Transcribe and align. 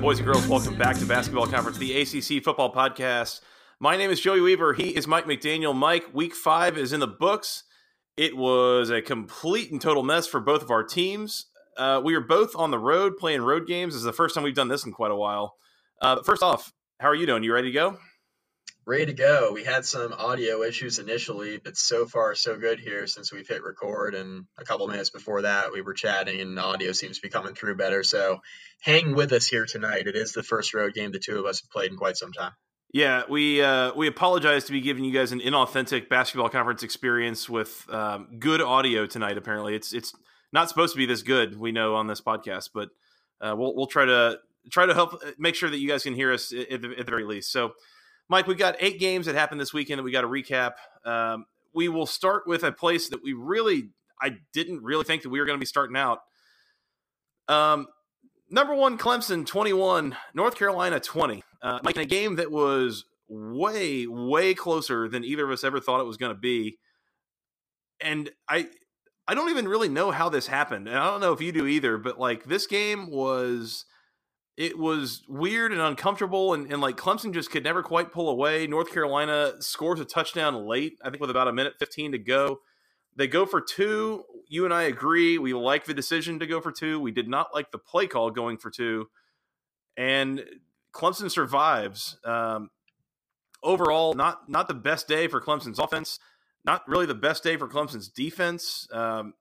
Boys 0.00 0.18
and 0.18 0.26
girls, 0.26 0.48
welcome 0.48 0.78
back 0.78 0.96
to 0.96 1.04
Basketball 1.04 1.46
Conference, 1.46 1.76
the 1.76 2.00
ACC 2.00 2.42
Football 2.42 2.72
Podcast. 2.72 3.42
My 3.80 3.98
name 3.98 4.10
is 4.10 4.18
Joey 4.18 4.40
Weaver. 4.40 4.72
He 4.72 4.96
is 4.96 5.06
Mike 5.06 5.26
McDaniel. 5.26 5.76
Mike, 5.76 6.06
week 6.14 6.34
five 6.34 6.78
is 6.78 6.94
in 6.94 7.00
the 7.00 7.06
books. 7.06 7.64
It 8.16 8.34
was 8.34 8.88
a 8.88 9.02
complete 9.02 9.70
and 9.70 9.78
total 9.78 10.02
mess 10.02 10.26
for 10.26 10.40
both 10.40 10.62
of 10.62 10.70
our 10.70 10.82
teams. 10.82 11.48
Uh, 11.76 12.00
we 12.02 12.14
are 12.14 12.22
both 12.22 12.56
on 12.56 12.70
the 12.70 12.78
road 12.78 13.18
playing 13.18 13.42
road 13.42 13.66
games. 13.66 13.92
This 13.92 13.98
is 13.98 14.04
the 14.04 14.12
first 14.14 14.34
time 14.34 14.42
we've 14.42 14.54
done 14.54 14.68
this 14.68 14.86
in 14.86 14.92
quite 14.92 15.10
a 15.10 15.16
while. 15.16 15.56
Uh, 16.00 16.22
first 16.22 16.42
off, 16.42 16.72
how 16.98 17.08
are 17.08 17.14
you 17.14 17.26
doing? 17.26 17.42
You 17.42 17.52
ready 17.52 17.68
to 17.68 17.74
go? 17.74 17.98
Ready 18.86 19.06
to 19.06 19.12
go. 19.12 19.52
We 19.52 19.64
had 19.64 19.84
some 19.84 20.12
audio 20.12 20.62
issues 20.62 20.98
initially, 20.98 21.58
but 21.58 21.76
so 21.76 22.06
far 22.06 22.34
so 22.34 22.58
good 22.58 22.80
here 22.80 23.06
since 23.06 23.32
we've 23.32 23.46
hit 23.46 23.62
record. 23.62 24.14
And 24.14 24.46
a 24.58 24.64
couple 24.64 24.88
minutes 24.88 25.10
before 25.10 25.42
that, 25.42 25.72
we 25.72 25.82
were 25.82 25.94
chatting, 25.94 26.40
and 26.40 26.58
audio 26.58 26.92
seems 26.92 27.16
to 27.16 27.22
be 27.22 27.30
coming 27.30 27.54
through 27.54 27.76
better. 27.76 28.02
So 28.02 28.40
hang 28.80 29.14
with 29.14 29.32
us 29.32 29.46
here 29.46 29.66
tonight. 29.66 30.06
It 30.06 30.16
is 30.16 30.32
the 30.32 30.42
first 30.42 30.74
road 30.74 30.94
game 30.94 31.12
the 31.12 31.18
two 31.18 31.38
of 31.38 31.46
us 31.46 31.60
have 31.60 31.70
played 31.70 31.90
in 31.90 31.96
quite 31.96 32.16
some 32.16 32.32
time. 32.32 32.52
Yeah, 32.92 33.22
we 33.28 33.62
uh, 33.62 33.92
we 33.94 34.08
apologize 34.08 34.64
to 34.64 34.72
be 34.72 34.80
giving 34.80 35.04
you 35.04 35.12
guys 35.12 35.30
an 35.30 35.38
inauthentic 35.38 36.08
basketball 36.08 36.48
conference 36.48 36.82
experience 36.82 37.48
with 37.48 37.86
um, 37.88 38.26
good 38.40 38.60
audio 38.60 39.06
tonight. 39.06 39.38
Apparently, 39.38 39.76
it's 39.76 39.92
it's 39.92 40.12
not 40.52 40.68
supposed 40.68 40.94
to 40.94 40.98
be 40.98 41.06
this 41.06 41.22
good. 41.22 41.58
We 41.58 41.70
know 41.70 41.94
on 41.94 42.08
this 42.08 42.20
podcast, 42.20 42.70
but 42.74 42.88
uh, 43.40 43.54
we'll 43.56 43.76
we'll 43.76 43.86
try 43.86 44.06
to 44.06 44.38
try 44.72 44.86
to 44.86 44.94
help 44.94 45.14
uh, 45.14 45.30
make 45.38 45.54
sure 45.54 45.70
that 45.70 45.78
you 45.78 45.88
guys 45.88 46.02
can 46.02 46.14
hear 46.14 46.32
us 46.32 46.52
at 46.52 46.82
the, 46.82 46.94
at 46.98 47.06
the 47.06 47.10
very 47.10 47.24
least. 47.24 47.52
So 47.52 47.74
Mike, 48.30 48.46
we 48.46 48.54
got 48.54 48.76
eight 48.78 49.00
games 49.00 49.26
that 49.26 49.34
happened 49.34 49.60
this 49.60 49.74
weekend 49.74 49.98
that 49.98 50.04
we 50.04 50.12
got 50.12 50.20
to 50.20 50.28
recap. 50.28 50.74
Um, 51.04 51.46
we 51.74 51.88
will 51.88 52.06
start 52.06 52.46
with 52.46 52.62
a 52.62 52.70
place 52.70 53.08
that 53.08 53.24
we 53.24 53.32
really, 53.32 53.90
I 54.22 54.36
didn't 54.52 54.84
really 54.84 55.02
think 55.02 55.22
that 55.22 55.30
we 55.30 55.40
were 55.40 55.46
going 55.46 55.58
to 55.58 55.60
be 55.60 55.66
starting 55.66 55.96
out. 55.96 56.20
Um, 57.48 57.88
number 58.48 58.72
one, 58.72 58.98
Clemson 58.98 59.44
21, 59.44 60.16
North 60.32 60.54
Carolina 60.54 61.00
20. 61.00 61.42
Uh, 61.60 61.80
Mike, 61.82 61.96
in 61.96 62.02
a 62.02 62.06
game 62.06 62.36
that 62.36 62.52
was 62.52 63.04
way, 63.28 64.06
way 64.06 64.54
closer 64.54 65.08
than 65.08 65.24
either 65.24 65.44
of 65.44 65.50
us 65.50 65.64
ever 65.64 65.80
thought 65.80 66.00
it 66.00 66.06
was 66.06 66.16
going 66.16 66.32
to 66.32 66.40
be. 66.40 66.78
And 68.00 68.30
I, 68.48 68.68
I 69.26 69.34
don't 69.34 69.50
even 69.50 69.66
really 69.66 69.88
know 69.88 70.12
how 70.12 70.28
this 70.28 70.46
happened. 70.46 70.86
And 70.86 70.96
I 70.96 71.10
don't 71.10 71.20
know 71.20 71.32
if 71.32 71.40
you 71.40 71.50
do 71.50 71.66
either, 71.66 71.98
but 71.98 72.20
like 72.20 72.44
this 72.44 72.68
game 72.68 73.10
was 73.10 73.86
it 74.60 74.78
was 74.78 75.22
weird 75.26 75.72
and 75.72 75.80
uncomfortable 75.80 76.52
and, 76.52 76.70
and 76.70 76.82
like 76.82 76.98
clemson 76.98 77.32
just 77.32 77.50
could 77.50 77.64
never 77.64 77.82
quite 77.82 78.12
pull 78.12 78.28
away. 78.28 78.66
North 78.66 78.92
carolina 78.92 79.54
scores 79.60 80.00
a 80.00 80.04
touchdown 80.04 80.66
late 80.66 80.98
i 81.02 81.08
think 81.08 81.18
with 81.18 81.30
about 81.30 81.48
a 81.48 81.52
minute 81.52 81.74
15 81.78 82.12
to 82.12 82.18
go. 82.18 82.60
They 83.16 83.26
go 83.26 83.46
for 83.46 83.62
two. 83.62 84.24
You 84.48 84.66
and 84.66 84.74
i 84.74 84.82
agree. 84.82 85.38
We 85.38 85.54
like 85.54 85.86
the 85.86 85.94
decision 85.94 86.38
to 86.40 86.46
go 86.46 86.60
for 86.60 86.72
two. 86.72 87.00
We 87.00 87.10
did 87.10 87.26
not 87.26 87.54
like 87.54 87.70
the 87.70 87.78
play 87.78 88.06
call 88.06 88.30
going 88.30 88.58
for 88.58 88.70
two. 88.70 89.08
And 89.96 90.44
clemson 90.92 91.30
survives. 91.30 92.18
Um, 92.22 92.68
overall 93.62 94.12
not 94.12 94.46
not 94.50 94.68
the 94.68 94.74
best 94.74 95.08
day 95.08 95.26
for 95.26 95.40
clemson's 95.40 95.78
offense 95.78 96.18
not 96.64 96.86
really 96.86 97.06
the 97.06 97.14
best 97.14 97.42
day 97.42 97.56
for 97.56 97.68
clemson's 97.68 98.08
defense. 98.08 98.86
Um, 98.92 99.34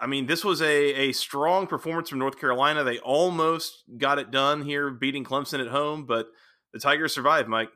I 0.00 0.06
mean, 0.06 0.26
this 0.26 0.44
was 0.44 0.60
a, 0.60 0.94
a 0.94 1.12
strong 1.12 1.66
performance 1.66 2.08
from 2.08 2.18
North 2.18 2.38
Carolina. 2.38 2.82
They 2.82 2.98
almost 2.98 3.84
got 3.98 4.18
it 4.18 4.30
done 4.30 4.62
here, 4.62 4.90
beating 4.90 5.24
Clemson 5.24 5.60
at 5.60 5.68
home, 5.68 6.06
but 6.06 6.26
the 6.72 6.80
Tigers 6.80 7.14
survived, 7.14 7.48
Mike. 7.48 7.70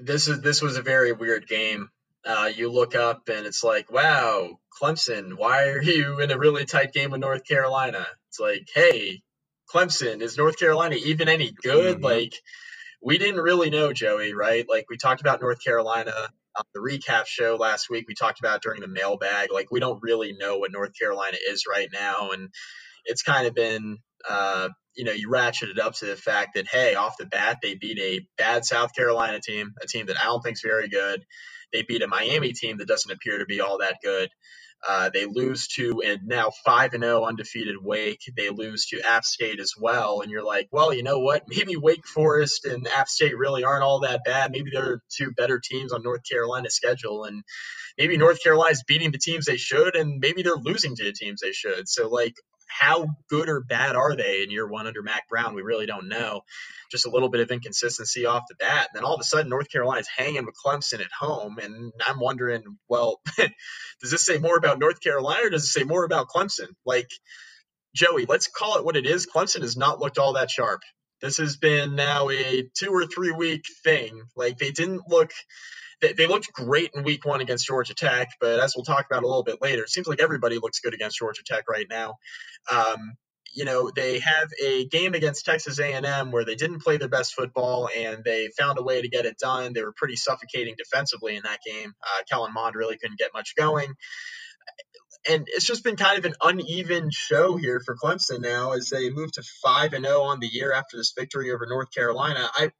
This 0.00 0.28
is 0.28 0.40
this 0.40 0.62
was 0.62 0.76
a 0.76 0.82
very 0.82 1.12
weird 1.12 1.46
game. 1.46 1.90
Uh, 2.24 2.50
you 2.54 2.70
look 2.70 2.94
up 2.94 3.28
and 3.28 3.46
it's 3.46 3.64
like, 3.64 3.90
wow, 3.90 4.58
Clemson, 4.80 5.36
why 5.36 5.68
are 5.68 5.82
you 5.82 6.20
in 6.20 6.30
a 6.30 6.38
really 6.38 6.64
tight 6.64 6.92
game 6.92 7.10
with 7.10 7.20
North 7.20 7.46
Carolina? 7.46 8.06
It's 8.28 8.38
like, 8.38 8.68
hey, 8.74 9.22
Clemson, 9.72 10.20
is 10.20 10.36
North 10.36 10.58
Carolina 10.58 10.96
even 10.96 11.28
any 11.28 11.52
good? 11.62 11.96
Mm-hmm. 11.96 12.04
Like, 12.04 12.34
we 13.02 13.16
didn't 13.16 13.40
really 13.40 13.70
know, 13.70 13.92
Joey, 13.92 14.34
right? 14.34 14.66
Like, 14.68 14.86
we 14.90 14.96
talked 14.96 15.22
about 15.22 15.40
North 15.40 15.64
Carolina 15.64 16.12
the 16.74 16.80
recap 16.80 17.26
show 17.26 17.56
last 17.58 17.88
week, 17.90 18.06
we 18.08 18.14
talked 18.14 18.40
about 18.40 18.62
during 18.62 18.80
the 18.80 18.88
mailbag. 18.88 19.52
Like, 19.52 19.70
we 19.70 19.80
don't 19.80 20.02
really 20.02 20.34
know 20.38 20.58
what 20.58 20.72
North 20.72 20.92
Carolina 20.98 21.36
is 21.48 21.64
right 21.70 21.88
now. 21.92 22.30
And 22.30 22.48
it's 23.04 23.22
kind 23.22 23.46
of 23.46 23.54
been, 23.54 23.98
uh, 24.28 24.68
you 24.96 25.04
know, 25.04 25.12
you 25.12 25.30
ratchet 25.30 25.70
it 25.70 25.78
up 25.78 25.94
to 25.94 26.06
the 26.06 26.16
fact 26.16 26.54
that, 26.54 26.66
hey, 26.68 26.94
off 26.94 27.16
the 27.18 27.26
bat, 27.26 27.58
they 27.62 27.74
beat 27.74 27.98
a 27.98 28.26
bad 28.36 28.64
South 28.64 28.94
Carolina 28.94 29.40
team, 29.40 29.72
a 29.82 29.86
team 29.86 30.06
that 30.06 30.20
I 30.20 30.24
don't 30.24 30.42
think 30.42 30.56
is 30.56 30.62
very 30.64 30.88
good. 30.88 31.24
They 31.72 31.82
beat 31.82 32.02
a 32.02 32.08
Miami 32.08 32.52
team 32.52 32.78
that 32.78 32.88
doesn't 32.88 33.10
appear 33.10 33.38
to 33.38 33.46
be 33.46 33.60
all 33.60 33.78
that 33.78 33.98
good. 34.02 34.28
Uh, 34.88 35.10
they 35.12 35.26
lose 35.26 35.68
to 35.68 36.02
and 36.04 36.20
now 36.26 36.50
five 36.64 36.94
and 36.94 37.02
zero 37.02 37.22
oh 37.22 37.26
undefeated 37.26 37.76
Wake. 37.80 38.20
They 38.36 38.50
lose 38.50 38.86
to 38.86 39.00
App 39.02 39.24
State 39.24 39.60
as 39.60 39.74
well, 39.78 40.22
and 40.22 40.30
you're 40.30 40.44
like, 40.44 40.68
well, 40.72 40.94
you 40.94 41.02
know 41.02 41.18
what? 41.18 41.44
Maybe 41.48 41.76
Wake 41.76 42.06
Forest 42.06 42.64
and 42.64 42.88
App 42.88 43.08
State 43.08 43.36
really 43.36 43.62
aren't 43.62 43.82
all 43.82 44.00
that 44.00 44.22
bad. 44.24 44.50
Maybe 44.52 44.70
they're 44.72 45.02
two 45.10 45.32
better 45.32 45.60
teams 45.60 45.92
on 45.92 46.02
North 46.02 46.22
Carolina's 46.28 46.74
schedule, 46.74 47.24
and 47.24 47.42
maybe 47.98 48.16
North 48.16 48.42
Carolina's 48.42 48.82
beating 48.86 49.12
the 49.12 49.18
teams 49.18 49.44
they 49.46 49.58
should, 49.58 49.96
and 49.96 50.18
maybe 50.20 50.42
they're 50.42 50.54
losing 50.56 50.96
to 50.96 51.04
the 51.04 51.12
teams 51.12 51.40
they 51.40 51.52
should. 51.52 51.88
So 51.88 52.08
like, 52.08 52.34
how 52.70 53.08
good 53.28 53.48
or 53.48 53.60
bad 53.60 53.96
are 53.96 54.16
they 54.16 54.42
in 54.42 54.50
year 54.50 54.66
one 54.66 54.86
under 54.86 55.02
Mack 55.02 55.28
Brown? 55.28 55.54
We 55.54 55.62
really 55.62 55.86
don't 55.86 56.08
know. 56.08 56.42
Just 56.90 57.06
a 57.06 57.10
little 57.10 57.28
bit 57.28 57.40
of 57.40 57.50
inconsistency 57.50 58.26
off 58.26 58.44
the 58.48 58.54
bat. 58.54 58.88
And 58.92 58.98
then 58.98 59.04
all 59.04 59.14
of 59.14 59.20
a 59.20 59.24
sudden, 59.24 59.48
North 59.48 59.70
Carolina's 59.70 60.08
hanging 60.08 60.46
with 60.46 60.54
Clemson 60.64 61.00
at 61.00 61.12
home. 61.18 61.58
And 61.58 61.92
I'm 62.06 62.20
wondering, 62.20 62.62
well, 62.88 63.20
does 63.36 64.10
this 64.10 64.24
say 64.24 64.38
more 64.38 64.56
about 64.56 64.78
North 64.78 65.00
Carolina 65.00 65.46
or 65.46 65.50
does 65.50 65.64
it 65.64 65.68
say 65.68 65.84
more 65.84 66.04
about 66.04 66.28
Clemson? 66.28 66.68
Like, 66.86 67.10
Joey, 67.94 68.26
let's 68.26 68.48
call 68.48 68.78
it 68.78 68.84
what 68.84 68.96
it 68.96 69.06
is. 69.06 69.26
Clemson 69.26 69.62
has 69.62 69.76
not 69.76 70.00
looked 70.00 70.18
all 70.18 70.34
that 70.34 70.50
sharp. 70.50 70.82
This 71.20 71.36
has 71.38 71.56
been 71.56 71.96
now 71.96 72.30
a 72.30 72.70
two 72.78 72.90
or 72.90 73.06
three 73.06 73.32
week 73.32 73.64
thing. 73.84 74.22
Like, 74.36 74.58
they 74.58 74.70
didn't 74.70 75.02
look 75.08 75.32
they, 76.00 76.12
they 76.12 76.26
looked 76.26 76.52
great 76.52 76.90
in 76.94 77.04
week 77.04 77.24
one 77.24 77.40
against 77.40 77.66
Georgia 77.66 77.94
Tech, 77.94 78.28
but 78.40 78.60
as 78.60 78.74
we'll 78.76 78.84
talk 78.84 79.06
about 79.10 79.22
a 79.22 79.26
little 79.26 79.44
bit 79.44 79.60
later, 79.60 79.82
it 79.82 79.90
seems 79.90 80.06
like 80.06 80.20
everybody 80.20 80.58
looks 80.58 80.80
good 80.80 80.94
against 80.94 81.18
Georgia 81.18 81.42
Tech 81.44 81.68
right 81.68 81.86
now. 81.88 82.16
Um, 82.70 83.16
you 83.52 83.64
know 83.64 83.90
they 83.94 84.20
have 84.20 84.48
a 84.62 84.86
game 84.86 85.14
against 85.14 85.44
texas 85.44 85.78
a&m 85.78 86.30
where 86.30 86.44
they 86.44 86.54
didn't 86.54 86.82
play 86.82 86.96
their 86.96 87.08
best 87.08 87.34
football 87.34 87.88
and 87.96 88.22
they 88.24 88.48
found 88.58 88.78
a 88.78 88.82
way 88.82 89.02
to 89.02 89.08
get 89.08 89.26
it 89.26 89.38
done. 89.38 89.72
They 89.72 89.82
were 89.82 89.92
pretty 89.92 90.16
suffocating 90.16 90.74
defensively 90.76 91.36
in 91.36 91.42
that 91.44 91.58
game. 91.66 91.92
Uh, 92.02 92.22
kellen 92.30 92.52
mond 92.54 92.76
really 92.76 92.96
couldn't 92.96 93.18
get 93.18 93.34
much 93.34 93.54
going. 93.56 93.94
And 95.28 95.48
it's 95.48 95.66
just 95.66 95.84
been 95.84 95.96
kind 95.96 96.18
of 96.18 96.24
an 96.24 96.34
uneven 96.42 97.10
show 97.10 97.56
here 97.56 97.82
for 97.84 97.94
clemson 97.94 98.40
now 98.40 98.72
as 98.72 98.88
they 98.88 99.10
move 99.10 99.32
to 99.32 99.42
5 99.62 99.92
and 99.92 100.04
0 100.04 100.22
on 100.22 100.40
the 100.40 100.46
year 100.46 100.72
after 100.72 100.96
this 100.96 101.12
victory 101.16 101.50
over 101.50 101.66
north 101.68 101.92
carolina. 101.92 102.48
I 102.54 102.70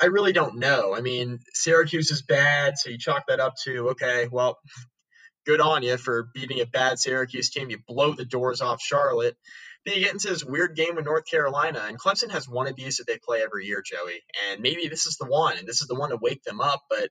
I 0.00 0.06
really 0.06 0.32
don't 0.32 0.58
know. 0.58 0.94
I 0.94 1.00
mean, 1.00 1.40
Syracuse 1.52 2.10
is 2.10 2.22
bad, 2.22 2.78
so 2.78 2.90
you 2.90 2.98
chalk 2.98 3.24
that 3.28 3.40
up 3.40 3.54
to 3.64 3.90
okay, 3.90 4.28
well, 4.30 4.58
good 5.46 5.60
on 5.60 5.82
you 5.82 5.96
for 5.96 6.28
beating 6.34 6.60
a 6.60 6.66
bad 6.66 6.98
Syracuse 6.98 7.50
team. 7.50 7.70
You 7.70 7.78
blow 7.86 8.14
the 8.14 8.24
doors 8.24 8.60
off 8.60 8.80
Charlotte. 8.80 9.36
Then 9.84 9.96
you 9.96 10.02
get 10.02 10.12
into 10.12 10.28
this 10.28 10.44
weird 10.44 10.76
game 10.76 10.96
with 10.96 11.06
North 11.06 11.24
Carolina, 11.26 11.84
and 11.86 11.98
Clemson 11.98 12.30
has 12.30 12.48
one 12.48 12.66
of 12.66 12.76
these 12.76 12.96
that 12.96 13.06
they 13.06 13.18
play 13.18 13.42
every 13.42 13.66
year, 13.66 13.82
Joey. 13.84 14.22
And 14.50 14.60
maybe 14.60 14.88
this 14.88 15.06
is 15.06 15.16
the 15.16 15.26
one, 15.26 15.56
and 15.58 15.66
this 15.66 15.80
is 15.80 15.88
the 15.88 15.98
one 15.98 16.10
to 16.10 16.18
wake 16.20 16.42
them 16.44 16.60
up. 16.60 16.82
But 16.90 17.08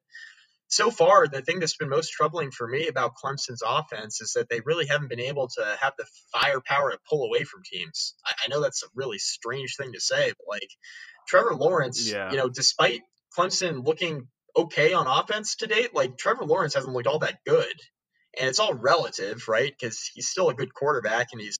so 0.67 0.91
far, 0.91 1.27
the 1.27 1.41
thing 1.41 1.59
that's 1.59 1.77
been 1.77 1.89
most 1.89 2.11
troubling 2.11 2.51
for 2.51 2.67
me 2.67 2.87
about 2.87 3.15
Clemson's 3.15 3.63
offense 3.65 4.21
is 4.21 4.33
that 4.33 4.49
they 4.49 4.61
really 4.61 4.85
haven't 4.85 5.09
been 5.09 5.19
able 5.19 5.47
to 5.47 5.77
have 5.81 5.93
the 5.97 6.05
firepower 6.31 6.91
to 6.91 6.99
pull 7.09 7.25
away 7.25 7.43
from 7.43 7.63
teams. 7.63 8.13
I, 8.23 8.33
I 8.45 8.49
know 8.49 8.61
that's 8.61 8.83
a 8.83 8.87
really 8.93 9.17
strange 9.17 9.75
thing 9.75 9.93
to 9.93 9.99
say, 9.99 10.31
but 10.37 10.47
like 10.47 10.69
Trevor 11.29 11.53
Lawrence, 11.53 12.11
yeah. 12.11 12.31
you 12.31 12.37
know, 12.37 12.49
despite 12.49 13.01
Clemson 13.37 13.85
looking 13.85 14.27
okay 14.57 14.93
on 14.93 15.05
offense 15.05 15.57
to 15.57 15.67
date, 15.67 15.93
like 15.93 16.17
Trevor 16.17 16.43
Lawrence 16.43 16.73
hasn't 16.73 16.91
looked 16.91 17.07
all 17.07 17.19
that 17.19 17.39
good. 17.45 17.73
and 18.37 18.49
it's 18.49 18.59
all 18.59 18.73
relative, 18.73 19.47
right? 19.47 19.71
Because 19.71 20.09
he's 20.13 20.27
still 20.27 20.49
a 20.49 20.55
good 20.55 20.73
quarterback, 20.73 21.27
and 21.31 21.39
he's 21.39 21.57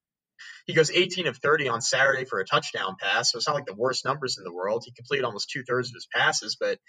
he 0.65 0.73
goes 0.73 0.89
18 0.89 1.27
of 1.27 1.37
30 1.37 1.69
on 1.69 1.81
Saturday 1.81 2.25
for 2.25 2.39
a 2.39 2.45
touchdown 2.45 2.95
pass. 2.99 3.31
So 3.31 3.37
it's 3.37 3.47
not 3.47 3.55
like 3.55 3.65
the 3.65 3.75
worst 3.75 4.05
numbers 4.05 4.37
in 4.37 4.43
the 4.43 4.53
world. 4.53 4.83
He 4.85 4.91
completed 4.91 5.25
almost 5.25 5.49
two 5.49 5.63
thirds 5.63 5.89
of 5.89 5.95
his 5.95 6.07
passes, 6.13 6.57
but 6.59 6.79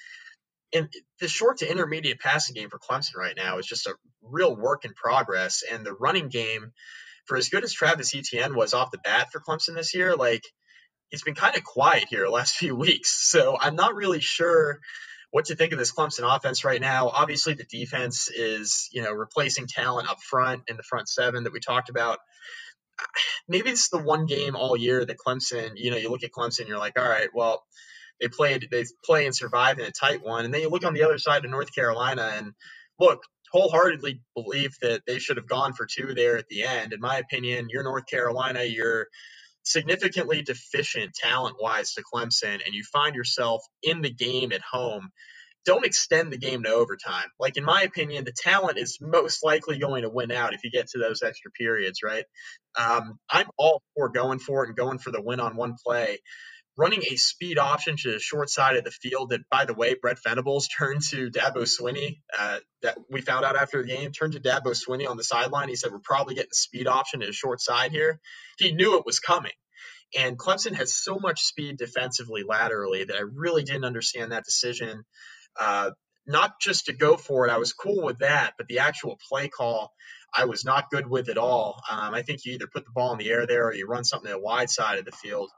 in 0.73 0.88
the 1.21 1.29
short 1.29 1.59
to 1.59 1.71
intermediate 1.71 2.21
passing 2.21 2.55
game 2.55 2.71
for 2.71 2.79
Clemson 2.79 3.17
right 3.17 3.37
now 3.37 3.59
is 3.59 3.67
just 3.67 3.87
a 3.87 3.94
real 4.23 4.55
work 4.55 4.85
in 4.85 4.93
progress. 4.94 5.62
And 5.71 5.85
the 5.85 5.94
running 5.94 6.29
game, 6.29 6.73
for 7.26 7.37
as 7.37 7.49
good 7.49 7.65
as 7.65 7.73
Travis 7.73 8.15
Etienne 8.15 8.55
was 8.55 8.73
off 8.73 8.91
the 8.91 8.99
bat 8.99 9.29
for 9.33 9.41
Clemson 9.41 9.75
this 9.75 9.94
year, 9.94 10.15
like 10.15 10.44
he's 11.11 11.23
been 11.23 11.35
kind 11.35 11.57
of 11.57 11.65
quiet 11.65 12.07
here 12.09 12.25
the 12.25 12.31
last 12.31 12.55
few 12.57 12.75
weeks. 12.75 13.31
So 13.31 13.57
I'm 13.59 13.77
not 13.77 13.95
really 13.95 14.21
sure 14.21 14.81
what 15.31 15.47
to 15.47 15.55
think 15.55 15.73
of 15.73 15.79
this 15.79 15.93
Clemson 15.93 16.37
offense 16.37 16.65
right 16.65 16.81
now. 16.81 17.09
Obviously, 17.09 17.55
the 17.55 17.65
defense 17.65 18.29
is, 18.29 18.89
you 18.93 19.03
know, 19.03 19.12
replacing 19.12 19.67
talent 19.67 20.11
up 20.11 20.21
front 20.21 20.62
in 20.69 20.77
the 20.77 20.83
front 20.83 21.09
seven 21.09 21.45
that 21.45 21.53
we 21.53 21.61
talked 21.61 21.89
about. 21.89 22.19
Maybe 23.49 23.71
it's 23.71 23.89
the 23.91 23.99
one 23.99 24.27
game 24.27 24.57
all 24.57 24.77
year 24.77 25.05
that 25.05 25.17
Clemson, 25.19 25.73
you 25.77 25.91
know, 25.91 25.97
you 25.97 26.09
look 26.09 26.25
at 26.25 26.33
Clemson, 26.33 26.69
you're 26.69 26.79
like, 26.79 26.99
all 26.99 27.09
right, 27.09 27.29
well, 27.35 27.65
they 28.21 28.29
played, 28.29 28.69
they 28.71 28.85
play 29.05 29.27
and 29.27 29.35
survive 29.35 29.79
in 29.79 29.87
a 29.87 29.91
tight 29.91 30.23
one. 30.23 30.45
And 30.45 30.53
then 30.53 30.61
you 30.61 30.69
look 30.69 30.85
on 30.85 30.95
the 30.95 31.05
other 31.05 31.19
side 31.19 31.45
of 31.45 31.51
North 31.51 31.75
Carolina 31.75 32.33
and 32.37 32.53
look, 32.99 33.23
wholeheartedly 33.51 34.21
believe 34.35 34.77
that 34.83 35.03
they 35.07 35.19
should 35.19 35.37
have 35.37 35.49
gone 35.49 35.73
for 35.73 35.87
two 35.87 36.15
there 36.15 36.37
at 36.37 36.47
the 36.49 36.65
end. 36.65 36.93
In 36.93 37.01
my 37.01 37.17
opinion, 37.19 37.69
you're 37.69 37.83
North 37.83 38.07
Carolina, 38.07 38.62
you're 38.62 39.09
significantly 39.70 40.43
deficient 40.43 41.14
talent 41.14 41.56
wise 41.61 41.94
to 41.94 42.02
Clemson, 42.02 42.61
and 42.64 42.75
you 42.75 42.82
find 42.84 43.14
yourself 43.14 43.62
in 43.82 44.02
the 44.02 44.12
game 44.12 44.52
at 44.52 44.62
home. 44.62 45.11
Don't 45.67 45.84
extend 45.84 46.32
the 46.32 46.38
game 46.38 46.62
to 46.62 46.70
overtime. 46.70 47.26
Like, 47.38 47.58
in 47.58 47.64
my 47.64 47.82
opinion, 47.82 48.25
the 48.25 48.32
talent 48.32 48.78
is 48.78 48.99
most 49.00 49.44
likely 49.44 49.78
going 49.78 50.02
to 50.02 50.08
win 50.08 50.32
out 50.32 50.55
if 50.55 50.64
you 50.64 50.70
get 50.70 50.88
to 50.88 50.99
those 50.99 51.22
extra 51.22 51.50
periods, 51.50 52.02
right? 52.02 52.25
Um, 52.78 53.19
I'm 53.28 53.46
all 53.58 53.82
for 53.94 54.08
going 54.08 54.38
for 54.38 54.64
it 54.64 54.69
and 54.69 54.76
going 54.76 54.99
for 54.99 55.11
the 55.11 55.20
win 55.20 55.38
on 55.38 55.56
one 55.56 55.76
play 55.84 56.19
running 56.76 57.02
a 57.11 57.17
speed 57.17 57.58
option 57.58 57.96
to 57.96 58.12
the 58.12 58.19
short 58.19 58.49
side 58.49 58.76
of 58.76 58.84
the 58.84 58.90
field 58.90 59.31
that, 59.31 59.40
by 59.50 59.64
the 59.64 59.75
way, 59.75 59.94
Brent 59.94 60.19
Venables 60.22 60.69
turned 60.78 61.02
to 61.11 61.31
Dabo 61.31 61.69
Swinney. 61.69 62.20
Uh, 62.37 62.58
that 62.82 62.96
we 63.11 63.20
found 63.20 63.44
out 63.44 63.56
after 63.56 63.82
the 63.82 63.88
game, 63.88 64.12
turned 64.12 64.32
to 64.32 64.40
Dabo 64.40 64.75
Swinney 64.75 65.08
on 65.08 65.17
the 65.17 65.25
sideline. 65.25 65.69
He 65.69 65.76
said, 65.76 65.93
We're 65.93 65.99
probably 65.99 66.34
getting 66.34 66.50
a 66.52 66.55
speed 66.55 66.87
option 66.87 67.20
to 67.20 67.26
the 67.26 67.32
short 67.32 67.61
side 67.61 67.93
here. 67.93 68.20
He 68.58 68.72
knew 68.72 68.96
it 68.96 69.06
was 69.06 69.20
coming. 69.20 69.52
And 70.19 70.38
Clemson 70.38 70.75
has 70.75 70.94
so 70.94 71.19
much 71.20 71.43
speed 71.43 71.78
defensively 71.78 72.43
laterally 72.43 73.05
that 73.05 73.16
I 73.16 73.23
really 73.32 73.62
didn't 73.62 73.84
understand 73.84 74.32
that 74.32 74.44
decision. 74.44 75.05
Uh, 75.58 75.93
not 76.26 76.61
just 76.61 76.87
to 76.87 76.93
go 76.93 77.16
for 77.16 77.46
it, 77.46 77.52
I 77.52 77.58
was 77.58 77.73
cool 77.73 78.02
with 78.02 78.19
that, 78.19 78.55
but 78.58 78.66
the 78.66 78.81
actual 78.81 79.19
play 79.28 79.49
call, 79.49 79.93
I 80.34 80.46
was 80.46 80.64
not 80.64 80.90
good 80.90 81.06
with 81.08 81.28
at 81.28 81.38
all. 81.38 81.81
Um, 81.90 82.14
I 82.14 82.23
think 82.23 82.44
you 82.44 82.55
either 82.55 82.69
put 82.73 82.84
the 82.84 82.93
ball 82.93 83.12
in 83.12 83.19
the 83.19 83.31
air 83.31 83.46
there 83.46 83.66
or 83.66 83.75
you 83.75 83.87
run 83.87 84.05
something 84.05 84.28
to 84.28 84.34
the 84.34 84.40
wide 84.40 84.70
side 84.70 84.99
of 84.99 85.05
the 85.05 85.12
field 85.12 85.50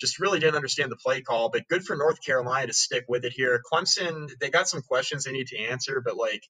just 0.00 0.18
really 0.18 0.40
didn't 0.40 0.56
understand 0.56 0.90
the 0.90 0.96
play 0.96 1.20
call, 1.22 1.50
but 1.50 1.68
good 1.68 1.84
for 1.84 1.96
North 1.96 2.24
Carolina 2.24 2.68
to 2.68 2.72
stick 2.72 3.04
with 3.08 3.24
it 3.24 3.32
here. 3.32 3.60
Clemson, 3.72 4.30
they 4.40 4.50
got 4.50 4.68
some 4.68 4.82
questions 4.82 5.24
they 5.24 5.32
need 5.32 5.48
to 5.48 5.58
answer, 5.58 6.02
but 6.04 6.16
like, 6.16 6.42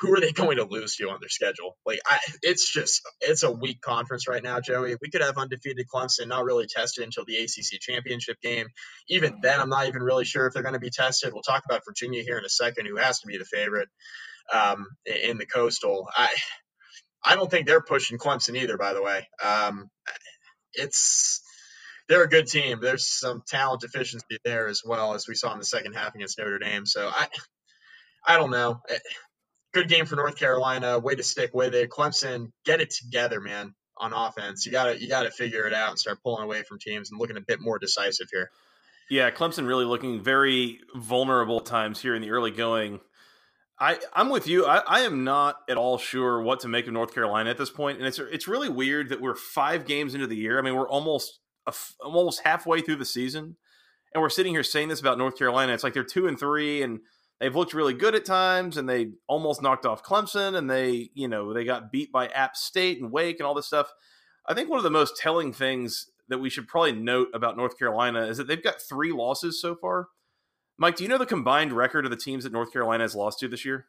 who 0.00 0.14
are 0.14 0.20
they 0.20 0.32
going 0.32 0.56
to 0.56 0.64
lose 0.64 0.96
to 0.96 1.10
on 1.10 1.18
their 1.20 1.28
schedule? 1.28 1.76
Like, 1.86 2.00
I, 2.06 2.18
it's 2.42 2.72
just, 2.72 3.02
it's 3.20 3.42
a 3.42 3.50
weak 3.50 3.80
conference 3.80 4.28
right 4.28 4.42
now, 4.42 4.60
Joey. 4.60 4.96
We 5.00 5.10
could 5.10 5.22
have 5.22 5.38
undefeated 5.38 5.86
Clemson 5.92 6.28
not 6.28 6.44
really 6.44 6.66
tested 6.66 7.04
until 7.04 7.24
the 7.24 7.36
ACC 7.36 7.80
championship 7.80 8.40
game. 8.42 8.66
Even 9.08 9.38
then, 9.42 9.60
I'm 9.60 9.70
not 9.70 9.86
even 9.86 10.02
really 10.02 10.24
sure 10.24 10.46
if 10.46 10.54
they're 10.54 10.62
going 10.62 10.74
to 10.74 10.80
be 10.80 10.90
tested. 10.90 11.32
We'll 11.32 11.42
talk 11.42 11.64
about 11.64 11.82
Virginia 11.86 12.22
here 12.22 12.38
in 12.38 12.44
a 12.44 12.50
second, 12.50 12.86
who 12.86 12.96
has 12.96 13.20
to 13.20 13.26
be 13.26 13.38
the 13.38 13.44
favorite 13.44 13.88
um, 14.52 14.86
in 15.06 15.38
the 15.38 15.46
Coastal. 15.46 16.08
I, 16.16 16.28
I 17.24 17.34
don't 17.36 17.50
think 17.50 17.66
they're 17.66 17.82
pushing 17.82 18.18
Clemson 18.18 18.56
either. 18.56 18.78
By 18.78 18.94
the 18.94 19.02
way, 19.02 19.28
um, 19.44 19.90
it's 20.72 21.42
they're 22.10 22.24
a 22.24 22.28
good 22.28 22.48
team. 22.48 22.80
There's 22.82 23.06
some 23.06 23.42
talent 23.46 23.82
deficiency 23.82 24.38
there 24.44 24.66
as 24.66 24.82
well 24.84 25.14
as 25.14 25.28
we 25.28 25.36
saw 25.36 25.52
in 25.52 25.60
the 25.60 25.64
second 25.64 25.92
half 25.92 26.12
against 26.16 26.38
Notre 26.38 26.58
Dame. 26.58 26.84
So 26.84 27.08
I, 27.08 27.28
I 28.26 28.36
don't 28.36 28.50
know. 28.50 28.80
Eh, 28.88 28.98
good 29.72 29.88
game 29.88 30.06
for 30.06 30.16
North 30.16 30.36
Carolina. 30.36 30.98
Way 30.98 31.14
to 31.14 31.22
stick 31.22 31.52
with 31.54 31.72
it. 31.72 31.88
Clemson, 31.88 32.50
get 32.64 32.80
it 32.80 32.90
together, 32.90 33.40
man. 33.40 33.74
On 33.96 34.12
offense, 34.14 34.64
you 34.64 34.72
gotta 34.72 34.98
you 34.98 35.08
gotta 35.08 35.30
figure 35.30 35.66
it 35.66 35.74
out 35.74 35.90
and 35.90 35.98
start 35.98 36.22
pulling 36.22 36.42
away 36.42 36.62
from 36.62 36.78
teams 36.78 37.10
and 37.10 37.20
looking 37.20 37.36
a 37.36 37.42
bit 37.42 37.60
more 37.60 37.78
decisive 37.78 38.28
here. 38.32 38.50
Yeah, 39.10 39.30
Clemson 39.30 39.66
really 39.66 39.84
looking 39.84 40.22
very 40.22 40.80
vulnerable 40.94 41.60
times 41.60 42.00
here 42.00 42.14
in 42.14 42.22
the 42.22 42.30
early 42.30 42.50
going. 42.50 43.00
I, 43.78 43.98
I'm 44.14 44.30
with 44.30 44.46
you. 44.46 44.64
I, 44.64 44.78
I, 44.78 45.00
am 45.00 45.24
not 45.24 45.56
at 45.68 45.76
all 45.76 45.98
sure 45.98 46.40
what 46.40 46.60
to 46.60 46.68
make 46.68 46.86
of 46.86 46.94
North 46.94 47.12
Carolina 47.12 47.50
at 47.50 47.58
this 47.58 47.68
point, 47.68 47.98
and 47.98 48.06
it's 48.06 48.18
it's 48.18 48.48
really 48.48 48.70
weird 48.70 49.10
that 49.10 49.20
we're 49.20 49.34
five 49.34 49.84
games 49.84 50.14
into 50.14 50.26
the 50.26 50.36
year. 50.36 50.58
I 50.58 50.62
mean, 50.62 50.74
we're 50.74 50.88
almost 50.88 51.40
almost 52.00 52.42
halfway 52.44 52.80
through 52.80 52.96
the 52.96 53.04
season, 53.04 53.56
and 54.14 54.22
we're 54.22 54.28
sitting 54.28 54.54
here 54.54 54.62
saying 54.62 54.88
this 54.88 55.00
about 55.00 55.18
North 55.18 55.36
Carolina. 55.36 55.72
It's 55.72 55.84
like 55.84 55.94
they're 55.94 56.04
two 56.04 56.26
and 56.26 56.38
three, 56.38 56.82
and 56.82 57.00
they've 57.38 57.54
looked 57.54 57.74
really 57.74 57.94
good 57.94 58.14
at 58.14 58.24
times, 58.24 58.76
and 58.76 58.88
they 58.88 59.10
almost 59.28 59.62
knocked 59.62 59.86
off 59.86 60.02
Clemson, 60.02 60.56
and 60.56 60.70
they 60.70 61.10
you 61.14 61.28
know 61.28 61.52
they 61.52 61.64
got 61.64 61.92
beat 61.92 62.10
by 62.12 62.26
App 62.28 62.56
State 62.56 63.00
and 63.00 63.12
Wake 63.12 63.38
and 63.38 63.46
all 63.46 63.54
this 63.54 63.66
stuff. 63.66 63.92
I 64.46 64.54
think 64.54 64.68
one 64.68 64.78
of 64.78 64.84
the 64.84 64.90
most 64.90 65.16
telling 65.16 65.52
things 65.52 66.10
that 66.28 66.38
we 66.38 66.48
should 66.48 66.68
probably 66.68 66.92
note 66.92 67.28
about 67.34 67.56
North 67.56 67.78
Carolina 67.78 68.26
is 68.26 68.38
that 68.38 68.46
they've 68.46 68.62
got 68.62 68.80
three 68.80 69.12
losses 69.12 69.60
so 69.60 69.74
far. 69.74 70.08
Mike, 70.78 70.96
do 70.96 71.02
you 71.02 71.10
know 71.10 71.18
the 71.18 71.26
combined 71.26 71.72
record 71.72 72.06
of 72.06 72.10
the 72.10 72.16
teams 72.16 72.44
that 72.44 72.52
North 72.52 72.72
Carolina 72.72 73.04
has 73.04 73.14
lost 73.14 73.40
to 73.40 73.48
this 73.48 73.64
year? 73.64 73.86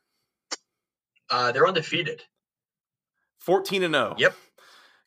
Uh, 1.30 1.52
they're 1.52 1.68
undefeated. 1.68 2.24
14 3.40 3.84
and 3.84 3.94
0. 3.94 4.16
Yep. 4.18 4.36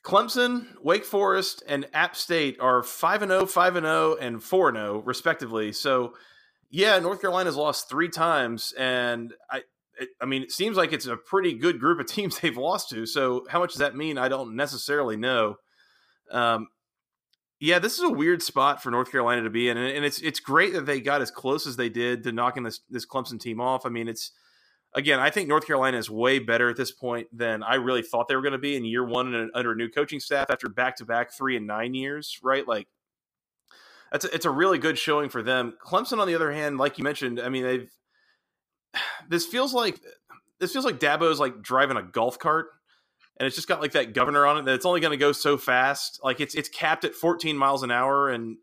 Clemson, 0.05 0.67
Wake 0.83 1.05
Forest, 1.05 1.63
and 1.67 1.87
App 1.95 2.15
State 2.15 2.59
are 2.61 2.83
5 2.83 3.23
and 3.23 3.31
0, 3.31 3.47
5 3.47 3.77
and 3.77 3.87
0, 3.87 4.17
and 4.21 4.43
4 4.43 4.69
and 4.69 4.77
0 4.77 5.03
respectively. 5.05 5.73
So, 5.73 6.15
yeah, 6.71 6.99
North 6.99 7.21
Carolina's 7.21 7.57
lost 7.57 7.89
3 7.89 8.09
times 8.11 8.75
and 8.79 9.33
I 9.51 9.63
it, 9.99 10.09
I 10.21 10.27
mean, 10.27 10.43
it 10.43 10.53
seems 10.53 10.77
like 10.77 10.93
it's 10.93 11.07
a 11.07 11.17
pretty 11.17 11.55
good 11.55 11.79
group 11.79 12.01
of 12.01 12.07
teams 12.13 12.39
they've 12.39 12.57
lost 12.57 12.91
to. 12.91 13.07
So, 13.07 13.47
how 13.49 13.61
much 13.61 13.73
does 13.73 13.79
that 13.79 13.97
mean? 13.97 14.19
I 14.19 14.29
don't 14.29 14.57
necessarily 14.57 15.17
know. 15.17 15.57
Um, 16.31 16.69
yeah, 17.61 17.79
this 17.79 17.97
is 17.97 18.05
a 18.05 18.11
weird 18.11 18.43
spot 18.43 18.83
for 18.83 18.91
North 18.91 19.11
Carolina 19.11 19.43
to 19.43 19.51
be 19.51 19.69
in, 19.69 19.77
and 19.77 20.05
it's 20.05 20.21
it's 20.21 20.41
great 20.41 20.73
that 20.75 20.87
they 20.87 21.01
got 21.01 21.23
as 21.23 21.31
close 21.31 21.67
as 21.67 21.77
they 21.77 21.89
did 21.89 22.25
to 22.25 22.33
knocking 22.33 22.63
this 22.63 22.81
this 22.91 23.07
Clemson 23.07 23.41
team 23.41 23.61
off. 23.61 23.87
I 23.87 23.89
mean, 23.89 24.09
it's 24.09 24.33
again, 24.95 25.21
I 25.21 25.31
think 25.31 25.49
North 25.49 25.67
Carolina 25.67 25.99
is 25.99 26.09
way 26.09 26.39
better 26.39 26.69
at 26.69 26.77
this 26.77 26.93
point 26.93 27.29
than 27.37 27.63
I 27.63 27.75
really 27.77 28.03
thought 28.03 28.29
they 28.29 28.37
were 28.37 28.43
going 28.43 28.53
to 28.53 28.59
be 28.59 28.77
in 28.77 28.85
year 28.85 29.05
one 29.05 29.35
and 29.35 29.51
under 29.55 29.73
a 29.73 29.77
new 29.77 29.89
coaching 29.89 30.21
staff 30.21 30.51
after 30.51 30.69
back 30.69 30.97
to 30.97 31.05
back 31.05 31.33
three 31.33 31.57
and 31.57 31.67
nine 31.67 31.95
years, 31.95 32.39
right? 32.43 32.67
Like, 32.67 32.87
that's 34.13 34.25
a, 34.25 34.35
it's 34.35 34.45
a 34.45 34.51
really 34.51 34.79
good 34.79 34.99
showing 34.99 35.29
for 35.29 35.43
them. 35.43 35.75
Clemson, 35.85 36.19
on 36.19 36.29
the 36.29 36.35
other 36.35 36.53
hand, 36.53 36.79
like 36.79 36.99
you 36.99 37.05
mentioned, 37.05 37.41
I 37.41 37.49
mean, 37.49 37.65
they've 37.65 37.91
this 39.29 39.47
feels 39.47 39.75
like 39.75 40.01
this 40.61 40.73
feels 40.73 40.85
like 40.85 41.01
Dabo's 41.01 41.41
like 41.41 41.63
driving 41.63 41.97
a 41.97 42.03
golf 42.03 42.39
cart. 42.39 42.67
And 43.37 43.49
it's 43.49 43.57
just 43.57 43.67
got 43.67 43.81
like 43.81 43.93
that 43.93 44.15
governor 44.15 44.47
on 44.47 44.59
it 44.59 44.65
that 44.67 44.75
it's 44.75 44.87
only 44.87 45.01
going 45.01 45.11
to 45.11 45.17
go 45.17 45.33
so 45.33 45.57
fast. 45.57 46.21
Like 46.23 46.41
it's 46.41 46.55
it's 46.55 46.69
capped 46.69 47.05
at 47.05 47.17
14 47.17 47.57
miles 47.57 47.83
an 47.83 47.91
hour, 47.91 48.31
and 48.31 48.59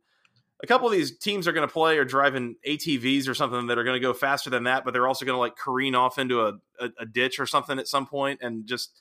a 0.63 0.67
couple 0.67 0.87
of 0.87 0.93
these 0.93 1.17
teams 1.17 1.47
are 1.47 1.51
going 1.51 1.67
to 1.67 1.71
play 1.71 1.97
or 1.97 2.05
driving 2.05 2.55
ATVs 2.67 3.27
or 3.27 3.33
something 3.33 3.67
that 3.67 3.77
are 3.77 3.83
going 3.83 3.95
to 3.95 3.99
go 3.99 4.13
faster 4.13 4.49
than 4.49 4.65
that, 4.65 4.85
but 4.85 4.93
they're 4.93 5.07
also 5.07 5.25
going 5.25 5.35
to 5.35 5.39
like 5.39 5.55
careen 5.55 5.95
off 5.95 6.19
into 6.19 6.41
a, 6.41 6.53
a, 6.79 6.89
a, 6.99 7.05
ditch 7.05 7.39
or 7.39 7.47
something 7.47 7.79
at 7.79 7.87
some 7.87 8.05
point. 8.05 8.39
And 8.43 8.67
just 8.67 8.91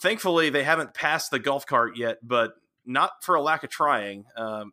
thankfully, 0.00 0.50
they 0.50 0.64
haven't 0.64 0.94
passed 0.94 1.30
the 1.30 1.38
golf 1.38 1.66
cart 1.66 1.96
yet, 1.96 2.18
but 2.22 2.54
not 2.84 3.22
for 3.22 3.36
a 3.36 3.40
lack 3.40 3.62
of 3.62 3.70
trying. 3.70 4.24
Um, 4.36 4.72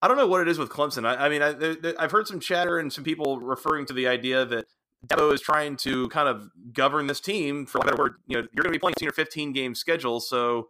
I 0.00 0.08
don't 0.08 0.16
know 0.16 0.26
what 0.26 0.40
it 0.40 0.48
is 0.48 0.58
with 0.58 0.68
Clemson. 0.68 1.04
I, 1.04 1.26
I 1.26 1.28
mean, 1.28 1.42
I, 1.42 2.02
have 2.02 2.10
heard 2.10 2.26
some 2.26 2.40
chatter 2.40 2.78
and 2.78 2.92
some 2.92 3.04
people 3.04 3.40
referring 3.40 3.86
to 3.86 3.92
the 3.92 4.06
idea 4.08 4.44
that 4.44 4.66
Dabo 5.06 5.32
is 5.32 5.40
trying 5.40 5.76
to 5.78 6.08
kind 6.08 6.28
of 6.28 6.50
govern 6.72 7.08
this 7.08 7.20
team, 7.20 7.66
for 7.66 7.78
a 7.78 7.84
better 7.84 7.96
word. 7.96 8.14
You 8.26 8.36
know, 8.36 8.48
you're 8.52 8.62
going 8.62 8.72
to 8.72 8.78
be 8.78 8.80
playing 8.80 8.94
10 8.98 9.08
or 9.08 9.12
15 9.12 9.52
game 9.52 9.74
schedule, 9.74 10.20
so 10.20 10.68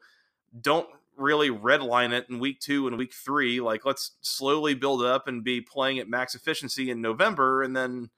don't 0.58 0.88
really 1.22 1.48
redline 1.48 2.12
it 2.12 2.26
in 2.28 2.40
week 2.40 2.60
two 2.60 2.86
and 2.86 2.98
week 2.98 3.14
three. 3.14 3.60
Like, 3.60 3.84
let's 3.84 4.16
slowly 4.20 4.74
build 4.74 5.02
up 5.02 5.28
and 5.28 5.44
be 5.44 5.60
playing 5.60 5.98
at 5.98 6.08
max 6.08 6.34
efficiency 6.34 6.90
in 6.90 7.00
November, 7.00 7.62
and 7.62 7.74
then 7.76 8.10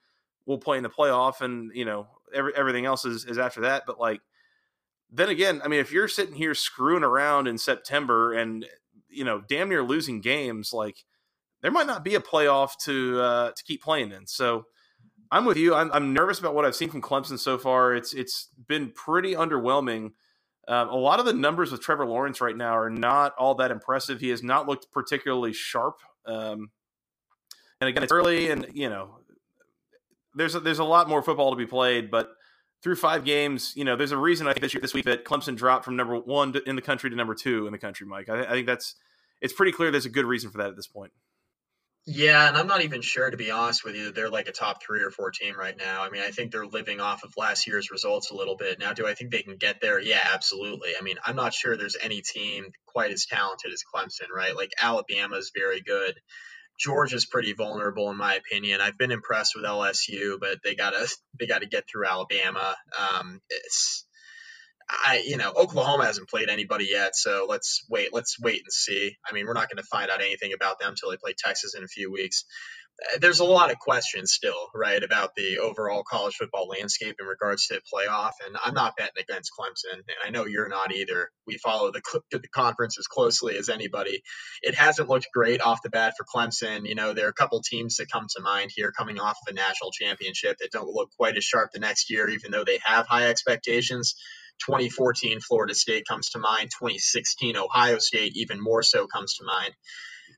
we'll 0.47 0.59
play 0.59 0.77
in 0.77 0.83
the 0.83 0.91
playoff, 0.91 1.41
and 1.41 1.71
you 1.75 1.85
know, 1.85 2.09
every, 2.35 2.53
everything 2.57 2.87
else 2.87 3.05
is, 3.05 3.25
is 3.25 3.39
after 3.39 3.61
that. 3.61 3.85
But 3.87 4.01
like, 4.01 4.21
then 5.13 5.29
again, 5.29 5.61
I 5.65 5.69
mean, 5.69 5.81
if 5.81 5.93
you're 5.93 6.09
sitting 6.09 6.35
here 6.35 6.55
screwing 6.55 7.05
around 7.05 7.47
in 7.47 7.59
September 7.59 8.33
and 8.33 8.67
you 9.09 9.25
know, 9.25 9.43
damn 9.47 9.69
near 9.69 9.83
losing 9.85 10.21
games, 10.21 10.73
like 10.73 11.05
there 11.63 11.71
might 11.71 11.87
not 11.87 12.03
be 12.03 12.15
a 12.17 12.21
playoff 12.21 12.73
to 12.85 13.21
uh, 13.21 13.51
to 13.51 13.65
keep 13.65 13.83
playing 13.83 14.13
in. 14.13 14.27
So. 14.27 14.65
I'm 15.31 15.47
with 15.47 15.57
you. 15.57 15.75
I'm, 15.75 15.91
I'm 15.93 16.13
nervous 16.13 16.39
about 16.39 16.55
what 16.55 16.65
I've 16.65 16.77
seen 16.77 16.91
from 16.91 17.03
Clemson 17.03 17.41
so 17.41 17.59
far. 17.59 17.93
It's 17.93 18.13
it's 18.13 18.51
been 18.69 18.93
pretty 18.93 19.35
underwhelming 19.35 20.11
um, 20.69 20.89
a 20.89 20.97
lot 20.97 21.21
of 21.21 21.27
the 21.27 21.33
numbers 21.33 21.71
with 21.73 21.81
Trevor 21.81 22.07
Lawrence 22.07 22.41
right 22.41 22.57
now 22.57 22.77
are 22.77 22.91
not 22.91 23.35
all 23.37 23.55
that 23.57 23.71
impressive. 23.71 24.21
He 24.21 24.31
has 24.31 24.43
not 24.43 24.67
looked 24.67 24.91
particularly 24.93 25.53
sharp. 25.53 25.97
Um, 26.27 26.71
and 27.81 27.89
again, 27.89 28.03
it's 28.03 28.13
early, 28.13 28.51
and 28.51 28.67
you 28.73 28.89
know, 28.89 29.19
there's 30.35 30.55
a, 30.55 30.61
there's 30.61 30.79
a 30.79 30.85
lot 30.85 31.09
more 31.09 31.23
football 31.23 31.51
to 31.51 31.57
be 31.57 31.67
played. 31.67 32.11
But 32.11 32.31
through 32.83 32.97
five 32.97 33.25
games, 33.25 33.73
you 33.77 33.85
know, 33.85 33.97
there's 33.97 34.13
a 34.13 34.17
reason 34.17 34.47
I 34.47 34.53
think 34.53 34.63
this 34.63 34.75
year, 34.75 34.81
this 34.81 34.95
week 34.95 35.05
that 35.07 35.25
Clemson 35.25 35.57
dropped 35.57 35.85
from 35.85 35.97
number 35.97 36.19
one 36.19 36.53
to, 36.53 36.63
in 36.69 36.77
the 36.77 36.83
country 36.83 37.11
to 37.11 37.17
number 37.17 37.35
two 37.35 37.67
in 37.67 37.73
the 37.73 37.79
country, 37.79 38.07
Mike. 38.07 38.29
I, 38.29 38.45
I 38.45 38.51
think 38.51 38.67
that's 38.67 38.95
it's 39.41 39.53
pretty 39.53 39.73
clear 39.73 39.91
there's 39.91 40.07
a 40.07 40.11
good 40.11 40.27
reason 40.27 40.51
for 40.51 40.59
that 40.59 40.69
at 40.69 40.77
this 40.77 40.87
point. 40.87 41.13
Yeah, 42.07 42.49
and 42.49 42.57
I'm 42.59 42.67
not 42.67 42.83
even 42.83 43.01
sure 43.01 43.31
to 43.31 43.37
be 43.37 43.51
honest 43.51 43.83
with 43.83 43.97
you. 43.97 44.13
They're 44.13 44.29
like 44.29 44.47
a 44.49 44.53
top 44.53 44.83
three 44.83 45.03
or 45.03 45.11
four 45.11 45.31
team 45.31 45.57
right 45.59 45.77
now. 45.77 46.03
I 46.03 46.11
mean, 46.11 46.21
I 46.21 46.31
think 46.31 46.53
they're 46.53 46.67
living 46.67 47.01
off 47.01 47.25
of 47.25 47.33
last 47.39 47.67
year's 47.67 47.91
results 47.91 48.31
a 48.31 48.35
little 48.37 48.57
bit. 48.57 48.79
Now, 48.79 48.93
do 48.93 49.07
I 49.07 49.15
think 49.15 49.31
they 49.31 49.43
can 49.43 49.57
get 49.57 49.81
there? 49.81 49.99
Yeah, 49.99 50.21
absolutely. 50.35 50.91
I 50.99 51.03
mean, 51.03 51.17
I'm 51.25 51.37
not 51.37 51.55
sure 51.55 51.77
there's 51.77 51.97
any 52.03 52.21
team 52.21 52.67
quite 52.87 53.11
as 53.11 53.25
talented 53.25 53.73
as 53.73 53.83
Clemson, 53.95 54.29
right? 54.35 54.55
Like 54.55 54.73
Alabama 54.81 55.37
is 55.37 55.51
very 55.57 55.81
good. 55.81 56.15
Georgia's 56.79 57.25
pretty 57.25 57.55
vulnerable 57.55 58.11
in 58.11 58.19
my 58.19 58.35
opinion. 58.35 58.83
I've 58.83 58.99
been 58.99 59.13
impressed 59.13 59.55
with 59.57 59.65
LSU, 59.65 60.39
but 60.39 60.59
they 60.63 60.75
gotta 60.75 61.09
they 61.41 61.47
gotta 61.47 61.67
get 61.67 61.85
through 61.89 62.07
Alabama. 62.07 62.77
Um, 62.99 63.41
it's 63.49 64.05
I, 64.89 65.23
you 65.25 65.37
know, 65.37 65.53
Oklahoma 65.57 66.07
hasn't 66.07 66.29
played 66.29 66.49
anybody 66.49 66.89
yet, 66.91 67.17
so 67.17 67.47
let's 67.49 67.85
wait. 67.89 68.13
Let's 68.13 68.39
wait 68.39 68.63
and 68.65 68.73
see. 68.73 69.17
I 69.29 69.33
mean, 69.33 69.47
we're 69.47 69.55
not 69.55 69.69
going 69.69 69.83
to 69.83 69.89
find 69.89 70.11
out 70.11 70.21
anything 70.21 70.53
about 70.53 70.79
them 70.79 70.91
until 70.91 71.11
they 71.11 71.17
play 71.17 71.35
Texas 71.37 71.75
in 71.75 71.85
a 71.85 71.89
few 71.89 72.13
weeks. 72.13 72.45
Uh, 73.03 73.19
there's 73.21 73.41
a 73.41 73.45
lot 73.45 73.73
of 73.73 73.79
questions 73.79 74.33
still, 74.33 74.69
right, 74.75 75.03
about 75.03 75.35
the 75.35 75.59
overall 75.59 76.05
college 76.09 76.35
football 76.35 76.69
landscape 76.69 77.17
in 77.19 77.27
regards 77.27 77.67
to 77.67 77.75
the 77.75 77.81
playoff. 77.81 78.33
And 78.47 78.57
I'm 78.63 78.75
not 78.75 78.97
betting 78.97 79.23
against 79.23 79.53
Clemson, 79.59 79.95
and 79.95 80.05
I 80.25 80.31
know 80.31 80.45
you're 80.45 80.69
not 80.69 80.95
either. 80.95 81.31
We 81.47 81.57
follow 81.57 81.91
the, 81.91 82.03
the 82.31 82.47
conference 82.49 82.99
as 82.99 83.07
closely 83.07 83.57
as 83.57 83.69
anybody. 83.69 84.23
It 84.63 84.75
hasn't 84.75 85.09
looked 85.09 85.29
great 85.33 85.61
off 85.61 85.83
the 85.83 85.91
bat 85.91 86.15
for 86.17 86.25
Clemson. 86.25 86.87
You 86.87 86.95
know, 86.95 87.15
there 87.15 87.27
are 87.27 87.31
a 87.31 87.35
couple 87.35 87.61
teams 87.63 87.97
that 87.97 88.11
come 88.13 88.27
to 88.37 88.43
mind 88.43 88.71
here 88.75 88.93
coming 88.93 89.19
off 89.19 89.39
of 89.47 89.53
a 89.53 89.55
national 89.55 89.91
championship 89.93 90.59
that 90.61 90.73
don't 90.73 90.89
look 90.89 91.11
quite 91.17 91.37
as 91.37 91.45
sharp 91.45 91.71
the 91.73 91.81
next 91.81 92.11
year, 92.11 92.29
even 92.29 92.51
though 92.51 92.65
they 92.65 92.79
have 92.85 93.07
high 93.07 93.29
expectations. 93.29 94.15
2014 94.67 95.41
Florida 95.41 95.75
State 95.75 96.05
comes 96.09 96.31
to 96.31 96.39
mind. 96.39 96.71
2016 96.79 97.57
Ohio 97.57 97.99
State, 97.99 98.37
even 98.37 98.61
more 98.61 98.83
so, 98.83 99.07
comes 99.07 99.35
to 99.37 99.45
mind. 99.45 99.75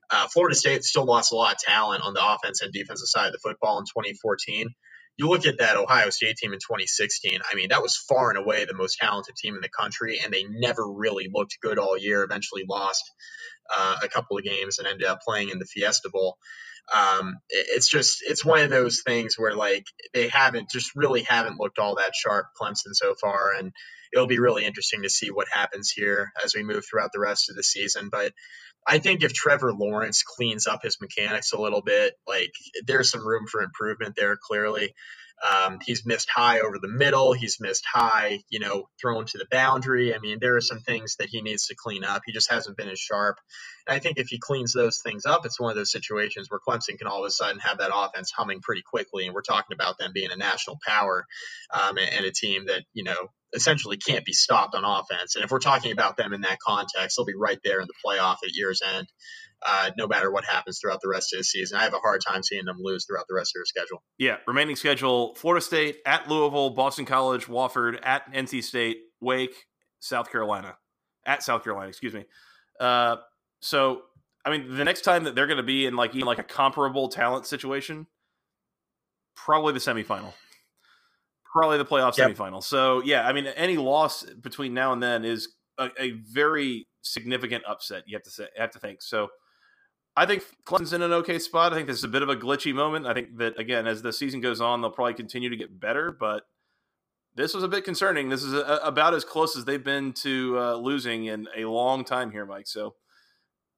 Uh, 0.09 0.27
Florida 0.27 0.55
State 0.55 0.83
still 0.83 1.05
lost 1.05 1.31
a 1.31 1.35
lot 1.35 1.53
of 1.53 1.59
talent 1.59 2.03
on 2.03 2.13
the 2.13 2.25
offense 2.25 2.61
and 2.61 2.71
defensive 2.71 3.07
side 3.07 3.27
of 3.27 3.33
the 3.33 3.39
football 3.39 3.79
in 3.79 3.85
2014. 3.85 4.69
You 5.17 5.27
look 5.29 5.45
at 5.47 5.57
that 5.57 5.77
Ohio 5.77 6.11
State 6.11 6.37
team 6.37 6.53
in 6.53 6.59
2016. 6.59 7.39
I 7.51 7.55
mean, 7.55 7.69
that 7.69 7.81
was 7.81 7.97
far 7.97 8.29
and 8.29 8.37
away 8.37 8.65
the 8.65 8.75
most 8.75 8.97
talented 8.99 9.35
team 9.35 9.55
in 9.55 9.61
the 9.61 9.69
country, 9.69 10.19
and 10.23 10.31
they 10.31 10.43
never 10.43 10.87
really 10.87 11.27
looked 11.33 11.57
good 11.61 11.79
all 11.79 11.97
year. 11.97 12.23
Eventually, 12.23 12.65
lost 12.69 13.03
uh, 13.75 13.97
a 14.03 14.07
couple 14.07 14.37
of 14.37 14.43
games 14.43 14.77
and 14.77 14.87
ended 14.87 15.07
up 15.07 15.21
playing 15.21 15.49
in 15.49 15.59
the 15.59 15.65
Fiesta 15.65 16.09
Bowl. 16.13 16.37
Um, 16.93 17.39
it's 17.49 17.89
just 17.89 18.19
it's 18.21 18.45
one 18.45 18.59
of 18.61 18.69
those 18.69 19.01
things 19.05 19.35
where 19.37 19.55
like 19.55 19.85
they 20.13 20.29
haven't 20.29 20.69
just 20.69 20.95
really 20.95 21.23
haven't 21.23 21.59
looked 21.59 21.79
all 21.79 21.95
that 21.95 22.13
sharp 22.15 22.47
Clemson 22.59 22.93
so 22.93 23.15
far, 23.19 23.53
and 23.57 23.73
it'll 24.13 24.27
be 24.27 24.39
really 24.39 24.65
interesting 24.65 25.03
to 25.03 25.09
see 25.09 25.29
what 25.29 25.47
happens 25.51 25.91
here 25.91 26.31
as 26.43 26.55
we 26.55 26.63
move 26.63 26.85
throughout 26.85 27.11
the 27.13 27.19
rest 27.19 27.49
of 27.49 27.55
the 27.55 27.63
season. 27.63 28.09
But 28.11 28.33
I 28.87 28.99
think 28.99 29.23
if 29.23 29.33
Trevor 29.33 29.73
Lawrence 29.73 30.23
cleans 30.23 30.67
up 30.67 30.83
his 30.83 30.97
mechanics 31.01 31.51
a 31.51 31.59
little 31.59 31.81
bit, 31.81 32.13
like 32.27 32.51
there's 32.85 33.11
some 33.11 33.27
room 33.27 33.45
for 33.47 33.61
improvement 33.61 34.15
there, 34.15 34.37
clearly. 34.41 34.93
Um, 35.45 35.79
he's 35.85 36.05
missed 36.05 36.29
high 36.33 36.61
over 36.61 36.79
the 36.79 36.87
middle. 36.87 37.33
He's 37.33 37.59
missed 37.59 37.85
high, 37.85 38.39
you 38.49 38.59
know, 38.59 38.89
thrown 38.99 39.25
to 39.25 39.37
the 39.37 39.45
boundary. 39.51 40.15
I 40.15 40.19
mean, 40.19 40.39
there 40.39 40.55
are 40.55 40.61
some 40.61 40.79
things 40.79 41.15
that 41.17 41.29
he 41.29 41.41
needs 41.41 41.67
to 41.67 41.75
clean 41.75 42.03
up. 42.03 42.23
He 42.25 42.33
just 42.33 42.51
hasn't 42.51 42.77
been 42.77 42.89
as 42.89 42.99
sharp. 42.99 43.37
And 43.87 43.95
I 43.95 43.99
think 43.99 44.17
if 44.17 44.27
he 44.27 44.39
cleans 44.39 44.73
those 44.73 44.99
things 44.99 45.25
up, 45.25 45.45
it's 45.45 45.59
one 45.59 45.69
of 45.69 45.77
those 45.77 45.91
situations 45.91 46.49
where 46.49 46.59
Clemson 46.59 46.97
can 46.97 47.07
all 47.07 47.23
of 47.23 47.27
a 47.27 47.31
sudden 47.31 47.59
have 47.59 47.77
that 47.77 47.91
offense 47.93 48.31
humming 48.31 48.61
pretty 48.61 48.81
quickly. 48.81 49.25
And 49.25 49.35
we're 49.35 49.41
talking 49.41 49.75
about 49.75 49.97
them 49.99 50.11
being 50.13 50.31
a 50.31 50.37
national 50.37 50.79
power 50.85 51.25
um, 51.71 51.97
and, 51.97 52.09
and 52.09 52.25
a 52.25 52.31
team 52.31 52.65
that, 52.67 52.83
you 52.93 53.03
know, 53.03 53.29
essentially 53.53 53.97
can't 53.97 54.25
be 54.25 54.33
stopped 54.33 54.75
on 54.75 54.83
offense. 54.83 55.35
And 55.35 55.45
if 55.45 55.51
we're 55.51 55.59
talking 55.59 55.91
about 55.91 56.17
them 56.17 56.33
in 56.33 56.41
that 56.41 56.59
context, 56.59 57.15
they'll 57.15 57.25
be 57.25 57.33
right 57.35 57.59
there 57.63 57.79
in 57.79 57.87
the 57.87 57.93
playoff 58.05 58.37
at 58.43 58.53
year's 58.53 58.81
end 58.81 59.07
uh, 59.65 59.91
no 59.97 60.07
matter 60.07 60.31
what 60.31 60.45
happens 60.45 60.79
throughout 60.79 60.99
the 61.01 61.09
rest 61.09 61.33
of 61.33 61.39
the 61.39 61.43
season. 61.43 61.77
I 61.77 61.83
have 61.83 61.93
a 61.93 61.99
hard 61.99 62.21
time 62.25 62.43
seeing 62.43 62.65
them 62.65 62.77
lose 62.79 63.05
throughout 63.05 63.25
the 63.27 63.35
rest 63.35 63.53
of 63.55 63.59
their 63.59 63.65
schedule. 63.65 64.03
Yeah, 64.17 64.37
remaining 64.47 64.75
schedule: 64.75 65.35
Florida 65.35 65.63
State 65.63 65.97
at 66.05 66.29
Louisville, 66.29 66.71
Boston 66.71 67.05
College, 67.05 67.45
Wofford 67.45 67.99
at 68.03 68.31
NC 68.33 68.63
State, 68.63 68.97
Wake, 69.19 69.65
South 69.99 70.31
Carolina, 70.31 70.77
at 71.25 71.43
South 71.43 71.63
Carolina. 71.63 71.89
Excuse 71.89 72.13
me. 72.13 72.25
Uh, 72.79 73.17
so, 73.61 74.03
I 74.45 74.51
mean, 74.51 74.75
the 74.75 74.85
next 74.85 75.01
time 75.01 75.23
that 75.23 75.35
they're 75.35 75.47
going 75.47 75.57
to 75.57 75.63
be 75.63 75.85
in 75.85 75.95
like 75.95 76.13
even 76.13 76.27
like 76.27 76.39
a 76.39 76.43
comparable 76.43 77.09
talent 77.09 77.47
situation, 77.47 78.07
probably 79.35 79.73
the 79.73 79.79
semifinal. 79.79 80.33
Probably 81.51 81.77
the 81.77 81.85
playoff 81.85 82.17
yep. 82.17 82.31
semifinal. 82.31 82.61
So, 82.61 83.01
yeah, 83.03 83.27
I 83.27 83.33
mean, 83.33 83.47
any 83.47 83.77
loss 83.77 84.23
between 84.23 84.73
now 84.73 84.93
and 84.93 85.01
then 85.01 85.25
is 85.25 85.49
a, 85.79 85.89
a 85.99 86.11
very 86.11 86.87
significant 87.01 87.63
upset. 87.67 88.03
You 88.05 88.15
have 88.15 88.23
to 88.23 88.29
say, 88.29 88.47
have 88.57 88.71
to 88.71 88.79
think. 88.79 89.01
So, 89.01 89.29
I 90.17 90.25
think 90.25 90.43
Clemson's 90.65 90.93
in 90.93 91.03
an 91.03 91.13
okay 91.13 91.37
spot. 91.37 91.71
I 91.71 91.75
think 91.75 91.87
this 91.87 91.99
is 91.99 92.03
a 92.03 92.07
bit 92.07 92.23
of 92.23 92.29
a 92.29 92.35
glitchy 92.35 92.73
moment. 92.73 93.05
I 93.05 93.13
think 93.13 93.37
that 93.37 93.59
again, 93.59 93.85
as 93.85 94.01
the 94.01 94.11
season 94.11 94.41
goes 94.41 94.59
on, 94.59 94.81
they'll 94.81 94.89
probably 94.89 95.13
continue 95.13 95.49
to 95.49 95.55
get 95.55 95.79
better. 95.79 96.11
But 96.11 96.47
this 97.35 97.53
was 97.53 97.63
a 97.63 97.67
bit 97.67 97.85
concerning. 97.85 98.27
This 98.27 98.41
is 98.41 98.51
a, 98.53 98.79
about 98.83 99.13
as 99.13 99.23
close 99.23 99.55
as 99.55 99.63
they've 99.63 99.83
been 99.83 100.13
to 100.13 100.57
uh, 100.57 100.75
losing 100.75 101.25
in 101.25 101.47
a 101.55 101.65
long 101.65 102.03
time 102.03 102.31
here, 102.31 102.47
Mike. 102.47 102.65
So 102.65 102.95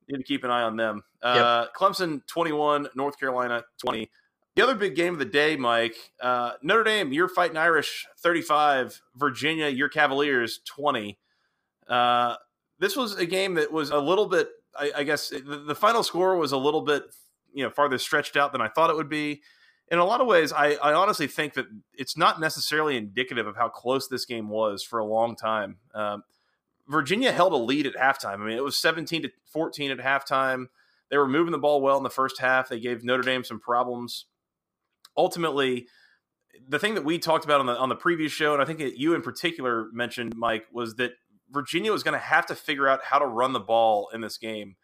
need 0.08 0.18
to 0.18 0.24
keep 0.24 0.46
an 0.46 0.50
eye 0.50 0.64
on 0.64 0.78
them. 0.78 1.04
Uh, 1.22 1.66
yep. 1.66 1.76
Clemson 1.76 2.26
twenty 2.26 2.54
one, 2.54 2.88
North 2.96 3.20
Carolina 3.20 3.64
twenty. 3.78 4.10
The 4.56 4.64
other 4.64 4.76
big 4.76 4.96
game 4.96 5.14
of 5.14 5.20
the 5.20 5.26
day, 5.26 5.58
Mike. 5.58 5.96
Uh, 6.22 6.54
Notre 6.64 6.86
Dame, 6.86 7.12
you're 7.12 7.28
fighting 7.28 7.58
Irish 7.58 8.08
thirty 8.18 8.42
five. 8.42 9.02
Virginia, 9.14 9.68
your 9.68 9.90
Cavaliers 9.90 10.62
twenty. 10.66 11.20
Uh, 11.88 12.36
this 12.80 12.96
was 12.96 13.16
a 13.18 13.26
game 13.26 13.56
that 13.56 13.74
was 13.74 13.90
a 13.90 14.00
little 14.00 14.28
bit 14.28 14.50
I, 14.78 14.92
I 14.98 15.04
guess 15.04 15.30
the, 15.30 15.64
the, 15.68 15.76
final 15.76 16.04
score 16.04 16.38
was 16.38 16.52
a 16.52 16.58
little 16.58 16.82
bit, 16.82 17.04
you 17.54 17.64
know, 17.64 17.70
farther 17.70 17.98
stretched 17.98 18.38
out 18.38 18.52
than 18.52 18.62
I 18.62 18.68
thought 18.68 18.90
it 18.90 18.96
would 18.96 19.10
be. 19.10 19.42
In 19.92 19.98
a 19.98 20.06
lot 20.06 20.22
of 20.22 20.28
ways, 20.28 20.54
I, 20.54 20.74
I 20.76 20.94
honestly 20.94 21.26
think 21.26 21.54
that 21.56 21.66
it's 21.94 22.16
not 22.16 22.40
necessarily 22.40 22.96
indicative 22.96 23.48
of 23.48 23.56
how 23.56 23.70
close 23.70 24.08
this 24.08 24.26
game 24.26 24.50
was 24.50 24.84
for 24.84 25.00
a 25.00 25.06
long 25.06 25.36
time. 25.36 25.78
Um, 25.96 26.24
Virginia 26.88 27.32
held 27.32 27.54
a 27.54 27.58
lead 27.58 27.88
at 27.88 27.96
halftime. 27.96 28.36
I 28.42 28.46
mean, 28.46 28.58
it 28.58 28.64
was 28.64 28.78
17 28.78 29.24
to 29.24 29.32
14 29.46 29.92
at 29.92 29.98
halftime. 30.00 30.66
They 31.10 31.18
were 31.18 31.28
moving 31.28 31.52
the 31.52 31.58
ball 31.58 31.82
well 31.82 31.98
in 31.98 32.04
the 32.04 32.10
first 32.10 32.40
half. 32.40 32.70
They 32.70 32.80
gave 32.80 33.04
Notre 33.04 33.24
Dame 33.24 33.44
some 33.44 33.60
problems. 33.60 34.26
Ultimately, 35.18 35.88
the 36.68 36.80
thing 36.80 36.96
that 36.96 37.06
we 37.06 37.18
talked 37.18 37.46
about 37.46 37.60
on 37.60 37.66
the 37.66 37.78
on 37.78 37.90
the 37.90 37.96
previous 37.96 38.32
show, 38.32 38.54
and 38.54 38.62
I 38.62 38.66
think 38.66 38.80
you 38.96 39.16
in 39.16 39.22
particular 39.22 39.88
mentioned, 39.92 40.36
Mike, 40.36 40.66
was 40.72 40.96
that 40.96 41.14
Virginia 41.52 41.92
was 41.92 42.04
going 42.04 42.14
to 42.14 42.20
have 42.20 42.46
to 42.48 42.56
figure 42.56 42.88
out 42.88 43.04
how 43.04 43.20
to 43.20 43.26
run 43.26 43.54
the 43.54 43.60
ball 43.60 44.10
in 44.14 44.22
this 44.22 44.38
game. 44.38 44.76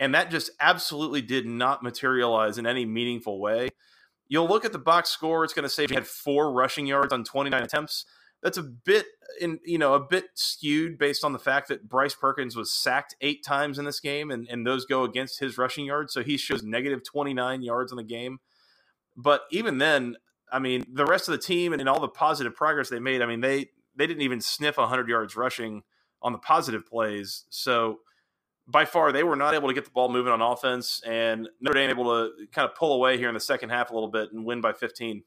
And 0.00 0.14
that 0.14 0.30
just 0.30 0.50
absolutely 0.60 1.22
did 1.22 1.46
not 1.46 1.82
materialize 1.82 2.58
in 2.58 2.66
any 2.66 2.84
meaningful 2.84 3.40
way. 3.40 3.68
You'll 4.26 4.48
look 4.48 4.64
at 4.64 4.72
the 4.72 4.78
box 4.78 5.10
score, 5.10 5.44
it's 5.44 5.52
going 5.52 5.64
to 5.64 5.68
say 5.68 5.86
he 5.86 5.94
had 5.94 6.06
four 6.06 6.52
rushing 6.52 6.86
yards 6.86 7.12
on 7.12 7.24
29 7.24 7.62
attempts. 7.62 8.04
That's 8.42 8.58
a 8.58 8.62
bit 8.62 9.06
in 9.40 9.58
you 9.64 9.78
know, 9.78 9.94
a 9.94 10.00
bit 10.00 10.26
skewed 10.34 10.98
based 10.98 11.24
on 11.24 11.32
the 11.32 11.38
fact 11.38 11.68
that 11.68 11.88
Bryce 11.88 12.14
Perkins 12.14 12.54
was 12.54 12.70
sacked 12.70 13.14
eight 13.22 13.42
times 13.42 13.78
in 13.78 13.86
this 13.86 14.00
game, 14.00 14.30
and, 14.30 14.46
and 14.48 14.66
those 14.66 14.84
go 14.84 15.04
against 15.04 15.40
his 15.40 15.56
rushing 15.56 15.86
yards. 15.86 16.12
So 16.12 16.22
he 16.22 16.36
shows 16.36 16.62
negative 16.62 17.02
29 17.04 17.62
yards 17.62 17.90
in 17.90 17.96
the 17.96 18.04
game. 18.04 18.40
But 19.16 19.42
even 19.50 19.78
then, 19.78 20.16
I 20.52 20.58
mean, 20.58 20.84
the 20.92 21.06
rest 21.06 21.28
of 21.28 21.32
the 21.32 21.38
team 21.38 21.72
and, 21.72 21.80
and 21.80 21.88
all 21.88 22.00
the 22.00 22.08
positive 22.08 22.54
progress 22.54 22.90
they 22.90 23.00
made, 23.00 23.22
I 23.22 23.26
mean, 23.26 23.40
they 23.40 23.70
they 23.96 24.06
didn't 24.06 24.22
even 24.22 24.40
sniff 24.40 24.76
100 24.76 25.08
yards 25.08 25.36
rushing 25.36 25.82
on 26.24 26.32
the 26.32 26.38
positive 26.38 26.86
plays. 26.86 27.44
So 27.50 28.00
by 28.66 28.86
far, 28.86 29.12
they 29.12 29.22
were 29.22 29.36
not 29.36 29.54
able 29.54 29.68
to 29.68 29.74
get 29.74 29.84
the 29.84 29.90
ball 29.90 30.08
moving 30.08 30.32
on 30.32 30.40
offense, 30.40 31.02
and 31.06 31.48
Notre 31.60 31.78
Dame 31.78 31.90
able 31.90 32.04
to 32.04 32.46
kind 32.50 32.68
of 32.68 32.74
pull 32.74 32.94
away 32.94 33.18
here 33.18 33.28
in 33.28 33.34
the 33.34 33.40
second 33.40 33.68
half 33.68 33.90
a 33.90 33.94
little 33.94 34.08
bit 34.08 34.32
and 34.32 34.44
win 34.44 34.60
by 34.62 34.72
15. 34.72 35.22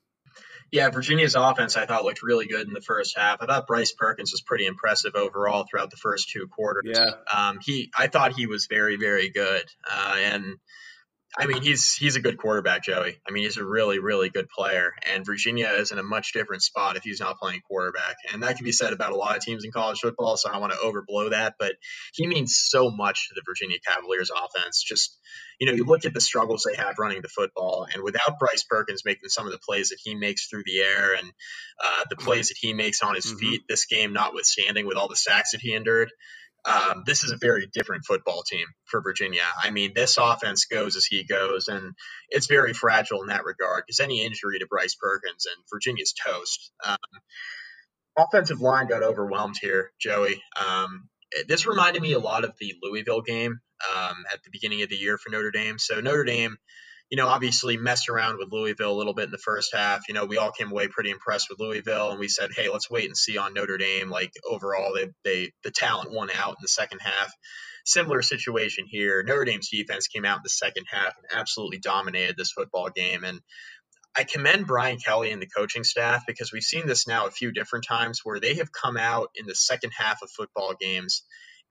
Yeah, 0.71 0.89
Virginia's 0.89 1.35
offense 1.35 1.77
I 1.77 1.85
thought 1.85 2.03
looked 2.03 2.23
really 2.23 2.45
good 2.45 2.67
in 2.67 2.73
the 2.73 2.81
first 2.81 3.17
half. 3.17 3.41
I 3.41 3.45
thought 3.45 3.67
Bryce 3.67 3.93
Perkins 3.93 4.33
was 4.33 4.41
pretty 4.41 4.65
impressive 4.65 5.15
overall 5.15 5.65
throughout 5.69 5.91
the 5.91 5.97
first 5.97 6.29
two 6.29 6.47
quarters. 6.47 6.83
Yeah, 6.85 7.11
um, 7.33 7.59
he 7.61 7.89
I 7.97 8.07
thought 8.07 8.33
he 8.33 8.47
was 8.47 8.65
very 8.65 8.97
very 8.97 9.29
good, 9.29 9.63
uh, 9.89 10.15
and 10.19 10.57
I 11.39 11.45
mean, 11.45 11.61
he's 11.61 11.93
he's 11.93 12.15
a 12.15 12.19
good 12.19 12.37
quarterback, 12.37 12.83
Joey. 12.83 13.19
I 13.27 13.31
mean, 13.31 13.43
he's 13.43 13.57
a 13.57 13.65
really 13.65 13.99
really 13.99 14.29
good 14.29 14.49
player, 14.49 14.93
and 15.03 15.25
Virginia 15.25 15.67
is 15.67 15.91
in 15.91 15.99
a 15.99 16.03
much 16.03 16.33
different 16.33 16.63
spot 16.63 16.97
if 16.97 17.03
he's 17.03 17.19
not 17.19 17.37
playing 17.37 17.61
quarterback, 17.67 18.15
and 18.33 18.41
that 18.41 18.55
can 18.55 18.65
be 18.65 18.71
said 18.71 18.91
about 18.91 19.11
a 19.11 19.15
lot 19.15 19.37
of 19.37 19.43
teams 19.43 19.63
in 19.63 19.71
college 19.71 19.99
football. 19.99 20.35
So 20.35 20.49
I 20.49 20.57
want 20.57 20.73
to 20.73 20.79
overblow 20.79 21.29
that, 21.31 21.55
but 21.59 21.75
he 22.13 22.25
means 22.25 22.57
so 22.57 22.89
much 22.89 23.29
to 23.29 23.35
the 23.35 23.43
Virginia 23.45 23.77
Cavaliers 23.85 24.31
offense. 24.31 24.83
Just 24.83 25.15
you 25.59 25.67
know, 25.67 25.73
you 25.73 25.85
look 25.85 26.05
at 26.05 26.13
the 26.13 26.21
struggles 26.21 26.65
they 26.67 26.75
have 26.75 26.97
running 26.97 27.21
the 27.21 27.29
football, 27.29 27.85
and 27.93 28.01
without 28.03 28.39
Bryce 28.39 28.63
Perkins 28.63 29.03
making 29.05 29.29
some 29.29 29.45
of 29.45 29.51
the 29.51 29.59
plays 29.59 29.89
that 29.89 29.99
he 30.03 30.15
makes 30.15 30.47
through 30.47 30.63
the 30.65 30.79
air 30.79 31.13
and 31.13 31.31
uh, 31.83 32.03
the 32.09 32.15
plays 32.15 32.47
that 32.47 32.57
he 32.59 32.73
makes 32.73 33.03
on 33.03 33.13
his 33.13 33.27
mm-hmm. 33.27 33.37
feet, 33.37 33.61
this 33.69 33.85
game 33.85 34.11
notwithstanding, 34.11 34.87
with 34.87 34.97
all 34.97 35.07
the 35.07 35.15
sacks 35.15 35.51
that 35.51 35.61
he 35.61 35.73
endured, 35.73 36.09
um, 36.67 37.03
this 37.05 37.23
is 37.23 37.31
a 37.31 37.37
very 37.37 37.67
different 37.71 38.05
football 38.05 38.43
team 38.43 38.65
for 38.85 39.01
Virginia. 39.01 39.43
I 39.63 39.71
mean, 39.71 39.93
this 39.95 40.17
offense 40.17 40.65
goes 40.65 40.95
as 40.97 41.05
he 41.05 41.23
goes, 41.23 41.69
and 41.69 41.93
it's 42.29 42.47
very 42.47 42.73
fragile 42.73 43.21
in 43.21 43.27
that 43.27 43.45
regard 43.45 43.83
because 43.85 44.01
any 44.01 44.25
injury 44.25 44.59
to 44.59 44.67
Bryce 44.67 44.95
Perkins 44.95 45.45
and 45.45 45.63
Virginia's 45.71 46.13
toast. 46.13 46.71
Um, 46.85 46.97
offensive 48.17 48.59
line 48.59 48.87
got 48.87 49.03
overwhelmed 49.03 49.55
here, 49.61 49.91
Joey. 49.99 50.41
Um, 50.59 51.09
this 51.47 51.67
reminded 51.67 52.01
me 52.01 52.13
a 52.13 52.19
lot 52.19 52.43
of 52.43 52.53
the 52.59 52.73
Louisville 52.81 53.21
game 53.21 53.59
um, 53.95 54.25
at 54.33 54.43
the 54.43 54.49
beginning 54.51 54.81
of 54.81 54.89
the 54.89 54.95
year 54.97 55.17
for 55.17 55.29
Notre 55.29 55.51
Dame. 55.51 55.79
So 55.79 56.01
Notre 56.01 56.23
Dame, 56.25 56.57
you 57.09 57.17
know, 57.17 57.27
obviously 57.27 57.77
messed 57.77 58.09
around 58.09 58.37
with 58.37 58.51
Louisville 58.51 58.91
a 58.91 58.97
little 58.97 59.13
bit 59.13 59.25
in 59.25 59.31
the 59.31 59.37
first 59.37 59.73
half. 59.73 60.07
You 60.07 60.13
know, 60.13 60.25
we 60.25 60.37
all 60.37 60.51
came 60.51 60.71
away 60.71 60.87
pretty 60.89 61.09
impressed 61.09 61.47
with 61.49 61.59
Louisville, 61.59 62.11
and 62.11 62.19
we 62.19 62.27
said, 62.27 62.51
hey, 62.55 62.69
let's 62.69 62.89
wait 62.89 63.05
and 63.05 63.17
see 63.17 63.37
on 63.37 63.53
Notre 63.53 63.77
Dame. 63.77 64.09
Like 64.09 64.33
overall, 64.49 64.93
they 64.93 65.09
they 65.23 65.51
the 65.63 65.71
talent 65.71 66.11
won 66.11 66.29
out 66.35 66.51
in 66.51 66.61
the 66.61 66.67
second 66.67 66.99
half. 66.99 67.33
Similar 67.85 68.21
situation 68.21 68.85
here. 68.89 69.23
Notre 69.23 69.45
Dame's 69.45 69.69
defense 69.69 70.07
came 70.07 70.25
out 70.25 70.37
in 70.37 70.43
the 70.43 70.49
second 70.49 70.85
half 70.89 71.13
and 71.17 71.39
absolutely 71.39 71.77
dominated 71.77 72.35
this 72.35 72.51
football 72.51 72.89
game. 72.93 73.23
And 73.23 73.39
I 74.13 74.25
commend 74.25 74.67
Brian 74.67 74.97
Kelly 74.97 75.31
and 75.31 75.41
the 75.41 75.47
coaching 75.47 75.85
staff 75.85 76.25
because 76.27 76.51
we've 76.51 76.63
seen 76.63 76.87
this 76.87 77.07
now 77.07 77.27
a 77.27 77.31
few 77.31 77.53
different 77.53 77.85
times 77.85 78.21
where 78.23 78.41
they 78.41 78.55
have 78.55 78.73
come 78.73 78.97
out 78.97 79.29
in 79.35 79.45
the 79.45 79.55
second 79.55 79.91
half 79.97 80.21
of 80.21 80.29
football 80.29 80.73
games 80.77 81.23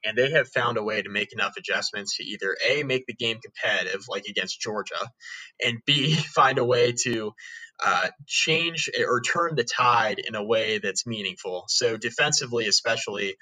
and 0.07 0.17
they 0.17 0.31
have 0.31 0.49
found 0.49 0.79
a 0.79 0.83
way 0.83 1.03
to 1.03 1.11
make 1.11 1.33
enough 1.33 1.55
adjustments 1.57 2.17
to 2.17 2.25
either 2.25 2.57
A, 2.69 2.83
make 2.85 3.07
the 3.07 3.15
game 3.15 3.39
competitive, 3.41 4.05
like 4.09 4.27
against 4.27 4.61
Georgia, 4.61 5.11
and 5.63 5.79
B, 5.85 6.15
find 6.35 6.59
a 6.59 6.65
way 6.65 6.93
to 7.05 7.33
uh, 7.85 8.09
change 8.27 8.89
or 9.07 9.21
turn 9.21 9.57
the 9.57 9.65
tide 9.65 10.19
in 10.19 10.35
a 10.35 10.45
way 10.45 10.79
that's 10.79 11.07
meaningful. 11.07 11.65
So, 11.69 11.97
defensively, 11.97 12.67
especially, 12.67 13.37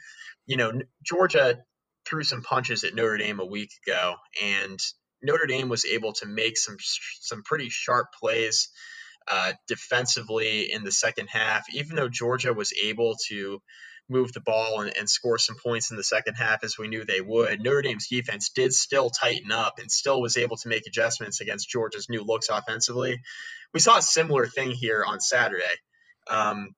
you 0.47 0.57
know, 0.57 0.73
Georgia 1.05 1.59
threw 2.07 2.23
some 2.23 2.43
punches 2.43 2.85
at 2.85 2.95
Notre 2.95 3.19
Dame 3.19 3.41
a 3.41 3.47
week 3.47 3.71
ago, 3.87 4.15
and 4.43 4.79
Notre 5.23 5.47
Dame 5.47 5.69
was 5.69 5.85
able 5.85 6.13
to 6.15 6.27
make 6.27 6.57
some 6.57 6.77
some 7.21 7.43
pretty 7.43 7.69
sharp 7.69 8.09
plays 8.19 8.69
uh, 9.29 9.53
defensively 9.69 10.73
in 10.73 10.85
the 10.85 10.93
second 10.93 11.29
half, 11.29 11.65
even 11.73 11.97
though 11.97 12.09
Georgia 12.09 12.53
was 12.53 12.73
able 12.83 13.17
to 13.29 13.61
move 14.09 14.33
the 14.33 14.41
ball 14.41 14.81
and, 14.81 14.93
and, 14.97 15.09
score 15.09 15.39
some 15.39 15.57
points 15.57 15.91
in 15.91 15.97
the 15.97 16.05
second 16.05 16.35
half 16.35 16.63
as 16.63 16.77
we 16.77 16.89
knew 16.89 17.05
they 17.05 17.21
would. 17.21 17.63
Notre 17.63 17.83
Dame's 17.83 18.09
defense 18.09 18.51
did 18.55 18.73
still 18.73 19.11
tighten 19.11 19.51
up 19.51 19.79
and 19.79 19.91
still 19.91 20.21
was 20.21 20.37
able 20.37 20.57
to 20.59 20.69
make 20.69 20.87
adjustments 20.87 21.41
against 21.41 21.71
Georgia's 21.71 22.09
new 22.11 22.23
looks 22.23 22.49
offensively. 22.49 23.21
We 23.73 23.81
saw 23.81 23.99
a 23.99 24.03
similar 24.03 24.47
thing 24.47 24.71
here 24.73 25.05
on 25.07 25.21
Saturday. 25.21 25.65
Um, 26.29 26.75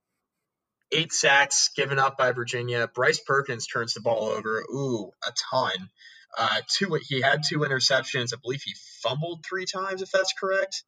eight 0.93 1.13
sacks 1.13 1.71
given 1.77 1.99
up 1.99 2.17
by 2.17 2.33
Virginia. 2.33 2.89
Bryce 2.93 3.21
Perkins 3.21 3.67
turns 3.67 3.95
the 3.95 4.01
ball 4.01 4.27
over. 4.27 4.65
Ooh, 4.73 5.11
a 5.27 5.33
ton. 5.53 5.91
Uh, 6.39 6.61
two, 6.69 6.99
he 7.09 7.21
had 7.21 7.43
two 7.49 7.61
interceptions. 7.61 8.33
I 8.33 8.39
believe 8.43 8.63
he 8.63 8.75
fumbled 9.03 9.45
three 9.45 9.65
times, 9.65 10.03
if 10.03 10.11
that's 10.11 10.35
correct. 10.39 10.85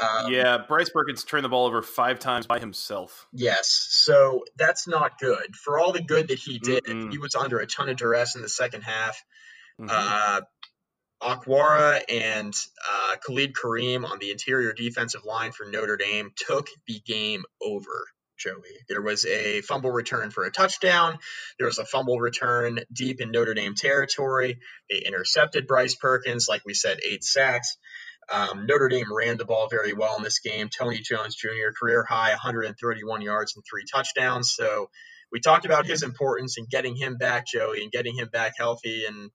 Um, 0.00 0.32
yeah, 0.32 0.58
Bryce 0.58 0.90
Perkins 0.90 1.24
turned 1.24 1.44
the 1.44 1.48
ball 1.48 1.66
over 1.66 1.82
five 1.82 2.18
times 2.18 2.46
by 2.46 2.60
himself. 2.60 3.26
Yes, 3.32 3.68
so 3.90 4.44
that's 4.56 4.86
not 4.86 5.18
good. 5.18 5.56
For 5.56 5.78
all 5.78 5.92
the 5.92 6.02
good 6.02 6.28
that 6.28 6.38
he 6.38 6.58
did, 6.58 6.84
mm 6.84 7.10
he 7.10 7.18
was 7.18 7.34
under 7.34 7.58
a 7.58 7.66
ton 7.66 7.88
of 7.88 7.96
duress 7.96 8.36
in 8.36 8.42
the 8.42 8.48
second 8.48 8.82
half. 8.82 9.22
Mm-hmm. 9.80 9.90
Uh, 9.90 10.40
Okwara 11.22 12.02
and 12.08 12.54
uh, 12.86 13.16
Khalid 13.26 13.54
Kareem 13.54 14.04
on 14.04 14.18
the 14.18 14.30
interior 14.30 14.72
defensive 14.72 15.24
line 15.24 15.52
for 15.52 15.64
Notre 15.66 15.96
Dame 15.96 16.32
took 16.36 16.68
the 16.86 17.00
game 17.04 17.44
over. 17.62 18.06
Joey. 18.38 18.84
There 18.88 19.02
was 19.02 19.26
a 19.26 19.62
fumble 19.62 19.90
return 19.90 20.30
for 20.30 20.44
a 20.44 20.50
touchdown. 20.50 21.18
There 21.58 21.66
was 21.66 21.78
a 21.78 21.84
fumble 21.84 22.20
return 22.20 22.78
deep 22.92 23.20
in 23.20 23.32
Notre 23.32 23.54
Dame 23.54 23.74
territory. 23.74 24.60
They 24.88 24.98
intercepted 24.98 25.66
Bryce 25.66 25.96
Perkins, 25.96 26.46
like 26.48 26.62
we 26.64 26.74
said, 26.74 27.00
eight 27.04 27.24
sacks. 27.24 27.76
Um, 28.30 28.66
Notre 28.66 28.88
Dame 28.88 29.14
ran 29.14 29.38
the 29.38 29.44
ball 29.44 29.68
very 29.70 29.94
well 29.94 30.16
in 30.16 30.22
this 30.22 30.40
game. 30.40 30.68
Tony 30.68 30.98
Jones 30.98 31.34
Jr. 31.34 31.72
career 31.78 32.04
high 32.08 32.30
131 32.30 33.22
yards 33.22 33.54
and 33.56 33.64
three 33.68 33.84
touchdowns. 33.90 34.52
So 34.54 34.90
we 35.32 35.40
talked 35.40 35.64
about 35.64 35.86
his 35.86 36.02
importance 36.02 36.58
in 36.58 36.66
getting 36.70 36.94
him 36.96 37.16
back, 37.16 37.46
Joey, 37.46 37.82
and 37.82 37.92
getting 37.92 38.16
him 38.16 38.28
back 38.28 38.54
healthy 38.58 39.04
and 39.06 39.30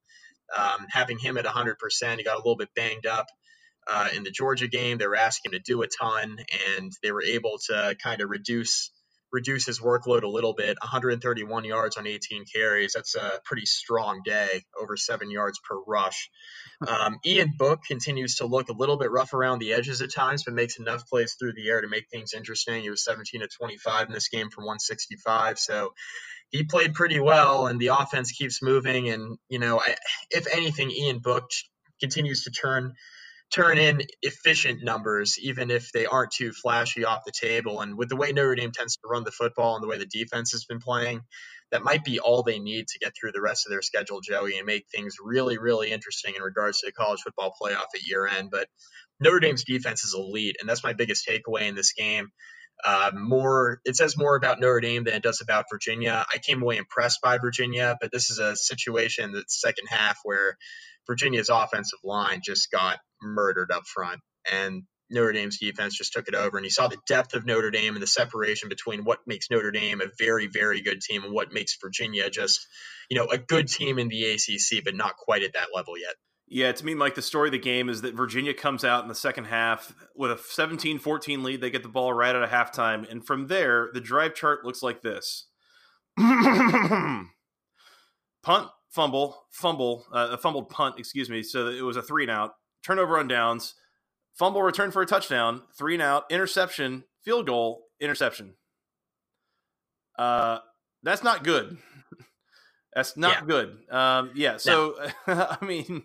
um, 0.56 0.86
having 0.90 1.18
him 1.18 1.38
at 1.38 1.46
100%. 1.46 2.18
He 2.18 2.24
got 2.24 2.36
a 2.36 2.38
little 2.38 2.56
bit 2.56 2.70
banged 2.76 3.06
up 3.08 3.28
uh, 3.88 4.10
in 4.16 4.24
the 4.24 4.32
Georgia 4.32 4.68
game. 4.68 4.98
They 4.98 5.08
were 5.08 5.16
asking 5.16 5.54
him 5.54 5.60
to 5.60 5.64
do 5.64 5.82
a 5.82 5.88
ton, 5.88 6.38
and 6.78 6.92
they 7.02 7.12
were 7.12 7.24
able 7.24 7.58
to 7.68 7.96
kind 8.02 8.22
of 8.22 8.30
reduce 8.30 8.92
reduce 9.34 9.66
his 9.66 9.80
workload 9.82 10.22
a 10.22 10.28
little 10.28 10.54
bit. 10.54 10.78
131 10.82 11.66
yards 11.66 11.98
on 11.98 12.06
18 12.06 12.46
carries. 12.46 12.94
That's 12.94 13.16
a 13.16 13.42
pretty 13.44 13.66
strong 13.66 14.22
day, 14.24 14.62
over 14.80 14.96
seven 14.96 15.32
yards 15.32 15.60
per 15.68 15.78
rush. 15.88 16.30
Um, 16.88 17.18
Ian 17.26 17.54
Book 17.58 17.82
continues 17.86 18.36
to 18.36 18.46
look 18.46 18.70
a 18.70 18.74
little 18.74 18.98
bit 18.98 19.12
rough 19.12 19.34
around 19.34 19.60
the 19.60 19.74
edges 19.74 20.02
at 20.02 20.14
times, 20.14 20.44
but 20.44 20.54
makes 20.54 20.78
enough 20.78 21.08
plays 21.10 21.36
through 21.38 21.54
the 21.54 21.68
air 21.68 21.82
to 21.82 21.88
make 21.88 22.10
things 22.10 22.34
interesting. 22.34 22.84
He 22.84 22.92
was 22.92 23.04
17 23.04 23.42
to 23.42 23.48
25 23.48 24.08
in 24.08 24.14
this 24.14 24.30
game 24.30 24.52
for 24.52 24.62
165. 24.62 25.58
So 25.58 25.94
he 26.52 26.64
played 26.64 26.94
pretty 26.94 27.20
well, 27.20 27.66
and 27.66 27.80
the 27.80 27.88
offense 27.88 28.32
keeps 28.32 28.62
moving. 28.62 29.10
And, 29.10 29.40
you 29.50 29.58
know, 29.58 29.80
I, 29.80 29.96
if 30.30 30.46
anything, 30.54 30.92
Ian 30.92 31.20
Book 31.20 31.50
continues 32.00 32.44
to 32.44 32.52
turn 32.52 32.94
turn 33.54 33.78
in 33.78 34.02
efficient 34.24 34.84
numbers, 34.84 35.38
even 35.40 35.70
if 35.70 35.92
they 35.92 36.06
aren't 36.06 36.32
too 36.32 36.52
flashy 36.52 37.06
off 37.06 37.24
the 37.26 37.32
table. 37.32 37.82
And 37.82 37.98
with 37.98 38.10
the 38.10 38.16
way 38.16 38.32
Notre 38.32 38.56
Dame 38.56 38.72
tends 38.72 38.96
to 38.98 39.08
run 39.08 39.24
the 39.24 39.32
football 39.32 39.76
and 39.76 39.84
the 39.84 39.88
way 39.88 40.00
the 40.00 40.08
defense 40.08 40.54
has 40.54 40.66
been 40.66 40.80
playing, 40.80 41.22
that 41.72 41.84
might 41.84 42.04
be 42.04 42.20
all 42.20 42.42
they 42.42 42.60
need 42.60 42.88
to 42.88 43.00
get 43.00 43.14
through 43.16 43.32
the 43.32 43.42
rest 43.42 43.66
of 43.66 43.70
their 43.70 43.82
schedule, 43.82 44.22
Joey, 44.22 44.58
and 44.58 44.66
make 44.66 44.88
things 44.88 45.18
really, 45.24 45.58
really 45.58 45.92
interesting 45.92 46.34
in 46.36 46.42
regards 46.42 46.80
to 46.80 46.88
the 46.88 46.92
college 46.92 47.22
football 47.22 47.56
playoff 47.62 47.94
at 47.96 48.08
year 48.08 48.26
end. 48.28 48.50
But 48.52 48.68
Notre 49.20 49.40
Dame's 49.40 49.64
defense 49.64 50.04
is 50.04 50.16
elite, 50.16 50.58
and 50.60 50.68
that's 50.68 50.84
my 50.84 50.94
biggest 50.94 51.28
takeaway 51.28 51.68
in 51.68 51.76
this 51.76 51.94
game. 51.94 52.30
Uh, 52.84 53.12
more, 53.14 53.80
it 53.86 53.96
says 53.96 54.18
more 54.18 54.36
about 54.36 54.60
Notre 54.60 54.82
Dame 54.82 55.04
than 55.04 55.14
it 55.14 55.24
does 55.24 55.42
about 55.42 55.66
Virginia. 55.72 56.26
I 56.34 56.40
came 56.40 56.62
away 56.62 56.78
impressed 56.78 57.22
by 57.22 57.38
Virginia, 57.38 57.98
but 58.02 58.12
this 58.12 58.32
is 58.32 58.40
a 58.40 58.56
situation 58.56 59.32
that's 59.32 59.62
second 59.62 59.88
half 59.90 60.18
where 60.24 60.58
Virginia's 61.08 61.50
offensive 61.50 62.00
line 62.04 62.42
just 62.44 62.72
got 62.72 63.00
murdered 63.22 63.72
up 63.72 63.86
front, 63.86 64.22
and 64.52 64.84
Notre 65.10 65.32
Dame's 65.32 65.60
defense 65.60 65.98
just 65.98 66.14
took 66.14 66.28
it 66.28 66.36
over. 66.36 66.58
And 66.58 66.66
you 66.66 66.72
saw 66.72 66.88
the 66.88 66.98
depth 67.08 67.34
of 67.34 67.46
Notre 67.46 67.72
Dame 67.72 67.94
and 67.94 68.02
the 68.02 68.08
separation 68.08 68.70
between 68.70 69.04
what 69.04 69.20
makes 69.28 69.50
Notre 69.52 69.72
Dame 69.72 70.02
a 70.02 70.08
very, 70.18 70.48
very 70.48 70.82
good 70.82 71.02
team 71.02 71.24
and 71.24 71.34
what 71.34 71.54
makes 71.54 71.78
Virginia 71.82 72.30
just, 72.30 72.66
you 73.10 73.18
know, 73.18 73.28
a 73.28 73.38
good 73.38 73.68
team 73.68 74.00
in 74.00 74.08
the 74.08 74.32
ACC, 74.32 74.84
but 74.84 74.96
not 74.96 75.16
quite 75.18 75.44
at 75.44 75.54
that 75.54 75.70
level 75.74 75.98
yet. 75.98 76.16
Yeah, 76.48 76.72
to 76.72 76.86
me, 76.86 76.94
Mike, 76.94 77.16
the 77.16 77.22
story 77.22 77.48
of 77.48 77.54
the 77.54 77.60
game 77.60 77.90
is 77.90 78.02
that 78.02 78.16
Virginia 78.16 78.54
comes 78.54 78.84
out 78.84 79.02
in 79.02 79.08
the 79.08 79.16
second 79.16 79.46
half 79.46 79.96
with 80.16 80.32
a 80.32 80.38
17 80.38 81.00
14 81.00 81.44
lead. 81.44 81.62
They 81.62 81.70
get 81.70 81.84
the 81.84 81.90
ball 81.90 82.14
right 82.14 82.36
out 82.36 82.44
of 82.44 82.50
halftime. 82.50 83.10
And 83.10 83.26
from 83.26 83.48
there, 83.48 83.90
the 83.94 84.02
drive 84.02 84.36
chart 84.36 84.66
looks 84.66 84.84
like 84.84 85.02
this 85.02 85.48
punt, 86.18 87.28
fumble, 88.94 89.46
fumble, 89.50 90.06
uh, 90.14 90.30
a 90.32 90.38
fumbled 90.38 90.70
punt, 90.70 90.96
excuse 91.00 91.30
me. 91.30 91.42
So 91.42 91.68
it 91.68 91.82
was 91.82 91.98
a 91.98 92.02
three 92.02 92.24
and 92.24 92.32
out, 92.32 92.54
turnover 92.84 93.18
on 93.18 93.28
downs, 93.28 93.74
fumble 94.34 94.62
return 94.62 94.92
for 94.92 95.02
a 95.02 95.06
touchdown, 95.06 95.64
three 95.76 95.96
and 95.96 96.02
out, 96.02 96.26
interception, 96.30 97.04
field 97.24 97.48
goal, 97.48 97.86
interception. 98.00 98.54
Uh, 100.18 100.60
that's 101.02 101.24
not 101.24 101.44
good. 101.44 101.78
that's 102.94 103.18
not 103.18 103.42
yeah. 103.42 103.46
good. 103.48 103.78
Um, 103.90 104.32
yeah. 104.36 104.58
So, 104.58 104.96
no. 105.28 105.58
I 105.60 105.66
mean, 105.66 106.04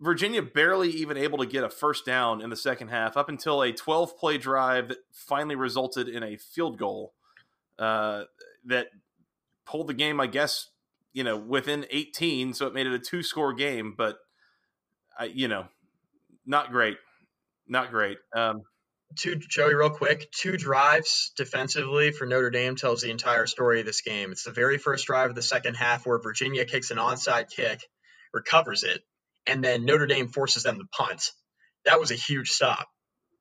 Virginia 0.00 0.42
barely 0.42 0.90
even 0.90 1.16
able 1.16 1.38
to 1.38 1.46
get 1.46 1.62
a 1.62 1.70
first 1.70 2.04
down 2.04 2.40
in 2.40 2.50
the 2.50 2.56
second 2.56 2.88
half 2.88 3.16
up 3.16 3.28
until 3.28 3.62
a 3.62 3.70
12 3.70 4.18
play 4.18 4.36
drive 4.36 4.88
that 4.88 4.98
finally 5.12 5.54
resulted 5.54 6.08
in 6.08 6.24
a 6.24 6.36
field 6.36 6.76
goal 6.76 7.14
uh, 7.78 8.24
that 8.64 8.88
pulled 9.64 9.86
the 9.86 9.94
game, 9.94 10.18
I 10.20 10.26
guess, 10.26 10.70
you 11.12 11.24
know, 11.24 11.36
within 11.36 11.86
18. 11.90 12.54
So 12.54 12.66
it 12.66 12.74
made 12.74 12.86
it 12.86 12.92
a 12.92 12.98
two 12.98 13.22
score 13.22 13.52
game, 13.52 13.94
but, 13.96 14.18
I, 15.18 15.24
you 15.26 15.48
know, 15.48 15.66
not 16.46 16.70
great. 16.70 16.98
Not 17.66 17.90
great. 17.90 18.18
Um, 18.34 18.62
two 19.16 19.36
Joey, 19.36 19.74
real 19.74 19.90
quick. 19.90 20.30
Two 20.32 20.56
drives 20.56 21.32
defensively 21.36 22.12
for 22.12 22.26
Notre 22.26 22.50
Dame 22.50 22.76
tells 22.76 23.00
the 23.00 23.10
entire 23.10 23.46
story 23.46 23.80
of 23.80 23.86
this 23.86 24.00
game. 24.00 24.32
It's 24.32 24.44
the 24.44 24.50
very 24.50 24.78
first 24.78 25.06
drive 25.06 25.30
of 25.30 25.36
the 25.36 25.42
second 25.42 25.74
half 25.74 26.06
where 26.06 26.18
Virginia 26.18 26.64
kicks 26.64 26.90
an 26.90 26.98
onside 26.98 27.50
kick, 27.50 27.80
recovers 28.32 28.82
it, 28.84 29.02
and 29.46 29.62
then 29.62 29.84
Notre 29.84 30.06
Dame 30.06 30.28
forces 30.28 30.62
them 30.62 30.78
to 30.78 30.84
punt. 30.92 31.30
That 31.84 32.00
was 32.00 32.10
a 32.10 32.16
huge 32.16 32.50
stop. 32.50 32.86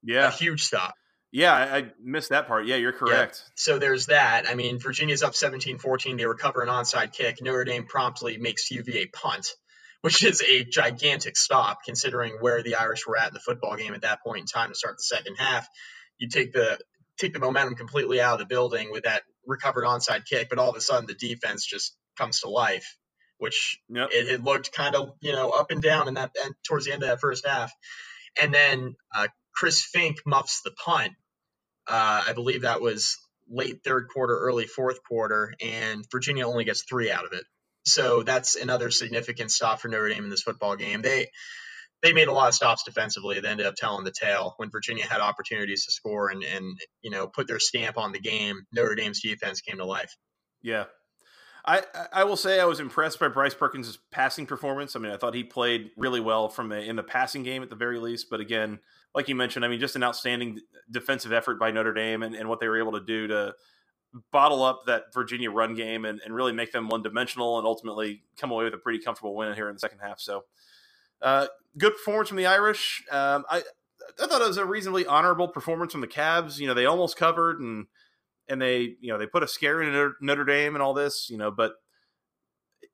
Yeah, 0.04 0.28
a 0.28 0.32
huge 0.32 0.64
stop. 0.64 0.94
Yeah, 1.32 1.54
I, 1.54 1.92
missed 2.02 2.30
that 2.30 2.48
part. 2.48 2.66
Yeah, 2.66 2.78
you're 2.78 2.94
correct. 2.94 3.44
Yeah. 3.46 3.52
So 3.56 3.80
there's 3.80 4.08
that. 4.08 4.50
I 4.50 4.56
mean, 4.56 4.80
Virginia's 4.80 5.22
up 5.22 5.34
17-14. 5.34 6.18
They 6.18 6.26
recover 6.26 6.62
an 6.64 6.70
onside 6.70 7.14
kick. 7.14 7.38
Notre 7.42 7.66
Dame 7.66 7.86
promptly 7.86 8.38
makes 8.38 8.72
UVA 8.72 9.08
punt 9.08 9.48
which 10.02 10.24
is 10.24 10.42
a 10.42 10.64
gigantic 10.64 11.36
stop 11.36 11.80
considering 11.84 12.34
where 12.40 12.64
the 12.64 12.76
Irish 12.76 13.06
were 13.06 13.18
at 13.18 13.30
in 13.30 13.34
the 13.34 13.40
football 13.40 13.76
game 13.76 13.94
at 13.94 14.02
that 14.02 14.24
point 14.24 14.42
in 14.42 14.46
time 14.46 14.70
to 14.70 14.76
start 14.76 14.98
the 14.98 15.04
second 15.04 15.36
half. 15.36 15.68
You 16.18 16.30
take 16.30 16.54
the 16.54 16.80
take 17.18 17.34
the 17.34 17.40
momentum 17.40 17.76
completely 17.76 18.22
out 18.22 18.34
of 18.34 18.40
the 18.40 18.46
building 18.46 18.92
with 18.92 19.04
that 19.04 19.24
recovered 19.46 19.84
onside 19.84 20.26
kick, 20.26 20.48
but 20.50 20.58
all 20.58 20.70
of 20.70 20.76
a 20.76 20.82
sudden 20.82 21.06
the 21.06 21.14
defense 21.14 21.66
just 21.66 21.96
comes 22.18 22.42
to 22.42 22.50
life, 22.50 22.98
which 23.38 23.80
yep. 23.90 24.10
it, 24.14 24.28
it, 24.28 24.44
looked 24.44 24.72
kind 24.72 24.96
of 24.96 25.14
you 25.20 25.34
know 25.34 25.50
up 25.50 25.72
and 25.72 25.82
down 25.82 26.08
in 26.08 26.14
that 26.14 26.32
and 26.44 26.54
towards 26.66 26.86
the 26.86 26.94
end 26.94 27.04
of 27.04 27.10
that 27.10 27.20
first 27.20 27.46
half, 27.46 27.72
and 28.42 28.54
then 28.54 28.96
uh, 29.14 29.28
Chris 29.54 29.90
Finke 29.94 30.20
muffs 30.26 30.62
the 30.62 30.72
punt. 30.72 31.14
Uh, 31.90 32.24
I 32.28 32.34
believe 32.34 32.62
that 32.62 32.82
was 32.82 33.18
late 33.50 33.84
third 33.84 34.08
quarter, 34.14 34.38
early 34.38 34.66
fourth 34.66 35.04
quarter, 35.04 35.54
and 35.62 36.06
Virginia 36.12 36.48
only 36.48 36.64
gets 36.64 36.84
three 36.84 37.12
out 37.12 37.26
of 37.26 37.34
it. 37.34 37.44
So 37.86 38.24
that's 38.24 38.56
another 38.56 38.92
significant 38.92 39.52
stop 39.52 39.80
for 39.80 39.88
Notre 39.88 40.10
Dame 40.10 40.26
in 40.26 40.30
this 40.30 40.44
football 40.44 40.76
game. 40.76 41.02
They 41.02 41.28
they 42.02 42.14
made 42.14 42.28
a 42.28 42.34
lot 42.34 42.48
of 42.48 42.54
stops 42.54 42.84
defensively. 42.84 43.40
They 43.40 43.48
ended 43.48 43.66
up 43.66 43.76
telling 43.76 44.06
the 44.06 44.12
tale 44.12 44.54
when 44.58 44.70
Virginia 44.70 45.06
had 45.06 45.22
opportunities 45.22 45.86
to 45.86 45.92
score 45.92 46.30
and 46.30 46.44
and 46.44 46.78
you 47.02 47.10
know 47.10 47.28
put 47.28 47.48
their 47.48 47.60
stamp 47.60 47.98
on 47.98 48.12
the 48.12 48.20
game. 48.20 48.62
Notre 48.72 48.96
Dame's 48.96 49.22
defense 49.22 49.62
came 49.62 49.78
to 49.78 49.86
life. 49.86 50.16
Yeah, 50.62 50.86
I 51.66 51.84
I 52.14 52.24
will 52.24 52.38
say 52.38 52.60
I 52.60 52.66
was 52.66 52.80
impressed 52.80 53.20
by 53.20 53.28
Bryce 53.28 53.54
Perkins' 53.54 53.98
passing 54.12 54.46
performance. 54.46 54.96
I 54.96 55.00
mean, 55.00 55.12
I 55.12 55.18
thought 55.18 55.34
he 55.34 55.44
played 55.44 55.92
really 55.98 56.22
well 56.22 56.50
from 56.50 56.72
a, 56.72 56.76
in 56.76 56.96
the 56.96 57.04
passing 57.04 57.44
game 57.44 57.64
at 57.64 57.70
the 57.70 57.76
very 57.76 58.00
least. 58.00 58.28
But 58.30 58.40
again, 58.40 58.80
like 59.16 59.28
you 59.28 59.36
mentioned, 59.36 59.66
I 59.66 59.68
mean, 59.68 59.80
just 59.80 59.96
an 59.96 60.04
outstanding 60.04 60.60
defensive 60.92 61.34
effort 61.34 61.60
by 61.60 61.72
Notre 61.72 61.94
Dame 61.94 62.24
and, 62.24 62.36
and 62.36 62.48
what 62.48 62.60
they 62.60 62.68
were 62.68 62.78
able 62.78 62.94
to 62.94 63.02
do 63.02 63.28
to 63.28 63.54
bottle 64.32 64.64
up 64.64 64.82
that 64.88 65.14
Virginia 65.14 65.52
run 65.52 65.76
game 65.76 66.06
and, 66.06 66.20
and 66.24 66.34
really 66.34 66.52
make 66.52 66.72
them 66.72 66.88
one 66.88 67.04
dimensional 67.04 67.58
and 67.58 67.68
ultimately 67.68 68.24
come 68.38 68.52
away 68.52 68.64
with 68.64 68.74
a 68.74 68.78
pretty 68.78 69.00
comfortable 69.00 69.36
win 69.36 69.54
here 69.54 69.70
in 69.70 69.76
the 69.76 69.80
second 69.80 70.00
half. 70.00 70.20
So, 70.20 70.46
uh, 71.22 71.48
good 71.78 71.94
performance 71.94 72.30
from 72.30 72.38
the 72.38 72.46
Irish. 72.46 73.04
Um, 73.12 73.46
I 73.50 73.64
I 74.22 74.28
thought 74.28 74.42
it 74.42 74.48
was 74.48 74.58
a 74.58 74.66
reasonably 74.66 75.06
honorable 75.06 75.48
performance 75.48 75.92
from 75.92 76.02
the 76.02 76.08
Cavs. 76.08 76.60
You 76.60 76.68
know, 76.68 76.74
they 76.74 76.86
almost 76.86 77.18
covered 77.18 77.60
and 77.60 77.88
and 78.48 78.62
they 78.62 78.96
you 79.00 79.12
know 79.12 79.18
they 79.18 79.28
put 79.28 79.44
a 79.44 79.48
scare 79.48 79.82
in 79.82 80.14
Notre 80.22 80.46
Dame 80.46 80.76
and 80.76 80.82
all 80.82 80.94
this. 80.94 81.30
You 81.30 81.38
know, 81.38 81.52
but 81.52 81.74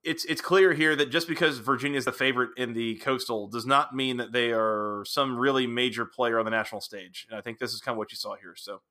it's 0.05 0.23
it's 0.25 0.41
clear 0.41 0.73
here 0.73 0.95
that 0.95 1.09
just 1.09 1.27
because 1.27 1.57
Virginia 1.57 1.97
is 1.97 2.05
the 2.05 2.11
favorite 2.11 2.51
in 2.57 2.73
the 2.73 2.95
Coastal 2.97 3.47
does 3.47 3.65
not 3.65 3.95
mean 3.95 4.17
that 4.17 4.31
they 4.31 4.51
are 4.51 5.03
some 5.05 5.37
really 5.37 5.65
major 5.65 6.05
player 6.05 6.37
on 6.37 6.45
the 6.45 6.51
national 6.51 6.79
stage. 6.79 7.25
And 7.29 7.37
I 7.37 7.41
think 7.41 7.57
this 7.57 7.73
is 7.73 7.81
kind 7.81 7.95
of 7.95 7.97
what 7.97 8.11
you 8.11 8.15
saw 8.15 8.35
here. 8.35 8.53
So, 8.55 8.81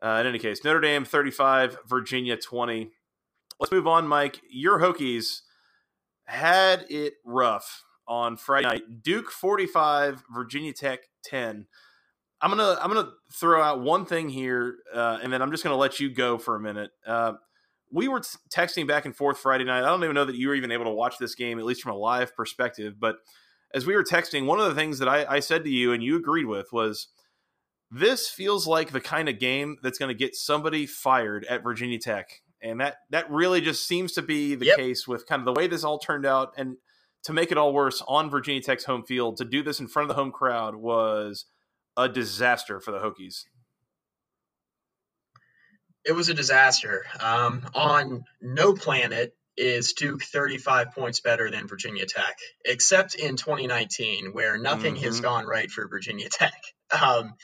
uh, 0.00 0.18
in 0.20 0.26
any 0.26 0.38
case, 0.38 0.64
Notre 0.64 0.80
Dame 0.80 1.04
35, 1.04 1.78
Virginia 1.86 2.36
20. 2.36 2.90
Let's 3.58 3.72
move 3.72 3.86
on, 3.86 4.06
Mike. 4.06 4.40
Your 4.48 4.78
Hokies 4.78 5.40
had 6.24 6.86
it 6.88 7.14
rough 7.24 7.84
on 8.06 8.36
Friday 8.36 8.68
night. 8.68 9.02
Duke 9.02 9.30
45, 9.30 10.22
Virginia 10.32 10.72
Tech 10.72 11.00
10. 11.24 11.66
I'm 12.40 12.50
gonna 12.50 12.78
I'm 12.80 12.92
gonna 12.92 13.12
throw 13.32 13.62
out 13.62 13.80
one 13.80 14.04
thing 14.04 14.28
here, 14.28 14.76
uh, 14.94 15.18
and 15.22 15.32
then 15.32 15.42
I'm 15.42 15.50
just 15.50 15.64
gonna 15.64 15.76
let 15.76 15.98
you 15.98 16.10
go 16.10 16.38
for 16.38 16.54
a 16.54 16.60
minute. 16.60 16.90
Uh, 17.04 17.34
we 17.90 18.08
were 18.08 18.20
texting 18.54 18.86
back 18.86 19.04
and 19.04 19.16
forth 19.16 19.38
Friday 19.38 19.64
night. 19.64 19.82
I 19.82 19.86
don't 19.86 20.02
even 20.02 20.14
know 20.14 20.24
that 20.24 20.36
you 20.36 20.48
were 20.48 20.54
even 20.54 20.72
able 20.72 20.84
to 20.84 20.90
watch 20.90 21.18
this 21.18 21.34
game, 21.34 21.58
at 21.58 21.64
least 21.64 21.82
from 21.82 21.92
a 21.92 21.98
live 21.98 22.34
perspective. 22.34 22.94
But 22.98 23.16
as 23.72 23.86
we 23.86 23.94
were 23.94 24.04
texting, 24.04 24.46
one 24.46 24.60
of 24.60 24.66
the 24.66 24.74
things 24.74 24.98
that 24.98 25.08
I, 25.08 25.24
I 25.26 25.40
said 25.40 25.64
to 25.64 25.70
you 25.70 25.92
and 25.92 26.02
you 26.02 26.16
agreed 26.16 26.46
with 26.46 26.72
was 26.72 27.08
this 27.90 28.28
feels 28.28 28.66
like 28.66 28.90
the 28.90 29.00
kind 29.00 29.28
of 29.28 29.38
game 29.38 29.76
that's 29.82 29.98
going 29.98 30.08
to 30.08 30.18
get 30.18 30.34
somebody 30.34 30.86
fired 30.86 31.44
at 31.46 31.62
Virginia 31.62 31.98
Tech. 31.98 32.42
And 32.62 32.80
that 32.80 32.96
that 33.10 33.30
really 33.30 33.60
just 33.60 33.86
seems 33.86 34.12
to 34.12 34.22
be 34.22 34.54
the 34.54 34.66
yep. 34.66 34.76
case 34.76 35.06
with 35.06 35.26
kind 35.26 35.40
of 35.40 35.46
the 35.46 35.58
way 35.58 35.66
this 35.66 35.84
all 35.84 35.98
turned 35.98 36.26
out. 36.26 36.52
And 36.56 36.76
to 37.24 37.32
make 37.32 37.52
it 37.52 37.58
all 37.58 37.72
worse, 37.72 38.02
on 38.08 38.30
Virginia 38.30 38.62
Tech's 38.62 38.84
home 38.84 39.04
field, 39.04 39.36
to 39.36 39.44
do 39.44 39.62
this 39.62 39.78
in 39.78 39.88
front 39.88 40.10
of 40.10 40.16
the 40.16 40.20
home 40.20 40.32
crowd 40.32 40.76
was 40.76 41.44
a 41.96 42.08
disaster 42.08 42.80
for 42.80 42.92
the 42.92 42.98
Hokies. 42.98 43.44
It 46.06 46.12
was 46.12 46.28
a 46.28 46.34
disaster. 46.34 47.04
Um, 47.20 47.66
on 47.74 48.24
no 48.40 48.74
planet 48.74 49.34
is 49.56 49.94
Duke 49.94 50.22
35 50.22 50.92
points 50.92 51.20
better 51.20 51.50
than 51.50 51.66
Virginia 51.66 52.06
Tech, 52.06 52.36
except 52.64 53.14
in 53.14 53.36
2019, 53.36 54.32
where 54.32 54.58
nothing 54.58 54.94
mm-hmm. 54.94 55.04
has 55.04 55.20
gone 55.20 55.46
right 55.46 55.70
for 55.70 55.88
Virginia 55.88 56.28
Tech. 56.28 56.52
Um, 56.88 57.34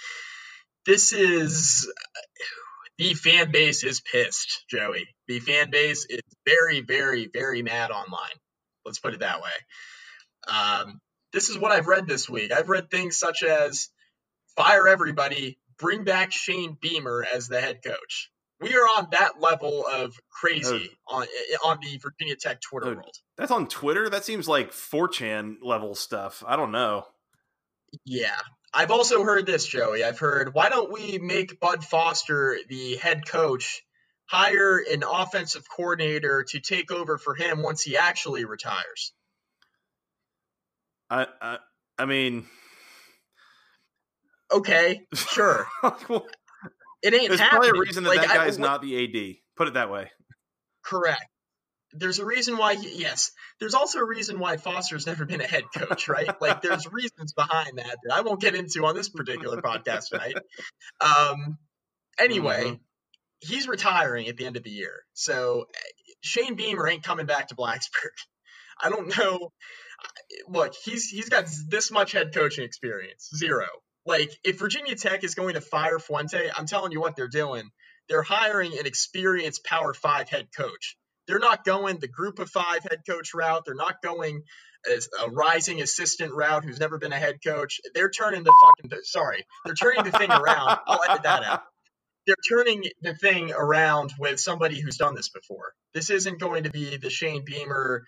this 0.87 1.13
is 1.13 1.93
the 2.97 3.15
fan 3.15 3.51
base 3.51 3.83
is 3.83 4.01
pissed, 4.01 4.65
Joey. 4.71 5.09
The 5.27 5.41
fan 5.41 5.71
base 5.71 6.07
is 6.09 6.21
very, 6.47 6.81
very, 6.81 7.29
very 7.33 7.63
mad 7.63 7.91
online. 7.91 8.37
Let's 8.85 9.01
put 9.01 9.15
it 9.15 9.21
that 9.21 9.41
way. 9.41 9.51
Um, 10.47 11.01
this 11.33 11.49
is 11.49 11.59
what 11.59 11.73
I've 11.73 11.89
read 11.89 12.07
this 12.07 12.29
week. 12.29 12.53
I've 12.53 12.69
read 12.69 12.89
things 12.89 13.17
such 13.17 13.43
as 13.43 13.89
fire 14.57 14.87
everybody, 14.87 15.59
bring 15.77 16.05
back 16.05 16.31
Shane 16.31 16.77
Beamer 16.81 17.27
as 17.35 17.49
the 17.49 17.61
head 17.61 17.81
coach. 17.85 18.31
We 18.63 18.75
are 18.75 18.87
on 18.99 19.09
that 19.11 19.41
level 19.41 19.85
of 19.87 20.15
crazy 20.31 20.91
oh. 21.09 21.17
on 21.17 21.23
eh, 21.25 21.57
on 21.65 21.79
the 21.83 21.99
Virginia 21.99 22.37
Tech 22.37 22.61
Twitter 22.61 22.91
oh, 22.91 22.95
world. 22.95 23.17
That's 23.37 23.51
on 23.51 23.67
Twitter. 23.67 24.09
That 24.09 24.25
seems 24.25 24.49
like 24.49 24.71
4chan 24.71 25.57
level 25.63 25.95
stuff. 25.95 26.43
I 26.47 26.57
don't 26.57 26.73
know. 26.73 27.07
Yeah. 28.05 28.37
I've 28.75 28.91
also 28.91 29.23
heard 29.23 29.45
this, 29.45 29.67
Joey. 29.67 30.03
I've 30.03 30.19
heard, 30.19 30.55
why 30.55 30.71
don't 30.71 30.91
we 30.91 31.19
make 31.19 31.61
Bud 31.61 31.85
Foster 31.85 32.59
the 32.69 32.97
head 32.97 33.27
coach, 33.27 33.83
hire 34.25 34.79
an 34.79 35.03
offensive 35.07 35.65
coordinator 35.69 36.45
to 36.49 36.61
take 36.61 36.91
over 36.91 37.19
for 37.19 37.35
him 37.35 37.63
once 37.63 37.83
he 37.83 37.99
actually 37.99 38.45
retires? 38.47 39.13
I 41.11 41.27
I, 41.41 41.59
I 41.99 42.07
mean, 42.07 42.47
okay, 44.51 45.03
sure. 45.15 45.67
it 47.03 47.15
ain't. 47.15 47.15
Happening. 47.15 47.29
There's 47.29 47.41
happening. 47.41 47.61
probably 47.63 47.79
a 47.79 47.81
reason 47.81 48.05
that 48.05 48.11
like, 48.11 48.21
that 48.21 48.37
guy 48.37 48.47
is 48.47 48.59
not 48.59 48.83
the 48.83 49.05
AD. 49.05 49.37
Put 49.57 49.69
it 49.69 49.75
that 49.75 49.91
way. 49.91 50.11
Correct. 50.85 51.25
There's 51.93 52.19
a 52.19 52.25
reason 52.25 52.57
why. 52.57 52.75
He, 52.75 53.01
yes. 53.01 53.33
There's 53.61 53.75
also 53.75 53.99
a 53.99 54.07
reason 54.07 54.39
why 54.39 54.57
Foster's 54.57 55.07
never 55.07 55.25
been 55.25 55.41
a 55.41 55.47
head 55.47 55.65
coach, 55.77 56.09
right? 56.09 56.29
like, 56.41 56.63
there's 56.63 56.91
reasons 56.91 57.33
behind 57.33 57.79
that 57.79 57.97
that 58.05 58.15
I 58.15 58.23
won't 58.23 58.41
get 58.41 58.55
into 58.55 58.85
on 58.87 58.95
this 58.95 59.09
particular 59.09 59.61
podcast 59.63 60.09
tonight. 60.11 60.37
Um. 61.01 61.59
Anyway. 62.19 62.65
Mm-hmm. 62.65 62.75
He's 63.45 63.67
retiring 63.67 64.29
at 64.29 64.37
the 64.37 64.47
end 64.47 64.57
of 64.57 64.63
the 64.63 64.71
year. 64.71 65.03
So 65.15 65.65
Shane 66.21 66.55
Beamer 66.55 66.87
ain't 66.87 67.03
coming 67.03 67.27
back 67.27 67.49
to 67.49 67.57
Blacksburg. 67.57 68.15
I 68.81 68.89
don't 68.89 69.19
know. 69.19 69.53
Look, 70.49 70.75
he's 70.85 71.09
he's 71.09 71.29
got 71.29 71.47
this 71.69 71.91
much 71.91 72.13
head 72.13 72.33
coaching 72.33 72.65
experience. 72.65 73.29
Zero. 73.37 73.67
Like, 74.05 74.31
if 74.45 74.59
Virginia 74.59 74.97
Tech 74.97 75.25
is 75.25 75.35
going 75.35 75.55
to 75.55 75.61
fire 75.61 75.99
Fuente, 75.99 76.51
I'm 76.57 76.67
telling 76.67 76.93
you 76.93 77.01
what 77.01 77.17
they're 77.17 77.29
doing. 77.29 77.71
They're 78.09 78.23
hiring 78.23 78.79
an 78.79 78.87
experienced 78.87 79.65
Power 79.65 79.95
Five 79.95 80.29
head 80.29 80.49
coach. 80.57 80.97
They're 81.29 81.39
not 81.39 81.65
going 81.65 81.99
the 81.99 82.09
group 82.09 82.41
of 82.41 82.51
five 82.51 82.83
head 82.83 83.03
coach 83.09 83.33
route. 83.35 83.65
They're 83.65 83.75
not 83.75 84.03
going 84.03 84.43
a 85.25 85.31
rising 85.31 85.81
assistant 85.81 86.35
route 86.35 86.65
who's 86.65 86.81
never 86.81 86.99
been 86.99 87.13
a 87.13 87.19
head 87.19 87.39
coach. 87.45 87.81
They're 87.95 88.11
turning 88.11 88.43
the 88.43 88.55
fucking 88.61 88.99
sorry, 89.05 89.47
they're 89.65 89.75
turning 89.75 90.05
the 90.05 90.17
thing 90.17 90.31
around. 90.31 90.79
I'll 90.87 91.01
edit 91.09 91.23
that 91.23 91.45
out. 91.45 91.63
They're 92.27 92.37
turning 92.49 92.85
the 93.01 93.15
thing 93.15 93.53
around 93.53 94.13
with 94.19 94.39
somebody 94.39 94.81
who's 94.81 94.97
done 94.97 95.15
this 95.15 95.29
before. 95.29 95.73
This 95.95 96.11
isn't 96.11 96.39
going 96.39 96.65
to 96.65 96.71
be 96.71 96.97
the 96.97 97.11
Shane 97.11 97.45
Beamer, 97.45 98.05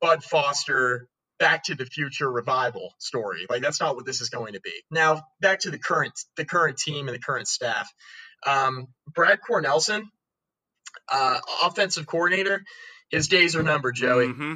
Bud 0.00 0.22
Foster, 0.24 1.08
Back 1.38 1.64
to 1.64 1.74
the 1.74 1.86
Future 1.86 2.30
revival 2.30 2.94
story. 2.98 3.46
Like 3.48 3.62
that's 3.62 3.80
not 3.80 3.96
what 3.96 4.06
this 4.06 4.20
is 4.20 4.30
going 4.30 4.54
to 4.54 4.60
be. 4.60 4.72
Now 4.90 5.22
back 5.40 5.60
to 5.60 5.70
the 5.70 5.78
current 5.78 6.12
the 6.36 6.44
current 6.44 6.78
team 6.78 7.08
and 7.08 7.14
the 7.14 7.20
current 7.20 7.48
staff. 7.48 7.92
Um, 8.46 8.88
Brad 9.12 9.40
Cornelsen, 9.40 10.02
uh, 11.12 11.38
offensive 11.64 12.06
coordinator, 12.06 12.64
his 13.10 13.28
days 13.28 13.56
are 13.56 13.62
numbered, 13.62 13.94
Joey. 13.94 14.28
Mm-hmm. 14.28 14.54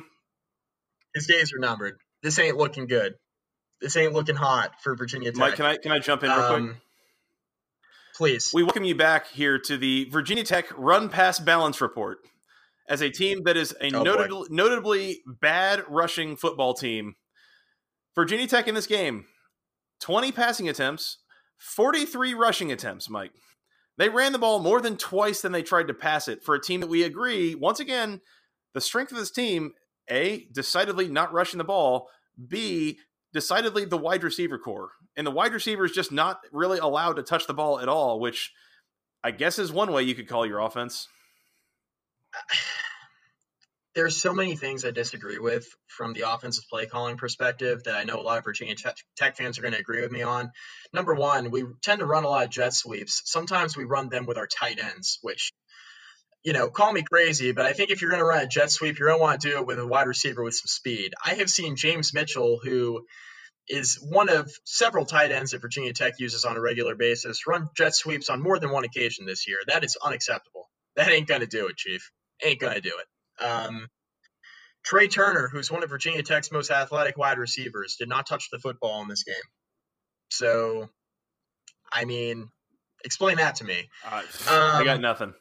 His 1.14 1.26
days 1.26 1.52
are 1.52 1.58
numbered. 1.58 1.98
This 2.22 2.38
ain't 2.38 2.56
looking 2.56 2.86
good. 2.86 3.14
This 3.80 3.96
ain't 3.96 4.12
looking 4.12 4.36
hot 4.36 4.72
for 4.82 4.94
Virginia 4.94 5.32
Tech. 5.32 5.38
Mike, 5.38 5.56
can 5.56 5.66
I 5.66 5.76
can 5.76 5.92
I 5.92 5.98
jump 5.98 6.22
in 6.22 6.30
real 6.30 6.40
um, 6.40 6.66
quick? 6.66 6.76
Please. 8.14 8.50
We 8.52 8.62
welcome 8.62 8.84
you 8.84 8.94
back 8.94 9.28
here 9.28 9.58
to 9.58 9.76
the 9.76 10.04
Virginia 10.10 10.44
Tech 10.44 10.66
Run 10.76 11.08
Pass 11.08 11.38
Balance 11.38 11.80
Report 11.80 12.18
as 12.92 13.00
a 13.00 13.08
team 13.08 13.44
that 13.44 13.56
is 13.56 13.74
a 13.80 13.90
oh, 13.94 14.02
notably, 14.02 14.46
notably 14.50 15.22
bad 15.26 15.82
rushing 15.88 16.36
football 16.36 16.74
team. 16.74 17.14
Virginia 18.14 18.46
Tech 18.46 18.68
in 18.68 18.74
this 18.74 18.86
game, 18.86 19.24
20 20.00 20.30
passing 20.30 20.68
attempts, 20.68 21.16
43 21.56 22.34
rushing 22.34 22.70
attempts, 22.70 23.08
Mike. 23.08 23.32
They 23.96 24.10
ran 24.10 24.32
the 24.32 24.38
ball 24.38 24.58
more 24.58 24.82
than 24.82 24.98
twice 24.98 25.40
than 25.40 25.52
they 25.52 25.62
tried 25.62 25.88
to 25.88 25.94
pass 25.94 26.28
it 26.28 26.44
for 26.44 26.54
a 26.54 26.60
team 26.60 26.80
that 26.80 26.90
we 26.90 27.02
agree, 27.02 27.54
once 27.54 27.80
again, 27.80 28.20
the 28.74 28.80
strength 28.82 29.10
of 29.10 29.16
this 29.16 29.30
team, 29.30 29.72
A, 30.10 30.48
decidedly 30.52 31.08
not 31.08 31.32
rushing 31.32 31.56
the 31.56 31.64
ball, 31.64 32.10
B, 32.46 32.98
decidedly 33.32 33.86
the 33.86 33.96
wide 33.96 34.22
receiver 34.22 34.58
corps. 34.58 34.90
And 35.16 35.26
the 35.26 35.30
wide 35.30 35.54
receiver 35.54 35.86
is 35.86 35.92
just 35.92 36.12
not 36.12 36.40
really 36.52 36.78
allowed 36.78 37.14
to 37.14 37.22
touch 37.22 37.46
the 37.46 37.54
ball 37.54 37.80
at 37.80 37.88
all, 37.88 38.20
which 38.20 38.52
I 39.24 39.30
guess 39.30 39.58
is 39.58 39.72
one 39.72 39.92
way 39.92 40.02
you 40.02 40.14
could 40.14 40.28
call 40.28 40.44
your 40.44 40.58
offense. 40.58 41.08
There's 43.94 44.16
so 44.16 44.32
many 44.32 44.56
things 44.56 44.84
I 44.84 44.90
disagree 44.90 45.38
with 45.38 45.68
from 45.86 46.14
the 46.14 46.30
offensive 46.30 46.64
play 46.70 46.86
calling 46.86 47.16
perspective 47.18 47.84
that 47.84 47.94
I 47.94 48.04
know 48.04 48.20
a 48.20 48.22
lot 48.22 48.38
of 48.38 48.44
Virginia 48.44 48.74
Tech 49.16 49.36
fans 49.36 49.58
are 49.58 49.62
going 49.62 49.74
to 49.74 49.80
agree 49.80 50.00
with 50.00 50.10
me 50.10 50.22
on. 50.22 50.50
Number 50.94 51.14
one, 51.14 51.50
we 51.50 51.64
tend 51.82 52.00
to 52.00 52.06
run 52.06 52.24
a 52.24 52.28
lot 52.28 52.44
of 52.44 52.50
jet 52.50 52.72
sweeps. 52.72 53.22
Sometimes 53.26 53.76
we 53.76 53.84
run 53.84 54.08
them 54.08 54.24
with 54.24 54.38
our 54.38 54.46
tight 54.46 54.82
ends, 54.82 55.18
which, 55.20 55.52
you 56.42 56.54
know, 56.54 56.68
call 56.68 56.90
me 56.90 57.02
crazy, 57.02 57.52
but 57.52 57.66
I 57.66 57.74
think 57.74 57.90
if 57.90 58.00
you're 58.00 58.10
going 58.10 58.22
to 58.22 58.26
run 58.26 58.42
a 58.42 58.48
jet 58.48 58.70
sweep, 58.70 58.98
you're 58.98 59.08
going 59.08 59.20
to 59.20 59.22
want 59.22 59.40
to 59.42 59.50
do 59.50 59.58
it 59.58 59.66
with 59.66 59.78
a 59.78 59.86
wide 59.86 60.06
receiver 60.06 60.42
with 60.42 60.54
some 60.54 60.68
speed. 60.68 61.12
I 61.24 61.34
have 61.34 61.50
seen 61.50 61.76
James 61.76 62.14
Mitchell, 62.14 62.60
who 62.62 63.04
is 63.68 63.96
one 63.96 64.30
of 64.30 64.50
several 64.64 65.04
tight 65.04 65.32
ends 65.32 65.50
that 65.50 65.60
Virginia 65.60 65.92
Tech 65.92 66.14
uses 66.18 66.46
on 66.46 66.56
a 66.56 66.60
regular 66.60 66.94
basis, 66.94 67.46
run 67.46 67.68
jet 67.76 67.94
sweeps 67.94 68.30
on 68.30 68.42
more 68.42 68.58
than 68.58 68.70
one 68.70 68.84
occasion 68.84 69.26
this 69.26 69.46
year. 69.46 69.58
That 69.68 69.84
is 69.84 69.98
unacceptable. 70.02 70.70
That 70.96 71.10
ain't 71.10 71.28
going 71.28 71.42
to 71.42 71.46
do 71.46 71.68
it, 71.68 71.76
Chief. 71.76 72.10
Ain't 72.44 72.60
to 72.60 72.80
do 72.80 72.92
it. 72.98 73.44
Um, 73.44 73.88
Tre 74.84 75.06
Turner, 75.08 75.48
who's 75.48 75.70
one 75.70 75.82
of 75.82 75.90
Virginia 75.90 76.22
Tech's 76.22 76.50
most 76.50 76.70
athletic 76.70 77.16
wide 77.16 77.38
receivers, 77.38 77.96
did 77.96 78.08
not 78.08 78.26
touch 78.26 78.48
the 78.50 78.58
football 78.58 79.00
in 79.02 79.08
this 79.08 79.22
game. 79.22 79.34
So, 80.30 80.88
I 81.92 82.04
mean, 82.04 82.48
explain 83.04 83.36
that 83.36 83.56
to 83.56 83.64
me. 83.64 83.88
Uh, 84.04 84.16
um, 84.16 84.22
I 84.48 84.84
got 84.84 84.96
um, 84.96 85.02
nothing. 85.02 85.34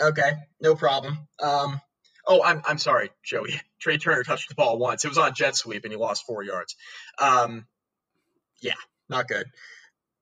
Okay, 0.00 0.32
no 0.62 0.74
problem. 0.74 1.28
Um, 1.42 1.80
oh, 2.26 2.42
I'm 2.42 2.62
I'm 2.66 2.78
sorry, 2.78 3.10
Joey. 3.22 3.60
Tre 3.80 3.98
Turner 3.98 4.22
touched 4.22 4.48
the 4.48 4.54
ball 4.54 4.78
once. 4.78 5.04
It 5.04 5.08
was 5.08 5.18
on 5.18 5.34
jet 5.34 5.56
sweep, 5.56 5.84
and 5.84 5.92
he 5.92 5.98
lost 5.98 6.24
four 6.26 6.42
yards. 6.42 6.76
Um, 7.20 7.66
yeah, 8.62 8.74
not 9.08 9.28
good. 9.28 9.46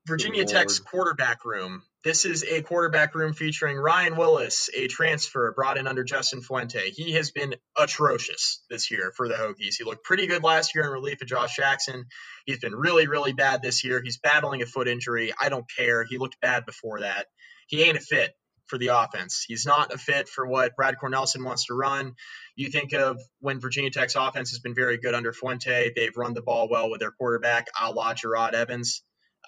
Virginia 0.08 0.44
Tech's 0.44 0.78
quarterback 0.78 1.44
room. 1.44 1.82
This 2.02 2.24
is 2.24 2.42
a 2.42 2.62
quarterback 2.62 3.14
room 3.14 3.34
featuring 3.34 3.76
Ryan 3.76 4.16
Willis, 4.16 4.70
a 4.74 4.88
transfer 4.88 5.52
brought 5.54 5.76
in 5.76 5.86
under 5.86 6.02
Justin 6.02 6.40
Fuente. 6.40 6.90
He 6.90 7.12
has 7.12 7.30
been 7.30 7.54
atrocious 7.76 8.64
this 8.70 8.90
year 8.90 9.12
for 9.14 9.28
the 9.28 9.34
Hokies. 9.34 9.74
He 9.76 9.84
looked 9.84 10.04
pretty 10.04 10.26
good 10.26 10.42
last 10.42 10.74
year 10.74 10.84
in 10.84 10.90
relief 10.90 11.20
of 11.20 11.28
Josh 11.28 11.56
Jackson. 11.56 12.06
He's 12.46 12.58
been 12.58 12.74
really, 12.74 13.06
really 13.06 13.34
bad 13.34 13.60
this 13.62 13.84
year. 13.84 14.00
He's 14.02 14.18
battling 14.18 14.62
a 14.62 14.66
foot 14.66 14.88
injury. 14.88 15.32
I 15.38 15.50
don't 15.50 15.66
care. 15.76 16.04
He 16.04 16.16
looked 16.16 16.40
bad 16.40 16.64
before 16.64 17.00
that. 17.00 17.26
He 17.66 17.82
ain't 17.82 17.98
a 17.98 18.00
fit 18.00 18.32
for 18.68 18.78
the 18.78 18.88
offense. 18.88 19.44
He's 19.46 19.66
not 19.66 19.92
a 19.92 19.98
fit 19.98 20.28
for 20.28 20.46
what 20.46 20.76
Brad 20.76 20.96
Cornelsen 20.98 21.44
wants 21.44 21.66
to 21.66 21.74
run. 21.74 22.14
You 22.56 22.70
think 22.70 22.92
of 22.94 23.20
when 23.40 23.60
Virginia 23.60 23.90
Tech's 23.90 24.16
offense 24.16 24.50
has 24.50 24.60
been 24.60 24.74
very 24.74 24.98
good 24.98 25.14
under 25.14 25.32
Fuente. 25.32 25.92
They've 25.94 26.16
run 26.16 26.34
the 26.34 26.42
ball 26.42 26.68
well 26.70 26.90
with 26.90 27.00
their 27.00 27.10
quarterback, 27.12 27.66
a 27.80 27.90
la 27.92 28.14
Jerod 28.14 28.54
Evans. 28.54 29.02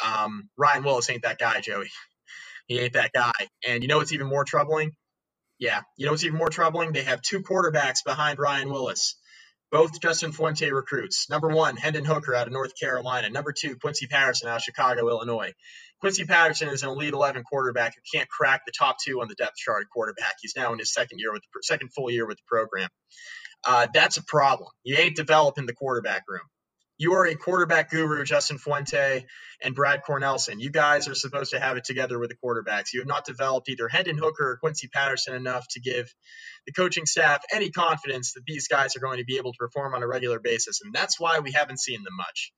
Um, 0.04 0.48
Ryan 0.56 0.84
Willis 0.84 1.10
ain't 1.10 1.22
that 1.22 1.38
guy, 1.38 1.60
Joey. 1.60 1.90
He 2.66 2.78
ain't 2.78 2.92
that 2.92 3.12
guy. 3.12 3.32
And 3.66 3.82
you 3.82 3.88
know 3.88 3.98
what's 3.98 4.12
even 4.12 4.28
more 4.28 4.44
troubling? 4.44 4.92
Yeah, 5.58 5.82
you 5.96 6.06
know 6.06 6.12
what's 6.12 6.24
even 6.24 6.38
more 6.38 6.48
troubling? 6.48 6.92
They 6.92 7.02
have 7.02 7.20
two 7.20 7.40
quarterbacks 7.40 8.04
behind 8.04 8.38
Ryan 8.38 8.70
Willis, 8.70 9.16
both 9.70 10.00
Justin 10.00 10.32
Fuente 10.32 10.70
recruits. 10.70 11.28
Number 11.28 11.48
one, 11.48 11.76
Hendon 11.76 12.04
Hooker 12.04 12.34
out 12.34 12.46
of 12.46 12.52
North 12.52 12.72
Carolina. 12.80 13.28
Number 13.28 13.52
two, 13.52 13.76
Quincy 13.76 14.06
Patterson 14.06 14.48
out 14.48 14.56
of 14.56 14.62
Chicago, 14.62 15.08
Illinois. 15.08 15.52
Quincy 16.00 16.24
Patterson 16.24 16.68
is 16.68 16.82
an 16.82 16.88
elite 16.88 17.12
11 17.12 17.42
quarterback 17.42 17.94
who 17.94 18.18
can't 18.18 18.28
crack 18.28 18.62
the 18.64 18.72
top 18.72 18.96
two 19.04 19.20
on 19.20 19.28
the 19.28 19.34
depth 19.34 19.56
chart 19.56 19.86
quarterback. 19.92 20.36
He's 20.40 20.54
now 20.56 20.72
in 20.72 20.78
his 20.78 20.94
second 20.94 21.18
year 21.18 21.32
with 21.32 21.42
the 21.42 21.60
second 21.62 21.92
full 21.92 22.10
year 22.10 22.26
with 22.26 22.38
the 22.38 22.44
program. 22.46 22.88
Uh, 23.64 23.86
that's 23.92 24.16
a 24.16 24.22
problem. 24.22 24.70
You 24.82 24.96
ain't 24.96 25.16
developing 25.16 25.66
the 25.66 25.74
quarterback 25.74 26.22
room 26.26 26.40
you 27.00 27.14
are 27.14 27.26
a 27.26 27.34
quarterback 27.34 27.90
guru, 27.90 28.24
Justin 28.24 28.58
Fuente 28.58 29.24
and 29.64 29.74
Brad 29.74 30.02
Cornelsen. 30.06 30.60
You 30.60 30.70
guys 30.70 31.08
are 31.08 31.14
supposed 31.14 31.52
to 31.52 31.58
have 31.58 31.78
it 31.78 31.84
together 31.84 32.18
with 32.18 32.28
the 32.28 32.36
quarterbacks. 32.36 32.92
You 32.92 33.00
have 33.00 33.08
not 33.08 33.24
developed 33.24 33.70
either 33.70 33.88
Hendon 33.88 34.18
Hooker 34.18 34.50
or 34.50 34.56
Quincy 34.58 34.86
Patterson 34.86 35.34
enough 35.34 35.66
to 35.70 35.80
give 35.80 36.14
the 36.66 36.72
coaching 36.72 37.06
staff 37.06 37.42
any 37.54 37.70
confidence 37.70 38.34
that 38.34 38.42
these 38.46 38.68
guys 38.68 38.96
are 38.96 39.00
going 39.00 39.16
to 39.16 39.24
be 39.24 39.38
able 39.38 39.52
to 39.52 39.56
perform 39.58 39.94
on 39.94 40.02
a 40.02 40.06
regular 40.06 40.40
basis. 40.40 40.82
And 40.84 40.92
that's 40.92 41.18
why 41.18 41.38
we 41.38 41.52
haven't 41.52 41.80
seen 41.80 42.02
them 42.04 42.14
much. 42.18 42.52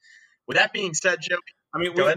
With 0.48 0.56
that 0.56 0.72
being 0.72 0.92
said, 0.92 1.20
Joe, 1.20 1.36
I 1.72 1.78
mean, 1.78 1.94
we, 1.94 2.14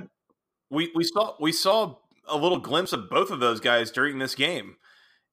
we, 0.71 0.91
we 0.95 1.03
saw 1.03 1.35
we 1.39 1.51
saw 1.51 1.97
a 2.27 2.37
little 2.37 2.57
glimpse 2.57 2.91
of 2.91 3.07
both 3.07 3.29
of 3.29 3.39
those 3.39 3.59
guys 3.59 3.91
during 3.91 4.17
this 4.17 4.33
game. 4.33 4.77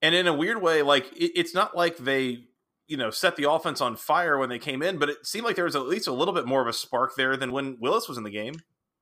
And 0.02 0.14
in 0.14 0.26
a 0.26 0.34
weird 0.34 0.60
way, 0.60 0.82
like 0.82 1.10
it, 1.16 1.32
it's 1.34 1.54
not 1.54 1.74
like 1.74 1.96
they 1.96 2.48
you 2.86 2.96
know 2.96 3.10
set 3.10 3.36
the 3.36 3.50
offense 3.50 3.80
on 3.80 3.96
fire 3.96 4.38
when 4.38 4.48
they 4.48 4.58
came 4.58 4.82
in, 4.82 4.98
but 4.98 5.08
it 5.08 5.26
seemed 5.26 5.44
like 5.44 5.56
there 5.56 5.64
was 5.64 5.76
at 5.76 5.86
least 5.86 6.08
a 6.08 6.12
little 6.12 6.34
bit 6.34 6.46
more 6.46 6.60
of 6.60 6.68
a 6.68 6.72
spark 6.72 7.12
there 7.16 7.36
than 7.36 7.52
when 7.52 7.78
Willis 7.80 8.08
was 8.08 8.18
in 8.18 8.24
the 8.24 8.30
game. 8.30 8.54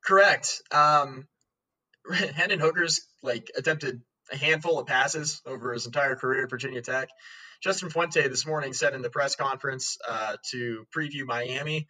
Correct. 0.04 0.62
Um, 0.72 1.26
Hendon 2.34 2.60
Hooker's 2.60 3.06
like 3.22 3.50
attempted 3.56 4.02
a 4.32 4.36
handful 4.36 4.78
of 4.78 4.86
passes 4.86 5.42
over 5.44 5.72
his 5.72 5.86
entire 5.86 6.16
career 6.16 6.44
at 6.44 6.50
Virginia 6.50 6.82
Tech. 6.82 7.08
Justin 7.62 7.90
Fuente 7.90 8.26
this 8.28 8.46
morning 8.46 8.72
said 8.72 8.94
in 8.94 9.02
the 9.02 9.10
press 9.10 9.36
conference 9.36 9.98
uh, 10.08 10.36
to 10.50 10.86
preview 10.96 11.26
Miami, 11.26 11.88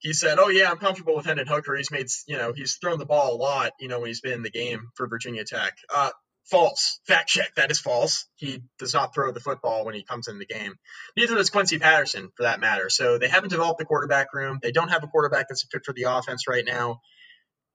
he 0.00 0.12
said, 0.12 0.38
"Oh 0.38 0.48
yeah, 0.48 0.70
I'm 0.70 0.78
comfortable 0.78 1.16
with 1.16 1.26
Hendon 1.26 1.48
Hooker. 1.48 1.74
He's 1.74 1.90
made, 1.90 2.06
you 2.26 2.36
know, 2.36 2.52
he's 2.52 2.76
thrown 2.76 2.98
the 2.98 3.06
ball 3.06 3.34
a 3.34 3.36
lot, 3.36 3.72
you 3.80 3.88
know, 3.88 3.98
when 4.00 4.08
he's 4.08 4.20
been 4.20 4.34
in 4.34 4.42
the 4.42 4.50
game 4.50 4.90
for 4.94 5.08
Virginia 5.08 5.44
Tech." 5.44 5.76
Uh, 5.92 6.10
False. 6.50 7.00
Fact 7.06 7.28
check. 7.28 7.54
That 7.56 7.70
is 7.70 7.78
false. 7.78 8.26
He 8.36 8.62
does 8.78 8.94
not 8.94 9.14
throw 9.14 9.32
the 9.32 9.40
football 9.40 9.84
when 9.84 9.94
he 9.94 10.02
comes 10.02 10.28
in 10.28 10.38
the 10.38 10.46
game. 10.46 10.74
Neither 11.16 11.34
does 11.34 11.50
Quincy 11.50 11.78
Patterson, 11.78 12.30
for 12.36 12.44
that 12.44 12.60
matter. 12.60 12.88
So 12.90 13.18
they 13.18 13.28
haven't 13.28 13.50
developed 13.50 13.78
the 13.78 13.84
quarterback 13.84 14.32
room. 14.32 14.58
They 14.62 14.72
don't 14.72 14.88
have 14.88 15.04
a 15.04 15.08
quarterback 15.08 15.48
that's 15.48 15.66
fit 15.70 15.82
for 15.84 15.92
the 15.92 16.04
offense 16.04 16.48
right 16.48 16.64
now. 16.64 17.00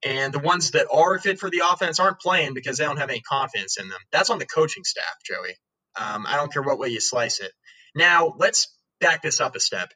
And 0.05 0.33
the 0.33 0.39
ones 0.39 0.71
that 0.71 0.87
are 0.91 1.17
fit 1.19 1.39
for 1.39 1.49
the 1.49 1.61
offense 1.71 1.99
aren't 1.99 2.19
playing 2.19 2.53
because 2.53 2.77
they 2.77 2.83
don't 2.85 2.97
have 2.97 3.09
any 3.09 3.21
confidence 3.21 3.77
in 3.79 3.87
them. 3.89 3.99
That's 4.11 4.29
on 4.29 4.39
the 4.39 4.45
coaching 4.45 4.83
staff, 4.83 5.15
Joey. 5.25 5.55
Um, 5.95 6.25
I 6.27 6.35
don't 6.35 6.51
care 6.51 6.63
what 6.63 6.79
way 6.79 6.89
you 6.89 6.99
slice 6.99 7.39
it. 7.39 7.51
Now, 7.95 8.33
let's 8.37 8.75
back 8.99 9.21
this 9.21 9.39
up 9.39 9.55
a 9.55 9.59
step. 9.59 9.93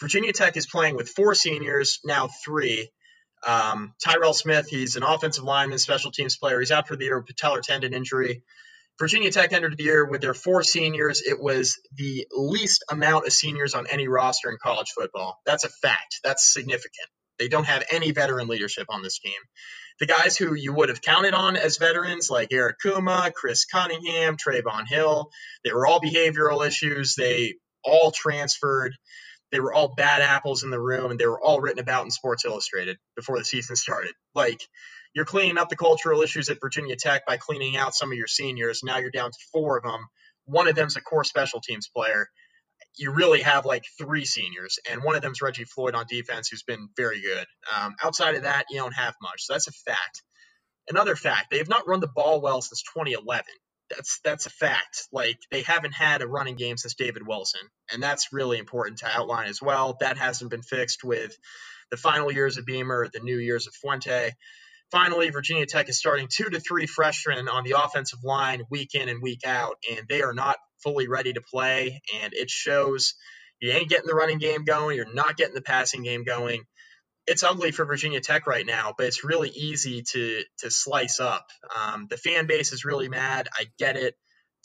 Virginia 0.00 0.32
Tech 0.32 0.56
is 0.56 0.66
playing 0.66 0.96
with 0.96 1.10
four 1.10 1.34
seniors, 1.34 2.00
now 2.04 2.28
three, 2.44 2.90
um, 3.46 3.94
Tyrell 4.02 4.34
Smith, 4.34 4.68
he's 4.68 4.96
an 4.96 5.02
offensive 5.02 5.44
lineman, 5.44 5.78
special 5.78 6.10
teams 6.10 6.36
player. 6.36 6.60
He's 6.60 6.72
out 6.72 6.88
for 6.88 6.96
the 6.96 7.04
year 7.04 7.18
with 7.18 7.26
patellar 7.26 7.62
tendon 7.62 7.94
injury. 7.94 8.42
Virginia 8.98 9.30
Tech 9.32 9.52
entered 9.52 9.76
the 9.76 9.84
year 9.84 10.04
with 10.04 10.20
their 10.20 10.34
four 10.34 10.62
seniors. 10.62 11.20
It 11.20 11.40
was 11.40 11.80
the 11.96 12.26
least 12.30 12.84
amount 12.90 13.26
of 13.26 13.32
seniors 13.32 13.74
on 13.74 13.86
any 13.88 14.06
roster 14.06 14.50
in 14.50 14.56
college 14.62 14.92
football. 14.94 15.40
That's 15.44 15.64
a 15.64 15.68
fact. 15.68 16.20
That's 16.22 16.52
significant. 16.52 17.08
They 17.38 17.48
don't 17.48 17.66
have 17.66 17.84
any 17.90 18.12
veteran 18.12 18.46
leadership 18.46 18.86
on 18.88 19.02
this 19.02 19.18
team. 19.18 19.32
The 19.98 20.06
guys 20.06 20.36
who 20.36 20.54
you 20.54 20.72
would 20.72 20.88
have 20.88 21.02
counted 21.02 21.34
on 21.34 21.56
as 21.56 21.78
veterans, 21.78 22.30
like 22.30 22.48
Eric 22.52 22.76
Kumah, 22.84 23.32
Chris 23.32 23.64
Cunningham, 23.64 24.36
Trevon 24.36 24.86
Hill, 24.88 25.30
they 25.64 25.72
were 25.72 25.86
all 25.86 26.00
behavioral 26.00 26.66
issues. 26.66 27.16
They 27.16 27.54
all 27.84 28.12
transferred. 28.12 28.94
They 29.54 29.60
were 29.60 29.72
all 29.72 29.94
bad 29.94 30.20
apples 30.20 30.64
in 30.64 30.70
the 30.70 30.80
room, 30.80 31.12
and 31.12 31.20
they 31.20 31.28
were 31.28 31.40
all 31.40 31.60
written 31.60 31.78
about 31.78 32.04
in 32.04 32.10
Sports 32.10 32.44
Illustrated 32.44 32.98
before 33.14 33.38
the 33.38 33.44
season 33.44 33.76
started. 33.76 34.10
Like, 34.34 34.60
you're 35.14 35.24
cleaning 35.24 35.58
up 35.58 35.68
the 35.68 35.76
cultural 35.76 36.22
issues 36.22 36.48
at 36.48 36.58
Virginia 36.60 36.96
Tech 36.96 37.24
by 37.24 37.36
cleaning 37.36 37.76
out 37.76 37.94
some 37.94 38.10
of 38.10 38.18
your 38.18 38.26
seniors. 38.26 38.82
Now 38.82 38.98
you're 38.98 39.12
down 39.12 39.30
to 39.30 39.38
four 39.52 39.76
of 39.76 39.84
them. 39.84 40.00
One 40.46 40.66
of 40.66 40.74
them's 40.74 40.96
a 40.96 41.00
core 41.00 41.22
special 41.22 41.60
teams 41.60 41.88
player. 41.88 42.26
You 42.96 43.12
really 43.12 43.42
have 43.42 43.64
like 43.64 43.84
three 43.96 44.24
seniors, 44.24 44.80
and 44.90 45.04
one 45.04 45.14
of 45.14 45.22
them's 45.22 45.40
Reggie 45.40 45.62
Floyd 45.62 45.94
on 45.94 46.06
defense, 46.08 46.48
who's 46.48 46.64
been 46.64 46.88
very 46.96 47.20
good. 47.20 47.46
Um, 47.78 47.94
outside 48.02 48.34
of 48.34 48.42
that, 48.42 48.64
you 48.70 48.78
don't 48.78 48.90
have 48.90 49.14
much. 49.22 49.44
So 49.44 49.52
that's 49.52 49.68
a 49.68 49.72
fact. 49.72 50.24
Another 50.88 51.14
fact: 51.14 51.52
they 51.52 51.58
have 51.58 51.68
not 51.68 51.86
run 51.86 52.00
the 52.00 52.08
ball 52.08 52.40
well 52.40 52.60
since 52.60 52.82
2011 52.92 53.44
that's 53.90 54.20
that's 54.24 54.46
a 54.46 54.50
fact. 54.50 55.08
Like 55.12 55.38
they 55.50 55.62
haven't 55.62 55.92
had 55.92 56.22
a 56.22 56.26
running 56.26 56.56
game 56.56 56.76
since 56.76 56.94
David 56.94 57.26
Wilson, 57.26 57.60
and 57.92 58.02
that's 58.02 58.32
really 58.32 58.58
important 58.58 58.98
to 58.98 59.08
outline 59.08 59.48
as 59.48 59.60
well. 59.60 59.96
That 60.00 60.18
hasn't 60.18 60.50
been 60.50 60.62
fixed 60.62 61.04
with 61.04 61.36
the 61.90 61.96
final 61.96 62.32
years 62.32 62.56
of 62.58 62.66
Beamer, 62.66 63.08
the 63.12 63.20
new 63.20 63.38
years 63.38 63.66
of 63.66 63.74
Fuente. 63.74 64.32
Finally, 64.90 65.30
Virginia 65.30 65.66
Tech 65.66 65.88
is 65.88 65.98
starting 65.98 66.28
two 66.30 66.44
to 66.50 66.60
three 66.60 66.86
freshmen 66.86 67.48
on 67.48 67.64
the 67.64 67.76
offensive 67.82 68.22
line 68.22 68.62
week 68.70 68.94
in 68.94 69.08
and 69.08 69.22
week 69.22 69.40
out, 69.46 69.76
and 69.90 70.06
they 70.08 70.22
are 70.22 70.34
not 70.34 70.56
fully 70.82 71.08
ready 71.08 71.32
to 71.32 71.40
play, 71.40 72.00
and 72.22 72.32
it 72.34 72.50
shows. 72.50 73.14
You 73.60 73.70
ain't 73.70 73.88
getting 73.88 74.08
the 74.08 74.14
running 74.14 74.38
game 74.38 74.64
going. 74.64 74.96
You're 74.96 75.14
not 75.14 75.36
getting 75.36 75.54
the 75.54 75.62
passing 75.62 76.02
game 76.02 76.24
going 76.24 76.64
it's 77.26 77.42
ugly 77.42 77.70
for 77.70 77.84
Virginia 77.84 78.20
Tech 78.20 78.46
right 78.46 78.66
now, 78.66 78.94
but 78.96 79.06
it's 79.06 79.24
really 79.24 79.50
easy 79.50 80.02
to 80.12 80.42
to 80.58 80.70
slice 80.70 81.20
up. 81.20 81.46
Um, 81.74 82.06
the 82.08 82.16
fan 82.16 82.46
base 82.46 82.72
is 82.72 82.84
really 82.84 83.08
mad. 83.08 83.48
I 83.52 83.66
get 83.78 83.96
it. 83.96 84.14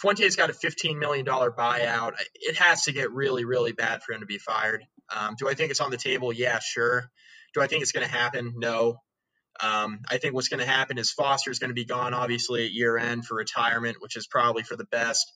Fuente's 0.01 0.37
got 0.37 0.49
a 0.49 0.53
$15 0.53 0.97
million 0.97 1.25
buyout. 1.25 2.13
It 2.35 2.55
has 2.55 2.83
to 2.83 2.93
get 2.93 3.11
really, 3.11 3.43
really 3.43 3.73
bad 3.73 4.01
for 4.01 4.13
him 4.13 4.21
to 4.21 4.25
be 4.25 4.37
fired. 4.37 4.81
Um, 5.13 5.35
do 5.37 5.49
I 5.49 5.55
think 5.55 5.71
it's 5.71 5.81
on 5.81 5.91
the 5.91 5.97
table? 5.97 6.31
Yeah, 6.31 6.59
sure. 6.59 7.11
Do 7.53 7.61
I 7.61 7.67
think 7.67 7.81
it's 7.81 7.91
going 7.91 8.07
to 8.07 8.11
happen? 8.11 8.53
No. 8.55 9.01
Um, 9.59 9.99
I 10.09 10.17
think 10.17 10.33
what's 10.33 10.47
going 10.47 10.61
to 10.61 10.65
happen 10.65 10.97
is 10.97 11.11
Foster 11.11 11.51
is 11.51 11.59
going 11.59 11.71
to 11.71 11.75
be 11.75 11.83
gone, 11.83 12.13
obviously, 12.13 12.65
at 12.65 12.71
year 12.71 12.97
end 12.97 13.25
for 13.25 13.35
retirement, 13.35 13.97
which 13.99 14.15
is 14.15 14.25
probably 14.25 14.63
for 14.63 14.77
the 14.77 14.85
best. 14.85 15.29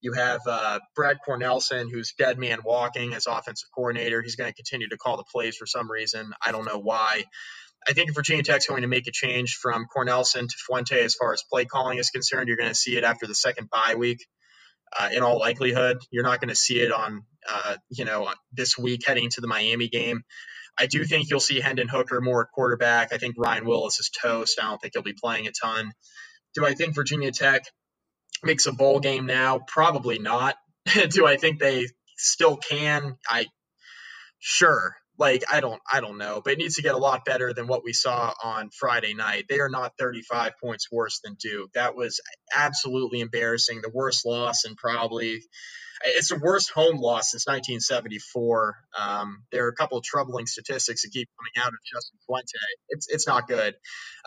You 0.00 0.12
have 0.12 0.40
uh, 0.46 0.78
Brad 0.94 1.18
Cornelsen, 1.26 1.88
who's 1.90 2.12
dead 2.16 2.38
man 2.38 2.60
walking 2.64 3.14
as 3.14 3.26
offensive 3.26 3.68
coordinator. 3.74 4.22
He's 4.22 4.36
going 4.36 4.50
to 4.50 4.54
continue 4.54 4.88
to 4.88 4.96
call 4.96 5.16
the 5.16 5.24
plays 5.24 5.56
for 5.56 5.66
some 5.66 5.90
reason. 5.90 6.32
I 6.44 6.52
don't 6.52 6.64
know 6.66 6.78
why. 6.78 7.24
I 7.88 7.92
think 7.92 8.14
Virginia 8.14 8.42
Tech's 8.42 8.66
going 8.66 8.82
to 8.82 8.88
make 8.88 9.06
a 9.06 9.12
change 9.12 9.56
from 9.60 9.86
Cornelsen 9.94 10.46
to 10.46 10.54
Fuente 10.66 11.00
as 11.02 11.14
far 11.14 11.32
as 11.32 11.42
play 11.50 11.64
calling 11.64 11.98
is 11.98 12.10
concerned, 12.10 12.48
you're 12.48 12.56
going 12.56 12.68
to 12.68 12.74
see 12.74 12.96
it 12.96 13.04
after 13.04 13.26
the 13.26 13.34
second 13.34 13.70
bye 13.70 13.94
week. 13.96 14.26
Uh, 14.98 15.10
in 15.12 15.22
all 15.22 15.38
likelihood, 15.38 15.98
you're 16.10 16.24
not 16.24 16.40
going 16.40 16.48
to 16.48 16.56
see 16.56 16.80
it 16.80 16.90
on, 16.90 17.22
uh, 17.48 17.76
you 17.90 18.06
know, 18.06 18.32
this 18.52 18.78
week 18.78 19.02
heading 19.06 19.28
to 19.30 19.40
the 19.40 19.46
Miami 19.46 19.88
game. 19.88 20.22
I 20.78 20.86
do 20.86 21.04
think 21.04 21.28
you'll 21.28 21.40
see 21.40 21.60
Hendon 21.60 21.88
Hooker 21.88 22.20
more 22.20 22.42
at 22.42 22.48
quarterback. 22.54 23.12
I 23.12 23.18
think 23.18 23.34
Ryan 23.36 23.66
Willis 23.66 24.00
is 24.00 24.10
toast. 24.10 24.58
I 24.60 24.68
don't 24.70 24.78
think 24.80 24.94
he'll 24.94 25.02
be 25.02 25.12
playing 25.12 25.46
a 25.46 25.50
ton. 25.52 25.92
Do 26.54 26.64
I 26.64 26.74
think 26.74 26.94
Virginia 26.94 27.32
Tech 27.32 27.64
makes 28.44 28.66
a 28.66 28.72
bowl 28.72 29.00
game 29.00 29.26
now? 29.26 29.60
Probably 29.66 30.18
not. 30.18 30.56
Do 31.10 31.26
I 31.26 31.36
think 31.36 31.60
they 31.60 31.86
still 32.16 32.56
can? 32.56 33.16
I 33.28 33.46
sure, 34.40 34.96
Like 35.18 35.44
I 35.52 35.60
don't 35.60 35.80
I 35.92 36.00
don't 36.00 36.18
know, 36.18 36.42
but 36.44 36.54
it 36.54 36.58
needs 36.58 36.76
to 36.76 36.82
get 36.82 36.94
a 36.94 36.98
lot 36.98 37.24
better 37.24 37.52
than 37.54 37.66
what 37.68 37.84
we 37.84 37.92
saw 37.92 38.34
on 38.42 38.70
Friday 38.70 39.14
night. 39.14 39.46
They 39.48 39.60
are 39.60 39.70
not 39.70 39.94
35 39.98 40.52
points 40.62 40.88
worse 40.92 41.20
than 41.24 41.36
Duke. 41.40 41.72
That 41.74 41.96
was 41.96 42.20
absolutely 42.54 43.20
embarrassing. 43.20 43.80
The 43.82 43.90
worst 43.92 44.26
loss 44.26 44.64
and 44.64 44.76
probably 44.76 45.42
it's 46.04 46.28
the 46.28 46.38
worst 46.38 46.70
home 46.70 46.98
loss 47.00 47.32
since 47.32 47.46
1974. 47.46 48.76
Um, 48.98 49.44
there 49.50 49.66
are 49.66 49.68
a 49.68 49.74
couple 49.74 49.98
of 49.98 50.04
troubling 50.04 50.46
statistics 50.46 51.02
that 51.02 51.10
keep 51.10 51.28
coming 51.38 51.66
out 51.66 51.72
of 51.72 51.78
Justin 51.84 52.18
Fuente. 52.26 52.58
It's 52.88 53.08
it's 53.08 53.26
not 53.26 53.48
good. 53.48 53.74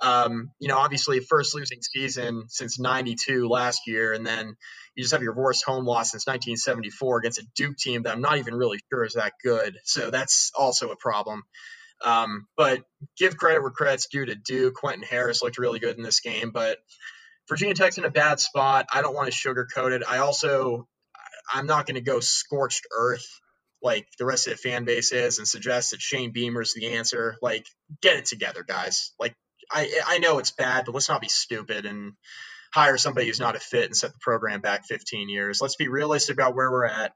Um, 0.02 0.52
you 0.60 0.68
know, 0.68 0.78
obviously, 0.78 1.20
first 1.20 1.56
losing 1.56 1.82
season 1.82 2.46
since 2.48 2.80
'92 2.80 3.48
last 3.48 3.88
year, 3.88 4.14
and 4.14 4.26
then 4.26 4.56
you 4.96 5.04
just 5.04 5.14
have 5.14 5.24
your 5.24 5.36
worst 5.36 5.64
home 5.66 5.86
loss 5.86 6.12
since 6.12 6.28
1974 6.28 7.20
against 7.20 7.40
a 7.40 7.48
Duke 7.56 7.78
team 7.78 8.04
that 8.04 8.14
I'm 8.14 8.22
not 8.22 8.38
even 8.38 8.56
really 8.56 8.80
sure 8.92 9.06
is 9.06 9.14
that 9.14 9.34
good. 9.44 9.78
So 9.84 10.12
that's 10.12 10.52
also 10.58 10.90
a 10.90 10.98
problem. 10.98 11.44
Um, 12.04 12.48
but 12.58 12.84
give 13.18 13.38
credit 13.38 13.62
where 13.62 13.72
credit's 13.72 14.08
due 14.08 14.26
to 14.26 14.36
Duke. 14.36 14.74
Quentin 14.74 15.04
Harris 15.04 15.42
looked 15.42 15.60
really 15.60 15.80
good 15.80 15.98
in 15.98 16.04
this 16.04 16.20
game, 16.20 16.52
but 16.52 16.80
Virginia 17.48 17.76
Tech's 17.76 17.98
in 17.98 18.06
a 18.06 18.10
bad 18.10 18.40
spot. 18.40 18.88
I 18.94 19.02
don't 19.02 19.14
want 19.14 19.32
to 19.32 19.38
sugarcoat 19.38 19.92
it. 19.92 20.04
I 20.08 20.20
also 20.20 20.88
I'm 21.54 21.68
not 21.68 21.86
going 21.86 21.96
to 21.96 22.02
go 22.02 22.20
scorched 22.20 22.88
earth 22.92 23.28
like 23.82 24.08
the 24.18 24.26
rest 24.26 24.48
of 24.48 24.54
the 24.54 24.58
fan 24.58 24.86
base 24.86 25.12
is 25.12 25.40
and 25.40 25.48
suggest 25.48 25.92
that 25.92 26.02
Shane 26.02 26.32
Beamer's 26.32 26.74
the 26.74 26.94
answer. 26.94 27.36
Like, 27.42 27.66
get 28.02 28.18
it 28.18 28.26
together, 28.26 28.64
guys. 28.64 29.12
Like, 29.20 29.36
I 29.72 29.90
I 30.06 30.18
know 30.20 30.40
it's 30.40 30.52
bad, 30.52 30.86
but 30.86 30.94
let's 30.94 31.10
not 31.10 31.22
be 31.22 31.30
stupid 31.30 31.86
and 31.86 32.14
hire 32.74 32.98
somebody 32.98 33.28
who's 33.28 33.40
not 33.40 33.56
a 33.56 33.60
fit 33.60 33.86
and 33.86 33.96
set 33.96 34.14
the 34.14 34.20
program 34.20 34.62
back 34.62 34.86
15 34.86 35.30
years. 35.30 35.62
Let's 35.62 35.76
be 35.76 35.88
realistic 35.88 36.36
about 36.36 36.56
where 36.56 36.72
we're 36.72 36.86
at. 36.86 37.14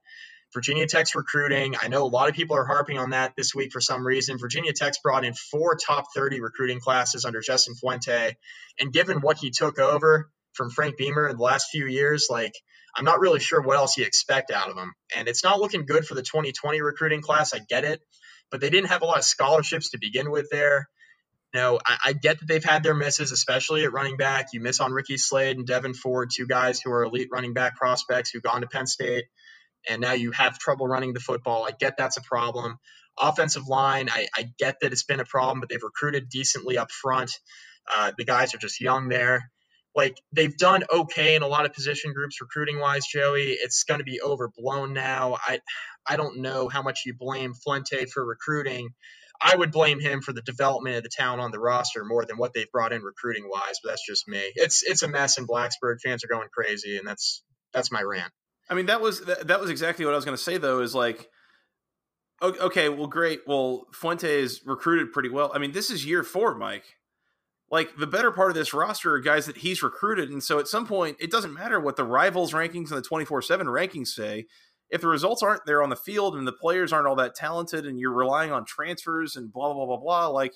Virginia 0.53 0.87
Tech's 0.87 1.15
recruiting. 1.15 1.75
I 1.81 1.87
know 1.89 2.05
a 2.05 2.07
lot 2.07 2.29
of 2.29 2.35
people 2.35 2.55
are 2.55 2.65
harping 2.65 2.97
on 2.97 3.09
that 3.11 3.33
this 3.35 3.53
week 3.53 3.71
for 3.71 3.81
some 3.81 4.05
reason. 4.05 4.37
Virginia 4.37 4.73
Tech's 4.73 4.99
brought 4.99 5.25
in 5.25 5.33
four 5.33 5.75
top 5.75 6.05
30 6.15 6.39
recruiting 6.39 6.79
classes 6.79 7.25
under 7.25 7.41
Justin 7.41 7.75
Fuente. 7.75 8.37
And 8.79 8.93
given 8.93 9.19
what 9.19 9.37
he 9.37 9.49
took 9.49 9.79
over 9.79 10.29
from 10.53 10.69
Frank 10.69 10.97
Beamer 10.97 11.27
in 11.27 11.37
the 11.37 11.43
last 11.43 11.69
few 11.71 11.85
years, 11.85 12.27
like 12.29 12.53
I'm 12.95 13.05
not 13.05 13.19
really 13.19 13.39
sure 13.39 13.61
what 13.61 13.77
else 13.77 13.97
you 13.97 14.05
expect 14.05 14.51
out 14.51 14.69
of 14.69 14.75
them. 14.75 14.93
And 15.15 15.27
it's 15.27 15.43
not 15.43 15.59
looking 15.59 15.85
good 15.85 16.05
for 16.05 16.15
the 16.15 16.21
2020 16.21 16.81
recruiting 16.81 17.21
class. 17.21 17.53
I 17.53 17.59
get 17.59 17.83
it, 17.83 18.01
but 18.51 18.61
they 18.61 18.69
didn't 18.69 18.89
have 18.89 19.01
a 19.01 19.05
lot 19.05 19.17
of 19.17 19.25
scholarships 19.25 19.91
to 19.91 19.97
begin 19.99 20.31
with 20.31 20.49
there. 20.49 20.89
You 21.53 21.59
know, 21.59 21.79
I, 21.85 21.97
I 22.05 22.13
get 22.13 22.39
that 22.39 22.47
they've 22.47 22.63
had 22.63 22.83
their 22.83 22.93
misses, 22.93 23.31
especially 23.31 23.83
at 23.83 23.91
running 23.91 24.17
back. 24.17 24.47
You 24.53 24.61
miss 24.61 24.79
on 24.79 24.93
Ricky 24.93 25.17
Slade 25.17 25.57
and 25.57 25.67
Devyn 25.67 25.95
Ford, 25.95 26.29
two 26.33 26.47
guys 26.47 26.79
who 26.79 26.91
are 26.91 27.03
elite 27.03 27.29
running 27.31 27.53
back 27.53 27.75
prospects 27.75 28.29
who've 28.31 28.43
gone 28.43 28.61
to 28.61 28.67
Penn 28.67 28.87
State, 28.87 29.25
and 29.89 30.01
now 30.01 30.13
you 30.13 30.31
have 30.31 30.57
trouble 30.59 30.87
running 30.87 31.13
the 31.13 31.19
football. 31.19 31.65
I 31.65 31.71
get 31.71 31.97
that's 31.97 32.17
a 32.17 32.21
problem. 32.21 32.77
Offensive 33.17 33.67
line, 33.67 34.09
I, 34.09 34.27
I 34.35 34.49
get 34.57 34.77
that 34.81 34.91
it's 34.91 35.03
been 35.03 35.21
a 35.21 35.25
problem, 35.25 35.61
but 35.61 35.69
they've 35.69 35.81
recruited 35.81 36.27
decently 36.29 36.77
up 36.77 36.91
front. 36.91 37.31
Uh, 37.93 38.11
the 38.17 38.25
guys 38.25 38.53
are 38.53 38.57
just 38.57 38.81
young 38.81 39.09
there 39.09 39.51
like 39.95 40.17
they've 40.33 40.55
done 40.57 40.83
okay 40.93 41.35
in 41.35 41.41
a 41.41 41.47
lot 41.47 41.65
of 41.65 41.73
position 41.73 42.13
groups 42.13 42.41
recruiting 42.41 42.79
wise 42.79 43.07
joey. 43.07 43.57
It's 43.59 43.83
going 43.83 43.99
to 43.99 44.03
be 44.03 44.21
overblown 44.21 44.93
now. 44.93 45.37
I 45.41 45.59
i 46.07 46.17
don't 46.17 46.41
know 46.41 46.67
how 46.67 46.81
much 46.81 47.01
you 47.05 47.13
blame 47.17 47.53
fuente 47.53 48.05
for 48.05 48.25
recruiting. 48.25 48.89
I 49.41 49.55
would 49.55 49.71
blame 49.71 49.99
him 49.99 50.21
for 50.21 50.31
the 50.33 50.41
development 50.41 50.97
of 50.97 51.03
the 51.03 51.09
talent 51.09 51.41
on 51.41 51.51
the 51.51 51.59
roster 51.59 52.03
more 52.05 52.25
than 52.25 52.37
what 52.37 52.53
they've 52.53 52.71
brought 52.71 52.93
in 52.93 53.01
recruiting 53.01 53.49
wise 53.49 53.79
but 53.81 53.89
that's 53.91 54.05
just 54.05 54.27
me. 54.27 54.41
It's 54.55 54.83
it's 54.83 55.03
a 55.03 55.07
mess 55.07 55.37
in 55.37 55.47
blacksburg. 55.47 56.01
Fans 56.03 56.23
are 56.23 56.27
going 56.27 56.49
crazy 56.53 56.97
and 56.97 57.07
that's 57.07 57.43
that's 57.73 57.91
my 57.91 58.01
rant. 58.01 58.31
I 58.69 58.73
mean 58.73 58.87
that 58.87 59.01
was 59.01 59.21
that 59.21 59.59
was 59.59 59.69
exactly 59.69 60.05
what 60.05 60.13
i 60.13 60.17
was 60.17 60.25
going 60.25 60.37
to 60.37 60.43
say 60.43 60.57
though 60.57 60.81
is 60.81 60.93
like 60.93 61.29
okay 62.43 62.89
well 62.89 63.07
great. 63.07 63.41
Well 63.47 63.87
fuente 63.93 64.41
is 64.41 64.61
recruited 64.65 65.13
pretty 65.13 65.29
well. 65.29 65.51
I 65.55 65.59
mean 65.59 65.71
this 65.71 65.89
is 65.89 66.05
year 66.05 66.23
four 66.23 66.53
mike 66.53 66.83
like 67.71 67.95
the 67.97 68.07
better 68.07 68.31
part 68.31 68.49
of 68.49 68.55
this 68.55 68.73
roster 68.73 69.13
are 69.15 69.19
guys 69.19 69.45
that 69.47 69.57
he's 69.57 69.81
recruited. 69.81 70.29
And 70.29 70.43
so 70.43 70.59
at 70.59 70.67
some 70.67 70.85
point, 70.85 71.17
it 71.19 71.31
doesn't 71.31 71.53
matter 71.53 71.79
what 71.79 71.95
the 71.95 72.03
rivals 72.03 72.53
rankings 72.53 72.89
and 72.89 72.97
the 72.97 73.01
24 73.01 73.41
7 73.41 73.67
rankings 73.67 74.07
say. 74.07 74.45
If 74.91 75.01
the 75.01 75.07
results 75.07 75.41
aren't 75.41 75.65
there 75.65 75.81
on 75.81 75.89
the 75.89 75.95
field 75.95 76.35
and 76.35 76.47
the 76.47 76.53
players 76.53 76.93
aren't 76.93 77.07
all 77.07 77.15
that 77.15 77.33
talented 77.33 77.87
and 77.87 77.99
you're 77.99 78.13
relying 78.13 78.51
on 78.51 78.65
transfers 78.65 79.35
and 79.35 79.51
blah, 79.51 79.73
blah, 79.73 79.87
blah, 79.87 79.97
blah, 79.97 80.27
like 80.27 80.53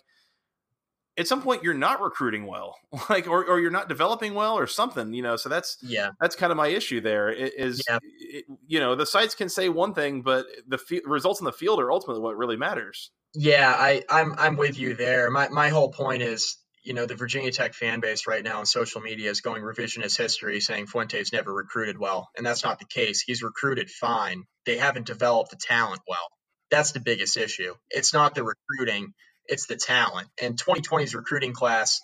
at 1.18 1.28
some 1.28 1.42
point 1.42 1.64
you're 1.64 1.74
not 1.74 2.00
recruiting 2.00 2.46
well, 2.46 2.76
like, 3.10 3.28
or, 3.28 3.44
or 3.44 3.60
you're 3.60 3.72
not 3.72 3.90
developing 3.90 4.36
well 4.36 4.56
or 4.56 4.68
something, 4.68 5.14
you 5.14 5.24
know? 5.24 5.36
So 5.36 5.50
that's, 5.50 5.78
yeah, 5.82 6.12
that's 6.22 6.36
kind 6.36 6.52
of 6.52 6.58
my 6.58 6.68
issue 6.68 7.02
there 7.02 7.30
is, 7.32 7.84
yeah. 7.90 7.98
it, 8.20 8.46
you 8.68 8.80
know, 8.80 8.94
the 8.94 9.08
sites 9.08 9.34
can 9.34 9.50
say 9.50 9.68
one 9.68 9.96
thing, 9.96 10.22
but 10.22 10.46
the 10.68 10.78
f- 10.78 11.02
results 11.06 11.42
in 11.42 11.46
the 11.46 11.52
field 11.52 11.80
are 11.80 11.92
ultimately 11.92 12.22
what 12.22 12.38
really 12.38 12.56
matters. 12.56 13.10
Yeah, 13.34 13.76
I, 13.78 14.04
I'm 14.10 14.34
I'm 14.38 14.58
with 14.58 14.80
you 14.80 14.96
there. 14.96 15.30
My 15.30 15.50
my 15.50 15.70
whole 15.70 15.92
point 15.92 16.24
is 16.24 16.58
you 16.84 16.94
know, 16.94 17.06
the 17.06 17.16
Virginia 17.16 17.52
Tech 17.52 17.74
fan 17.74 18.00
base 18.00 18.28
right 18.28 18.44
now 18.44 18.60
on 18.60 18.66
social 18.66 19.02
media 19.02 19.30
is 19.30 19.42
going 19.42 19.62
revisionist 19.62 20.18
history 20.18 20.60
saying 20.60 20.88
Fuente's 20.88 21.34
never 21.34 21.54
recruited 21.54 21.98
well. 21.98 22.30
And 22.38 22.46
that's 22.46 22.64
not 22.64 22.80
the 22.80 22.86
case. 22.86 23.22
He's 23.22 23.44
recruited 23.44 23.90
fine. 23.90 24.44
They 24.66 24.78
haven't 24.78 25.06
developed 25.06 25.52
the 25.52 25.58
talent 25.58 26.02
well. 26.08 26.28
That's 26.72 26.92
the 26.92 27.00
biggest 27.00 27.38
issue. 27.38 27.74
It's 27.90 28.14
not 28.14 28.36
the 28.36 28.44
recruiting, 28.44 29.14
it's 29.46 29.68
the 29.68 29.76
talent. 29.76 30.28
And 30.42 30.58
2020's 30.58 31.16
recruiting 31.16 31.54
class 31.54 32.00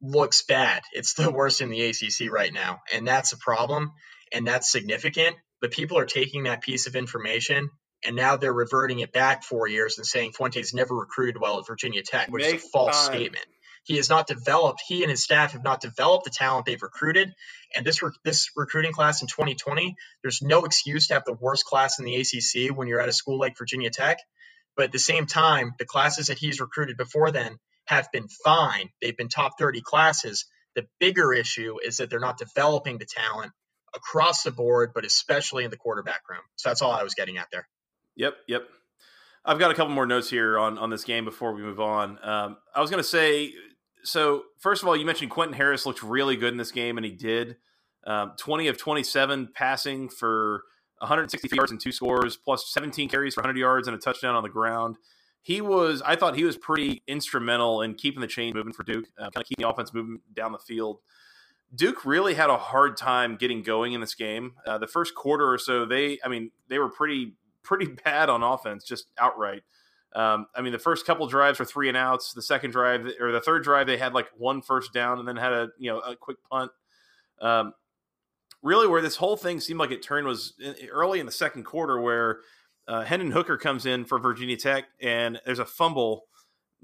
looks 0.00 0.42
bad. 0.42 0.82
It's 0.92 1.14
the 1.14 1.30
worst 1.30 1.60
in 1.60 1.70
the 1.70 1.82
ACC 1.84 2.30
right 2.30 2.52
now. 2.52 2.80
And 2.94 3.06
that's 3.06 3.32
a 3.32 3.38
problem. 3.38 3.92
And 4.32 4.46
that's 4.46 4.70
significant. 4.70 5.36
But 5.60 5.72
people 5.72 5.98
are 5.98 6.06
taking 6.06 6.44
that 6.44 6.62
piece 6.62 6.86
of 6.86 6.94
information 6.94 7.68
and 8.04 8.14
now 8.16 8.36
they're 8.36 8.52
reverting 8.52 9.00
it 9.00 9.12
back 9.12 9.42
four 9.42 9.66
years 9.66 9.98
and 9.98 10.06
saying 10.06 10.32
Fuente's 10.32 10.72
never 10.72 10.94
recruited 10.94 11.40
well 11.40 11.58
at 11.58 11.66
Virginia 11.66 12.02
Tech, 12.02 12.28
which 12.28 12.44
Make 12.44 12.56
is 12.56 12.64
a 12.64 12.68
false 12.68 13.08
time. 13.08 13.16
statement. 13.16 13.46
He 13.88 13.96
has 13.96 14.10
not 14.10 14.26
developed. 14.26 14.82
He 14.86 15.02
and 15.02 15.10
his 15.10 15.24
staff 15.24 15.52
have 15.52 15.64
not 15.64 15.80
developed 15.80 16.24
the 16.24 16.30
talent 16.30 16.66
they've 16.66 16.82
recruited. 16.82 17.34
And 17.74 17.86
this 17.86 18.02
re- 18.02 18.12
this 18.22 18.50
recruiting 18.54 18.92
class 18.92 19.22
in 19.22 19.28
2020, 19.28 19.96
there's 20.22 20.42
no 20.42 20.66
excuse 20.66 21.06
to 21.06 21.14
have 21.14 21.24
the 21.24 21.32
worst 21.32 21.64
class 21.64 21.98
in 21.98 22.04
the 22.04 22.16
ACC 22.16 22.76
when 22.76 22.86
you're 22.86 23.00
at 23.00 23.08
a 23.08 23.14
school 23.14 23.38
like 23.38 23.56
Virginia 23.56 23.88
Tech. 23.88 24.18
But 24.76 24.84
at 24.84 24.92
the 24.92 24.98
same 24.98 25.24
time, 25.24 25.72
the 25.78 25.86
classes 25.86 26.26
that 26.26 26.36
he's 26.36 26.60
recruited 26.60 26.98
before 26.98 27.30
then 27.30 27.56
have 27.86 28.12
been 28.12 28.28
fine. 28.28 28.90
They've 29.00 29.16
been 29.16 29.30
top 29.30 29.58
30 29.58 29.80
classes. 29.80 30.44
The 30.74 30.86
bigger 31.00 31.32
issue 31.32 31.78
is 31.82 31.96
that 31.96 32.10
they're 32.10 32.20
not 32.20 32.36
developing 32.36 32.98
the 32.98 33.06
talent 33.06 33.52
across 33.94 34.42
the 34.42 34.50
board, 34.50 34.90
but 34.94 35.06
especially 35.06 35.64
in 35.64 35.70
the 35.70 35.78
quarterback 35.78 36.20
room. 36.28 36.42
So 36.56 36.68
that's 36.68 36.82
all 36.82 36.92
I 36.92 37.04
was 37.04 37.14
getting 37.14 37.38
at 37.38 37.48
there. 37.50 37.66
Yep, 38.16 38.34
yep. 38.46 38.68
I've 39.46 39.58
got 39.58 39.70
a 39.70 39.74
couple 39.74 39.94
more 39.94 40.04
notes 40.04 40.28
here 40.28 40.58
on 40.58 40.76
on 40.76 40.90
this 40.90 41.04
game 41.04 41.24
before 41.24 41.54
we 41.54 41.62
move 41.62 41.80
on. 41.80 42.18
Um, 42.22 42.58
I 42.74 42.82
was 42.82 42.90
going 42.90 43.02
to 43.02 43.08
say 43.08 43.54
so 44.04 44.44
first 44.58 44.82
of 44.82 44.88
all, 44.88 44.96
you 44.96 45.04
mentioned 45.04 45.30
Quentin 45.30 45.56
Harris 45.56 45.86
looked 45.86 46.02
really 46.02 46.36
good 46.36 46.52
in 46.52 46.58
this 46.58 46.72
game, 46.72 46.96
and 46.96 47.04
he 47.04 47.12
did. 47.12 47.56
Um, 48.06 48.32
20 48.38 48.68
of 48.68 48.78
27 48.78 49.50
passing 49.54 50.08
for 50.08 50.62
160 50.98 51.54
yards 51.54 51.70
and 51.70 51.80
two 51.80 51.92
scores, 51.92 52.36
plus 52.36 52.72
17 52.72 53.08
carries 53.08 53.34
for 53.34 53.42
100 53.42 53.58
yards 53.58 53.88
and 53.88 53.96
a 53.96 54.00
touchdown 54.00 54.34
on 54.34 54.42
the 54.42 54.48
ground. 54.48 54.96
He 55.42 55.60
was, 55.60 56.02
I 56.04 56.16
thought 56.16 56.36
he 56.36 56.44
was 56.44 56.56
pretty 56.56 57.02
instrumental 57.06 57.82
in 57.82 57.94
keeping 57.94 58.20
the 58.20 58.26
chain 58.26 58.54
moving 58.54 58.72
for 58.72 58.82
Duke, 58.82 59.06
uh, 59.18 59.30
kind 59.30 59.36
of 59.36 59.46
keeping 59.46 59.62
the 59.62 59.68
offense 59.68 59.94
moving 59.94 60.20
down 60.34 60.52
the 60.52 60.58
field. 60.58 60.98
Duke 61.74 62.04
really 62.04 62.34
had 62.34 62.50
a 62.50 62.56
hard 62.56 62.96
time 62.96 63.36
getting 63.36 63.62
going 63.62 63.92
in 63.92 64.00
this 64.00 64.14
game. 64.14 64.54
Uh, 64.66 64.78
the 64.78 64.86
first 64.86 65.14
quarter 65.14 65.50
or 65.50 65.58
so, 65.58 65.84
they, 65.84 66.18
I 66.24 66.28
mean, 66.28 66.50
they 66.68 66.78
were 66.78 66.88
pretty, 66.88 67.34
pretty 67.62 67.86
bad 68.04 68.28
on 68.28 68.42
offense, 68.42 68.84
just 68.84 69.06
outright. 69.18 69.62
Um, 70.14 70.46
I 70.54 70.62
mean, 70.62 70.72
the 70.72 70.78
first 70.78 71.06
couple 71.06 71.26
drives 71.26 71.58
were 71.58 71.64
three 71.64 71.88
and 71.88 71.96
outs. 71.96 72.32
The 72.32 72.42
second 72.42 72.70
drive 72.70 73.06
or 73.20 73.30
the 73.30 73.40
third 73.40 73.62
drive, 73.62 73.86
they 73.86 73.98
had 73.98 74.14
like 74.14 74.28
one 74.36 74.62
first 74.62 74.92
down 74.92 75.18
and 75.18 75.28
then 75.28 75.36
had 75.36 75.52
a 75.52 75.68
you 75.78 75.90
know 75.90 76.00
a 76.00 76.16
quick 76.16 76.38
punt. 76.50 76.70
Um, 77.40 77.74
really, 78.62 78.86
where 78.86 79.02
this 79.02 79.16
whole 79.16 79.36
thing 79.36 79.60
seemed 79.60 79.78
like 79.78 79.90
it 79.90 80.02
turned 80.02 80.26
was 80.26 80.54
early 80.90 81.20
in 81.20 81.26
the 81.26 81.32
second 81.32 81.64
quarter, 81.64 82.00
where 82.00 82.40
uh, 82.86 83.04
Hendon 83.04 83.30
Hooker 83.30 83.58
comes 83.58 83.84
in 83.84 84.04
for 84.04 84.18
Virginia 84.18 84.56
Tech 84.56 84.84
and 85.00 85.40
there's 85.44 85.58
a 85.58 85.66
fumble. 85.66 86.24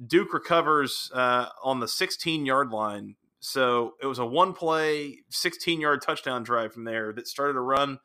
Duke 0.06 0.34
recovers 0.34 1.10
uh, 1.14 1.46
on 1.62 1.80
the 1.80 1.88
16 1.88 2.44
yard 2.44 2.70
line. 2.70 3.16
So 3.40 3.92
it 4.02 4.06
was 4.06 4.18
a 4.18 4.26
one 4.26 4.52
play, 4.52 5.18
16 5.30 5.80
yard 5.80 6.02
touchdown 6.02 6.42
drive 6.42 6.72
from 6.72 6.84
there 6.84 7.12
that 7.12 7.28
started 7.28 7.56
a 7.56 7.60
run 7.60 7.98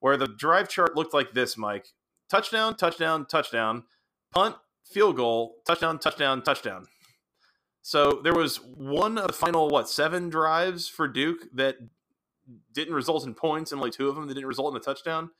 where 0.00 0.16
the 0.16 0.26
drive 0.26 0.68
chart 0.68 0.96
looked 0.96 1.14
like 1.14 1.32
this, 1.32 1.56
Mike 1.56 1.86
touchdown, 2.32 2.74
touchdown, 2.76 3.26
touchdown 3.26 3.84
punt, 4.32 4.56
field 4.84 5.16
goal, 5.16 5.56
touchdown, 5.66 5.98
touchdown, 5.98 6.42
touchdown. 6.42 6.86
So 7.82 8.20
there 8.22 8.34
was 8.34 8.56
one 8.56 9.18
of 9.18 9.26
the 9.26 9.32
final 9.32 9.68
what 9.68 9.88
seven 9.88 10.28
drives 10.28 10.88
for 10.88 11.08
Duke 11.08 11.48
that 11.54 11.76
didn't 12.72 12.94
result 12.94 13.26
in 13.26 13.34
points, 13.34 13.72
and 13.72 13.80
only 13.80 13.90
two 13.90 14.08
of 14.08 14.14
them 14.14 14.26
that 14.28 14.34
didn't 14.34 14.48
result 14.48 14.72
in 14.72 14.80
a 14.80 14.84
touchdown. 14.84 15.30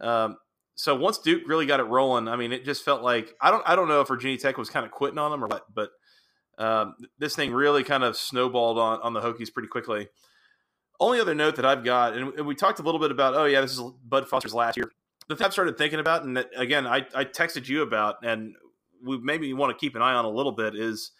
Um, 0.00 0.36
so 0.74 0.94
once 0.94 1.18
Duke 1.18 1.42
really 1.46 1.66
got 1.66 1.80
it 1.80 1.84
rolling, 1.84 2.28
I 2.28 2.36
mean, 2.36 2.52
it 2.52 2.64
just 2.64 2.84
felt 2.84 3.02
like 3.02 3.34
I 3.40 3.50
don't 3.50 3.62
I 3.66 3.76
don't 3.76 3.88
know 3.88 4.00
if 4.00 4.08
Virginia 4.08 4.38
Tech 4.38 4.56
was 4.56 4.70
kind 4.70 4.86
of 4.86 4.92
quitting 4.92 5.18
on 5.18 5.30
them 5.30 5.44
or 5.44 5.48
what, 5.48 5.66
but 5.74 5.90
um, 6.58 6.94
this 7.18 7.34
thing 7.34 7.52
really 7.52 7.82
kind 7.82 8.04
of 8.04 8.16
snowballed 8.16 8.78
on 8.78 9.00
on 9.02 9.12
the 9.12 9.20
Hokies 9.20 9.52
pretty 9.52 9.68
quickly. 9.68 10.08
Only 11.00 11.18
other 11.18 11.34
note 11.34 11.56
that 11.56 11.64
I've 11.64 11.82
got, 11.82 12.14
and 12.14 12.46
we 12.46 12.54
talked 12.54 12.78
a 12.78 12.82
little 12.82 13.00
bit 13.00 13.10
about, 13.10 13.34
oh 13.34 13.46
yeah, 13.46 13.62
this 13.62 13.72
is 13.72 13.80
Bud 14.04 14.28
Foster's 14.28 14.52
last 14.52 14.76
year 14.76 14.92
the 15.30 15.36
thing 15.36 15.44
I've 15.44 15.52
started 15.52 15.78
thinking 15.78 16.00
about, 16.00 16.24
and 16.24 16.36
that, 16.36 16.50
again, 16.56 16.88
I, 16.88 17.06
I 17.14 17.24
texted 17.24 17.68
you 17.68 17.82
about, 17.82 18.16
and 18.24 18.56
we 19.02 19.16
maybe 19.18 19.54
want 19.54 19.70
to 19.70 19.80
keep 19.80 19.94
an 19.94 20.02
eye 20.02 20.14
on 20.14 20.24
a 20.24 20.30
little 20.30 20.50
bit 20.50 20.74
is, 20.74 21.12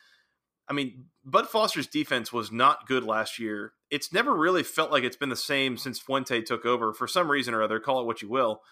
I 0.69 0.73
mean, 0.73 1.05
Bud 1.25 1.49
Foster's 1.49 1.87
defense 1.87 2.33
was 2.33 2.51
not 2.51 2.89
good 2.89 3.05
last 3.05 3.39
year. 3.39 3.73
It's 3.89 4.13
never 4.13 4.35
really 4.35 4.65
felt 4.65 4.91
like 4.91 5.05
it's 5.05 5.17
been 5.17 5.29
the 5.29 5.37
same 5.37 5.77
since 5.77 6.01
Fuente 6.01 6.43
took 6.43 6.67
over 6.67 6.93
for 6.93 7.07
some 7.07 7.31
reason 7.31 7.55
or 7.55 7.63
other. 7.63 7.79
Call 7.79 8.01
it 8.01 8.07
what 8.07 8.21
you 8.21 8.29
will. 8.29 8.63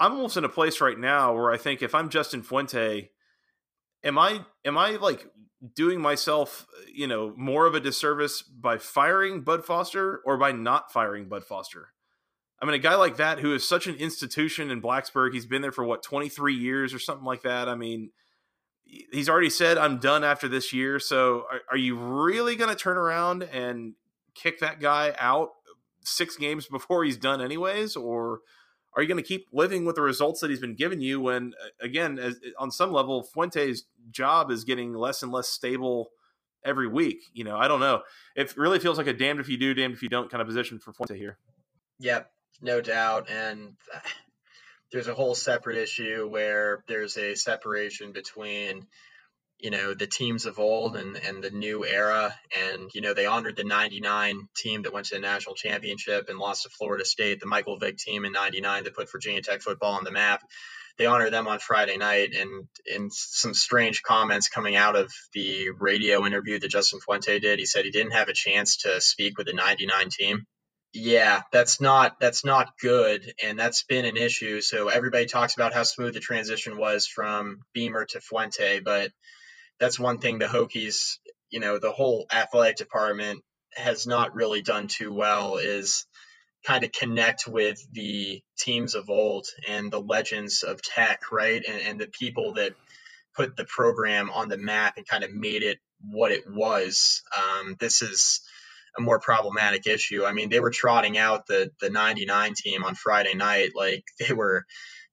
I'm 0.00 0.12
almost 0.12 0.38
in 0.38 0.44
a 0.44 0.48
place 0.48 0.80
right 0.80 0.98
now 0.98 1.34
where 1.34 1.50
I 1.50 1.58
think 1.58 1.82
if 1.82 1.94
I'm 1.94 2.08
Justin 2.08 2.42
Fuente, 2.42 3.10
am 4.02 4.18
I 4.18 4.44
am 4.64 4.78
I 4.78 4.92
like 4.92 5.26
doing 5.74 6.00
myself, 6.00 6.66
you 6.90 7.06
know, 7.06 7.34
more 7.36 7.66
of 7.66 7.74
a 7.74 7.80
disservice 7.80 8.42
by 8.42 8.78
firing 8.78 9.42
Bud 9.42 9.66
Foster 9.66 10.20
or 10.24 10.38
by 10.38 10.52
not 10.52 10.92
firing 10.92 11.28
Bud 11.28 11.44
Foster? 11.44 11.88
I 12.60 12.66
mean, 12.66 12.74
a 12.74 12.78
guy 12.78 12.96
like 12.96 13.16
that 13.18 13.38
who 13.38 13.54
is 13.54 13.68
such 13.68 13.86
an 13.86 13.94
institution 13.96 14.70
in 14.70 14.82
Blacksburg, 14.82 15.32
he's 15.32 15.46
been 15.46 15.62
there 15.62 15.72
for 15.72 15.84
what, 15.84 16.02
23 16.02 16.54
years 16.54 16.92
or 16.92 16.98
something 16.98 17.24
like 17.24 17.42
that. 17.42 17.68
I 17.68 17.76
mean, 17.76 18.10
he's 18.84 19.28
already 19.28 19.50
said, 19.50 19.78
I'm 19.78 19.98
done 19.98 20.24
after 20.24 20.48
this 20.48 20.72
year. 20.72 20.98
So 20.98 21.44
are, 21.50 21.60
are 21.70 21.76
you 21.76 21.96
really 21.96 22.56
going 22.56 22.70
to 22.70 22.76
turn 22.76 22.96
around 22.96 23.44
and 23.44 23.94
kick 24.34 24.60
that 24.60 24.80
guy 24.80 25.14
out 25.18 25.50
six 26.02 26.36
games 26.36 26.66
before 26.70 27.04
he's 27.04 27.16
done, 27.16 27.40
anyways? 27.40 27.96
Or 27.96 28.40
are 28.94 29.02
you 29.02 29.08
going 29.08 29.22
to 29.22 29.28
keep 29.28 29.46
living 29.52 29.84
with 29.84 29.96
the 29.96 30.02
results 30.02 30.40
that 30.40 30.50
he's 30.50 30.60
been 30.60 30.74
giving 30.74 31.00
you 31.00 31.20
when, 31.20 31.52
again, 31.80 32.18
as, 32.18 32.40
on 32.58 32.70
some 32.70 32.92
level, 32.92 33.22
Fuente's 33.22 33.84
job 34.10 34.50
is 34.50 34.64
getting 34.64 34.94
less 34.94 35.22
and 35.22 35.30
less 35.30 35.48
stable 35.48 36.08
every 36.64 36.88
week? 36.88 37.22
You 37.32 37.44
know, 37.44 37.56
I 37.56 37.68
don't 37.68 37.80
know. 37.80 38.02
It 38.34 38.56
really 38.56 38.80
feels 38.80 38.98
like 38.98 39.06
a 39.06 39.12
damned 39.12 39.38
if 39.38 39.48
you 39.48 39.58
do, 39.58 39.74
damned 39.74 39.94
if 39.94 40.02
you 40.02 40.08
don't 40.08 40.30
kind 40.30 40.40
of 40.40 40.48
position 40.48 40.80
for 40.80 40.92
Fuente 40.92 41.16
here. 41.16 41.38
Yep, 42.00 42.30
no 42.60 42.80
doubt. 42.80 43.28
And 43.30 43.74
uh, 43.94 43.98
there's 44.92 45.08
a 45.08 45.14
whole 45.14 45.34
separate 45.34 45.76
issue 45.76 46.28
where 46.28 46.82
there's 46.88 47.16
a 47.16 47.34
separation 47.34 48.12
between 48.12 48.86
you 49.58 49.70
know 49.70 49.92
the 49.92 50.06
teams 50.06 50.46
of 50.46 50.60
old 50.60 50.96
and 50.96 51.16
and 51.16 51.42
the 51.42 51.50
new 51.50 51.84
era. 51.84 52.34
And 52.56 52.90
you 52.94 53.00
know 53.00 53.14
they 53.14 53.26
honored 53.26 53.56
the 53.56 53.64
99 53.64 54.48
team 54.56 54.82
that 54.82 54.92
went 54.92 55.06
to 55.06 55.16
the 55.16 55.20
national 55.20 55.56
championship 55.56 56.28
and 56.28 56.38
lost 56.38 56.62
to 56.62 56.70
Florida 56.70 57.04
State 57.04 57.40
the 57.40 57.46
Michael 57.46 57.78
Vick 57.78 57.98
team 57.98 58.24
in 58.24 58.32
99 58.32 58.84
that 58.84 58.94
put 58.94 59.10
Virginia 59.10 59.42
Tech 59.42 59.60
football 59.60 59.94
on 59.94 60.04
the 60.04 60.12
map. 60.12 60.42
They 60.96 61.06
honored 61.06 61.32
them 61.32 61.46
on 61.46 61.60
Friday 61.60 61.96
night 61.96 62.34
and 62.34 62.66
in 62.84 63.08
some 63.10 63.54
strange 63.54 64.02
comments 64.02 64.48
coming 64.48 64.74
out 64.74 64.96
of 64.96 65.12
the 65.32 65.70
radio 65.78 66.26
interview 66.26 66.58
that 66.58 66.70
Justin 66.70 66.98
Fuente 66.98 67.38
did. 67.38 67.60
He 67.60 67.66
said 67.66 67.84
he 67.84 67.92
didn't 67.92 68.14
have 68.14 68.28
a 68.28 68.32
chance 68.32 68.78
to 68.78 69.00
speak 69.00 69.38
with 69.38 69.46
the 69.46 69.52
99 69.52 70.08
team 70.10 70.46
yeah, 70.92 71.42
that's 71.52 71.80
not 71.80 72.18
that's 72.20 72.44
not 72.44 72.78
good, 72.80 73.32
and 73.44 73.58
that's 73.58 73.84
been 73.84 74.04
an 74.04 74.16
issue. 74.16 74.60
So 74.60 74.88
everybody 74.88 75.26
talks 75.26 75.54
about 75.54 75.74
how 75.74 75.82
smooth 75.82 76.14
the 76.14 76.20
transition 76.20 76.78
was 76.78 77.06
from 77.06 77.60
Beamer 77.74 78.06
to 78.06 78.20
Fuente, 78.20 78.80
but 78.80 79.12
that's 79.78 79.98
one 79.98 80.18
thing 80.18 80.38
the 80.38 80.46
Hokies, 80.46 81.18
you 81.50 81.60
know, 81.60 81.78
the 81.78 81.92
whole 81.92 82.26
athletic 82.32 82.76
department 82.76 83.42
has 83.74 84.06
not 84.06 84.34
really 84.34 84.62
done 84.62 84.88
too 84.88 85.12
well 85.12 85.56
is 85.58 86.06
kind 86.66 86.84
of 86.84 86.92
connect 86.92 87.46
with 87.46 87.80
the 87.92 88.42
teams 88.58 88.94
of 88.94 89.08
old 89.10 89.46
and 89.68 89.90
the 89.92 90.00
legends 90.00 90.62
of 90.64 90.82
tech, 90.82 91.30
right? 91.30 91.62
And, 91.66 91.80
and 91.82 92.00
the 92.00 92.08
people 92.08 92.54
that 92.54 92.74
put 93.36 93.56
the 93.56 93.64
program 93.64 94.30
on 94.30 94.48
the 94.48 94.58
map 94.58 94.96
and 94.96 95.06
kind 95.06 95.22
of 95.22 95.32
made 95.32 95.62
it 95.62 95.78
what 96.00 96.32
it 96.32 96.44
was. 96.50 97.22
Um, 97.36 97.76
this 97.78 98.02
is 98.02 98.40
a 98.96 99.00
more 99.00 99.18
problematic 99.18 99.86
issue. 99.86 100.24
I 100.24 100.32
mean, 100.32 100.48
they 100.48 100.60
were 100.60 100.70
trotting 100.70 101.18
out 101.18 101.46
the 101.46 101.70
the 101.80 101.90
99 101.90 102.54
team 102.56 102.84
on 102.84 102.94
Friday 102.94 103.34
night 103.34 103.70
like 103.74 104.04
they 104.18 104.34
were, 104.34 104.64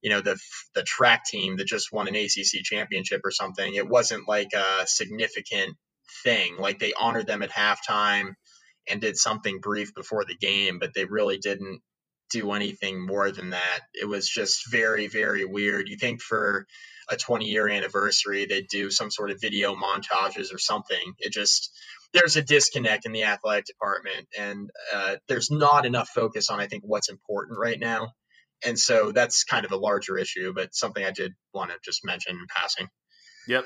you 0.02 0.10
know, 0.10 0.22
the 0.22 0.40
the 0.74 0.84
track 0.84 1.26
team 1.26 1.58
that 1.58 1.68
just 1.68 1.92
won 1.92 2.08
an 2.08 2.16
ACC 2.16 2.64
championship 2.64 3.22
or 3.24 3.32
something. 3.32 3.76
It 3.76 3.88
wasn't 3.88 4.28
like 4.28 4.54
a 4.54 4.86
significant 4.86 5.76
thing. 6.24 6.58
Like 6.58 6.80
they 6.80 6.94
honored 6.94 7.28
them 7.28 7.44
at 7.44 7.52
halftime 7.52 8.34
and 8.88 9.02
did 9.02 9.18
something 9.18 9.60
brief 9.60 9.94
before 9.96 10.26
the 10.26 10.36
game, 10.36 10.80
but 10.80 10.94
they 10.94 11.06
really 11.06 11.38
didn't 11.38 11.82
do 12.32 12.52
anything 12.52 13.06
more 13.06 13.32
than 13.32 13.52
that. 13.52 13.80
It 13.94 14.08
was 14.08 14.28
just 14.28 14.72
very 14.72 15.08
very 15.08 15.46
weird. 15.46 15.90
You 15.90 15.98
think 15.98 16.22
for 16.22 16.66
a 17.10 17.16
20 17.16 17.46
year 17.46 17.70
anniversary 17.70 18.46
they'd 18.46 18.68
do 18.68 18.90
some 18.90 19.12
sort 19.12 19.32
of 19.32 19.40
video 19.40 19.76
montages 19.76 20.54
or 20.54 20.58
something. 20.58 21.14
It 21.20 21.32
just 21.32 21.72
there's 22.14 22.38
a 22.38 22.42
disconnect 22.42 23.06
in 23.06 23.12
the 23.12 23.24
athletic 23.24 23.66
department, 23.66 24.28
and 24.40 24.70
uh, 24.94 25.18
there's 25.28 25.52
not 25.52 25.86
enough 25.86 26.10
focus 26.10 26.50
on 26.50 26.60
I 26.60 26.68
think 26.68 26.84
what's 26.86 27.10
important 27.10 27.60
right 27.60 27.80
now, 27.80 28.14
and 28.66 28.80
so 28.80 29.12
that's 29.12 29.44
kind 29.44 29.66
of 29.66 29.72
a 29.72 29.78
larger 29.78 30.18
issue, 30.18 30.54
but 30.54 30.74
something 30.74 31.04
I 31.04 31.12
did 31.12 31.34
want 31.54 31.72
to 31.72 31.78
just 31.84 32.06
mention 32.06 32.38
in 32.38 32.46
passing. 32.56 32.88
Yep. 33.48 33.66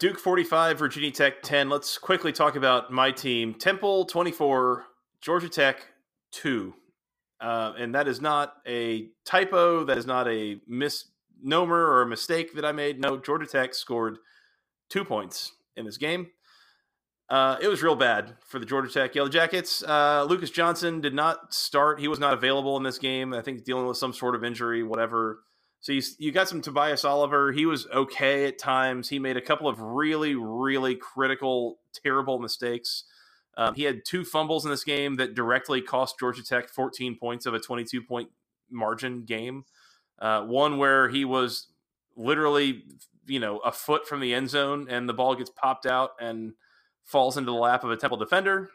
Duke 0.00 0.18
45, 0.18 0.78
Virginia 0.78 1.10
Tech 1.10 1.42
10. 1.42 1.68
Let's 1.68 1.98
quickly 1.98 2.32
talk 2.32 2.56
about 2.56 2.90
my 2.90 3.10
team. 3.10 3.52
Temple 3.52 4.06
24, 4.06 4.86
Georgia 5.20 5.50
Tech 5.50 5.88
2. 6.32 6.72
Uh, 7.38 7.74
and 7.76 7.94
that 7.94 8.08
is 8.08 8.18
not 8.18 8.54
a 8.66 9.08
typo. 9.26 9.84
That 9.84 9.98
is 9.98 10.06
not 10.06 10.26
a 10.26 10.58
misnomer 10.66 11.76
or 11.76 12.00
a 12.00 12.06
mistake 12.06 12.54
that 12.54 12.64
I 12.64 12.72
made. 12.72 12.98
No, 12.98 13.18
Georgia 13.18 13.44
Tech 13.44 13.74
scored 13.74 14.16
two 14.88 15.04
points 15.04 15.52
in 15.76 15.84
this 15.84 15.98
game. 15.98 16.28
Uh, 17.28 17.58
it 17.60 17.68
was 17.68 17.82
real 17.82 17.94
bad 17.94 18.36
for 18.46 18.58
the 18.58 18.64
Georgia 18.64 18.90
Tech 18.90 19.14
Yellow 19.14 19.28
Jackets. 19.28 19.82
Uh, 19.82 20.24
Lucas 20.26 20.48
Johnson 20.48 21.02
did 21.02 21.12
not 21.12 21.52
start. 21.52 22.00
He 22.00 22.08
was 22.08 22.18
not 22.18 22.32
available 22.32 22.78
in 22.78 22.82
this 22.84 22.98
game. 22.98 23.34
I 23.34 23.42
think 23.42 23.64
dealing 23.64 23.86
with 23.86 23.98
some 23.98 24.14
sort 24.14 24.34
of 24.34 24.44
injury, 24.44 24.82
whatever. 24.82 25.40
So 25.80 25.92
you, 25.92 26.02
you 26.18 26.30
got 26.30 26.48
some 26.48 26.60
Tobias 26.60 27.04
Oliver. 27.04 27.52
He 27.52 27.64
was 27.64 27.86
okay 27.86 28.46
at 28.46 28.58
times. 28.58 29.08
He 29.08 29.18
made 29.18 29.36
a 29.38 29.40
couple 29.40 29.66
of 29.66 29.80
really, 29.80 30.34
really 30.34 30.94
critical, 30.94 31.78
terrible 32.04 32.38
mistakes. 32.38 33.04
Um, 33.56 33.74
he 33.74 33.84
had 33.84 34.04
two 34.04 34.24
fumbles 34.24 34.64
in 34.64 34.70
this 34.70 34.84
game 34.84 35.16
that 35.16 35.34
directly 35.34 35.80
cost 35.80 36.18
Georgia 36.18 36.44
Tech 36.44 36.68
14 36.68 37.16
points 37.16 37.46
of 37.46 37.54
a 37.54 37.58
22 37.58 38.02
point 38.02 38.28
margin 38.70 39.24
game. 39.24 39.64
Uh, 40.18 40.42
one 40.42 40.76
where 40.76 41.08
he 41.08 41.24
was 41.24 41.68
literally, 42.14 42.84
you 43.26 43.40
know, 43.40 43.58
a 43.58 43.72
foot 43.72 44.06
from 44.06 44.20
the 44.20 44.34
end 44.34 44.50
zone 44.50 44.86
and 44.88 45.08
the 45.08 45.14
ball 45.14 45.34
gets 45.34 45.50
popped 45.50 45.86
out 45.86 46.10
and 46.20 46.52
falls 47.04 47.38
into 47.38 47.50
the 47.50 47.56
lap 47.56 47.84
of 47.84 47.90
a 47.90 47.96
Temple 47.96 48.18
defender. 48.18 48.70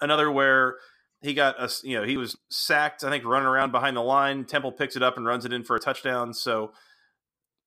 Another 0.00 0.30
where 0.30 0.76
he 1.22 1.34
got 1.34 1.60
a 1.60 1.70
you 1.82 1.96
know 1.98 2.04
he 2.04 2.16
was 2.16 2.36
sacked 2.48 3.02
i 3.02 3.10
think 3.10 3.24
running 3.24 3.48
around 3.48 3.72
behind 3.72 3.96
the 3.96 4.02
line. 4.02 4.44
Temple 4.44 4.72
picks 4.72 4.96
it 4.96 5.02
up 5.02 5.16
and 5.16 5.26
runs 5.26 5.44
it 5.44 5.52
in 5.52 5.64
for 5.64 5.76
a 5.76 5.80
touchdown. 5.80 6.32
So 6.32 6.72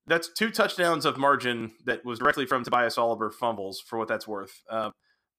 that's 0.06 0.32
two 0.32 0.50
touchdowns 0.50 1.04
of 1.04 1.16
margin 1.16 1.72
that 1.84 2.04
was 2.04 2.18
directly 2.18 2.46
from 2.46 2.64
tobias 2.64 2.98
oliver 2.98 3.30
fumbles 3.30 3.80
for 3.80 3.98
what 3.98 4.08
that's 4.08 4.26
worth. 4.26 4.62
Uh, 4.68 4.90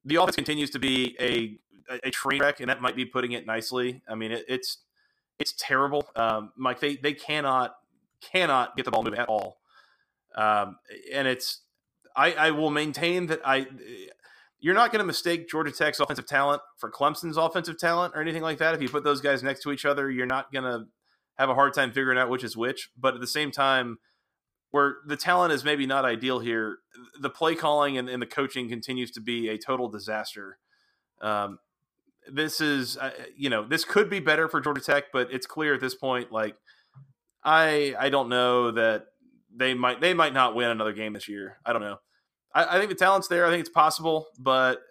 the 0.06 0.16
offense 0.16 0.36
continues 0.36 0.70
to 0.72 0.80
be 0.80 1.16
a 1.20 1.58
a 2.04 2.12
train 2.12 2.40
wreck 2.40 2.60
and 2.60 2.70
that 2.70 2.82
might 2.82 2.96
be 2.96 3.06
putting 3.06 3.34
it 3.34 3.46
nicely. 3.46 4.02
I 4.08 4.16
mean 4.16 4.32
it, 4.32 4.46
it's 4.48 4.78
it's 5.40 5.54
terrible. 5.58 6.08
Um, 6.16 6.52
mike 6.56 6.80
they 6.80 6.96
they 6.96 7.14
cannot 7.14 7.76
cannot 8.22 8.76
get 8.78 8.86
the 8.86 8.92
ball 8.92 9.04
moving 9.04 9.20
at 9.20 9.28
all. 9.28 9.58
Um, 10.36 10.78
and 11.12 11.28
it's 11.28 11.62
I, 12.16 12.34
I 12.34 12.52
will 12.52 12.70
maintain 12.70 13.28
that 13.28 13.42
I 13.44 13.68
you're 14.64 14.74
not 14.74 14.94
going 14.94 15.02
to 15.02 15.06
mistake 15.06 15.50
Georgia 15.50 15.74
Tech's 15.74 16.00
offensive 16.00 16.26
talent 16.26 16.62
for 16.78 16.90
Clemson's 16.90 17.36
offensive 17.36 17.78
talent 17.78 18.14
or 18.16 18.22
anything 18.22 18.42
like 18.42 18.60
that. 18.60 18.74
If 18.74 18.82
you 18.82 18.88
put 18.88 19.04
those 19.04 19.20
guys 19.20 19.44
next 19.44 19.62
to 19.64 19.74
each 19.74 19.84
other, 19.84 20.10
you're 20.10 20.26
not 20.26 20.54
going 20.54 20.64
to 20.64 20.86
have 21.38 21.50
a 21.50 21.54
hard 21.54 21.74
time 21.74 21.92
figuring 21.92 22.18
out 22.18 22.30
which 22.30 22.46
is 22.46 22.56
which. 22.56 22.90
But 22.98 23.14
at 23.14 23.20
the 23.20 23.28
same 23.28 23.52
time, 23.52 23.98
where 24.72 25.00
the 25.06 25.18
talent 25.18 25.52
is 25.52 25.66
maybe 25.66 25.86
not 25.86 26.06
ideal 26.06 26.40
here, 26.40 26.78
the 27.20 27.30
play 27.30 27.56
calling 27.56 27.98
and, 27.98 28.08
and 28.08 28.22
the 28.22 28.26
coaching 28.26 28.70
continues 28.70 29.12
to 29.12 29.20
be 29.20 29.50
a 29.50 29.58
total 29.58 29.90
disaster. 29.90 30.58
Um, 31.22 31.60
this 32.32 32.62
is, 32.62 32.96
uh, 32.96 33.12
you 33.36 33.50
know, 33.50 33.68
this 33.68 33.84
could 33.84 34.10
be 34.10 34.22
better 34.22 34.48
for 34.48 34.62
Georgia 34.62 34.80
Tech, 34.80 35.12
but 35.12 35.28
it's 35.30 35.46
clear 35.46 35.74
at 35.74 35.82
this 35.82 35.94
point, 35.94 36.32
like, 36.32 36.56
I 37.44 37.96
I 38.00 38.10
don't 38.10 38.30
know 38.30 38.72
that 38.72 39.08
they 39.54 39.74
might 39.74 40.00
they 40.00 40.14
might 40.14 40.34
not 40.34 40.56
win 40.56 40.70
another 40.70 40.94
game 40.94 41.12
this 41.12 41.28
year. 41.28 41.58
I 41.66 41.74
don't 41.74 41.82
know. 41.82 41.98
I, 42.54 42.76
I, 42.76 42.78
think 42.78 42.90
the 42.90 42.96
talent's 42.96 43.28
there. 43.28 43.46
I 43.46 43.50
think 43.50 43.62
it's 43.62 43.70
possible, 43.70 44.28
but 44.40 44.82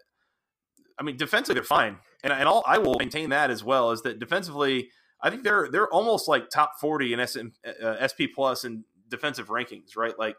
I 0.98 1.02
mean, 1.02 1.16
defensively 1.16 1.54
they're 1.54 1.64
fine, 1.64 1.98
and 2.22 2.32
and 2.32 2.48
I'll, 2.48 2.62
I 2.66 2.78
will 2.78 2.96
maintain 2.98 3.30
that 3.30 3.50
as 3.50 3.62
well. 3.64 3.90
Is 3.90 4.02
that 4.02 4.18
defensively, 4.18 4.90
I 5.20 5.30
think 5.30 5.44
they're 5.44 5.68
they're 5.70 5.88
almost 5.88 6.28
like 6.28 6.50
top 6.50 6.72
forty 6.80 7.12
in 7.12 7.26
SM, 7.26 7.48
uh, 7.82 8.06
SP 8.06 8.32
plus 8.34 8.64
and 8.64 8.84
defensive 9.08 9.48
rankings, 9.48 9.96
right? 9.96 10.18
Like 10.18 10.36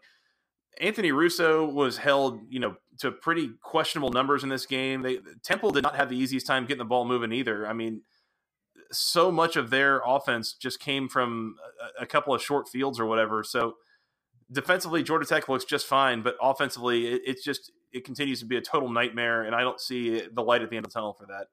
Anthony 0.80 1.12
Russo 1.12 1.66
was 1.66 1.98
held, 1.98 2.42
you 2.50 2.60
know, 2.60 2.76
to 3.00 3.12
pretty 3.12 3.52
questionable 3.62 4.12
numbers 4.12 4.44
in 4.44 4.50
this 4.50 4.66
game. 4.66 5.02
They 5.02 5.20
Temple 5.44 5.72
did 5.72 5.84
not 5.84 5.96
have 5.96 6.10
the 6.10 6.18
easiest 6.18 6.48
time 6.48 6.66
getting 6.66 6.80
the 6.80 6.86
ball 6.86 7.06
moving 7.06 7.32
either. 7.32 7.68
I 7.68 7.74
mean, 7.74 8.02
so 8.92 9.32
much 9.32 9.56
of 9.56 9.70
their 9.70 10.02
offense 10.06 10.54
just 10.54 10.80
came 10.80 11.08
from 11.08 11.56
a, 12.00 12.04
a 12.04 12.06
couple 12.06 12.34
of 12.34 12.42
short 12.42 12.68
fields 12.68 13.00
or 13.00 13.06
whatever. 13.06 13.44
So 13.44 13.76
defensively, 14.54 15.04
Georgia 15.04 15.28
Tech 15.28 15.50
looks 15.50 15.66
just 15.66 15.86
fine, 15.86 16.22
but 16.22 16.36
offensively, 16.42 17.08
it, 17.08 17.22
it's 17.26 17.44
just 17.44 17.72
it 17.92 18.06
continues 18.06 18.40
to 18.40 18.46
be 18.46 18.58
a 18.58 18.62
total 18.62 18.90
nightmare, 18.90 19.44
and 19.44 19.56
I 19.56 19.62
don't 19.62 19.80
see 19.80 20.22
the 20.32 20.42
light 20.42 20.62
at 20.62 20.70
the 20.70 20.78
end 20.78 20.86
of 20.86 20.92
the 20.92 20.94
tunnel 20.94 21.14
for 21.14 21.26
that. 21.28 21.48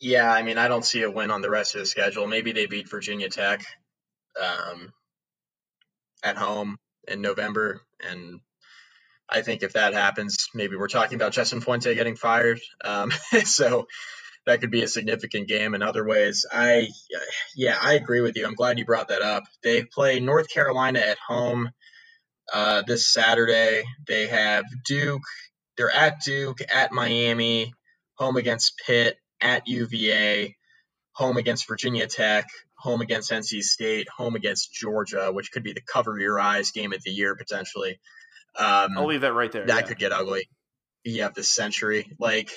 Yeah, 0.00 0.32
I 0.32 0.42
mean, 0.42 0.58
I 0.58 0.68
don't 0.68 0.84
see 0.84 1.02
a 1.02 1.10
win 1.10 1.30
on 1.30 1.42
the 1.42 1.50
rest 1.50 1.74
of 1.74 1.80
the 1.80 1.86
schedule. 1.86 2.26
Maybe 2.26 2.52
they 2.52 2.66
beat 2.66 2.88
Virginia 2.88 3.28
Tech 3.28 3.64
um, 4.40 4.92
at 6.22 6.36
home 6.36 6.78
in 7.06 7.20
November, 7.20 7.82
and 8.08 8.40
I 9.28 9.42
think 9.42 9.62
if 9.62 9.74
that 9.74 9.94
happens, 9.94 10.48
maybe 10.54 10.76
we're 10.76 10.88
talking 10.88 11.16
about 11.16 11.32
Justin 11.32 11.60
Fuente 11.60 11.94
getting 11.94 12.16
fired. 12.16 12.60
Um, 12.84 13.10
so 13.44 13.86
that 14.46 14.60
could 14.60 14.70
be 14.70 14.82
a 14.82 14.88
significant 14.88 15.48
game 15.48 15.74
in 15.74 15.82
other 15.82 16.04
ways. 16.04 16.46
I, 16.50 16.88
yeah, 17.54 17.76
I 17.80 17.94
agree 17.94 18.20
with 18.20 18.36
you. 18.36 18.46
I'm 18.46 18.54
glad 18.54 18.78
you 18.78 18.84
brought 18.84 19.08
that 19.08 19.22
up. 19.22 19.44
They 19.62 19.84
play 19.84 20.20
North 20.20 20.48
Carolina 20.48 21.00
at 21.00 21.18
home 21.18 21.70
uh, 22.52 22.82
this 22.86 23.12
Saturday. 23.12 23.84
They 24.06 24.26
have 24.26 24.64
Duke. 24.86 25.22
They're 25.76 25.90
at 25.90 26.20
Duke, 26.24 26.58
at 26.72 26.92
Miami, 26.92 27.72
home 28.14 28.36
against 28.36 28.80
Pitt, 28.86 29.16
at 29.40 29.66
UVA, 29.66 30.56
home 31.12 31.36
against 31.36 31.68
Virginia 31.68 32.06
Tech, 32.06 32.48
home 32.74 33.00
against 33.00 33.30
NC 33.30 33.62
State, 33.62 34.08
home 34.08 34.34
against 34.34 34.72
Georgia, 34.72 35.30
which 35.32 35.52
could 35.52 35.62
be 35.62 35.72
the 35.72 35.80
cover 35.80 36.18
your 36.18 36.40
eyes 36.40 36.70
game 36.70 36.92
of 36.92 37.02
the 37.02 37.10
year 37.10 37.36
potentially. 37.36 37.98
Um, 38.58 38.96
I'll 38.96 39.06
leave 39.06 39.20
that 39.20 39.32
right 39.32 39.50
there. 39.50 39.66
That 39.66 39.82
yeah. 39.82 39.86
could 39.86 39.98
get 39.98 40.12
ugly. 40.12 40.48
You 41.04 41.22
have 41.22 41.34
the 41.34 41.42
century. 41.42 42.12
Like, 42.18 42.50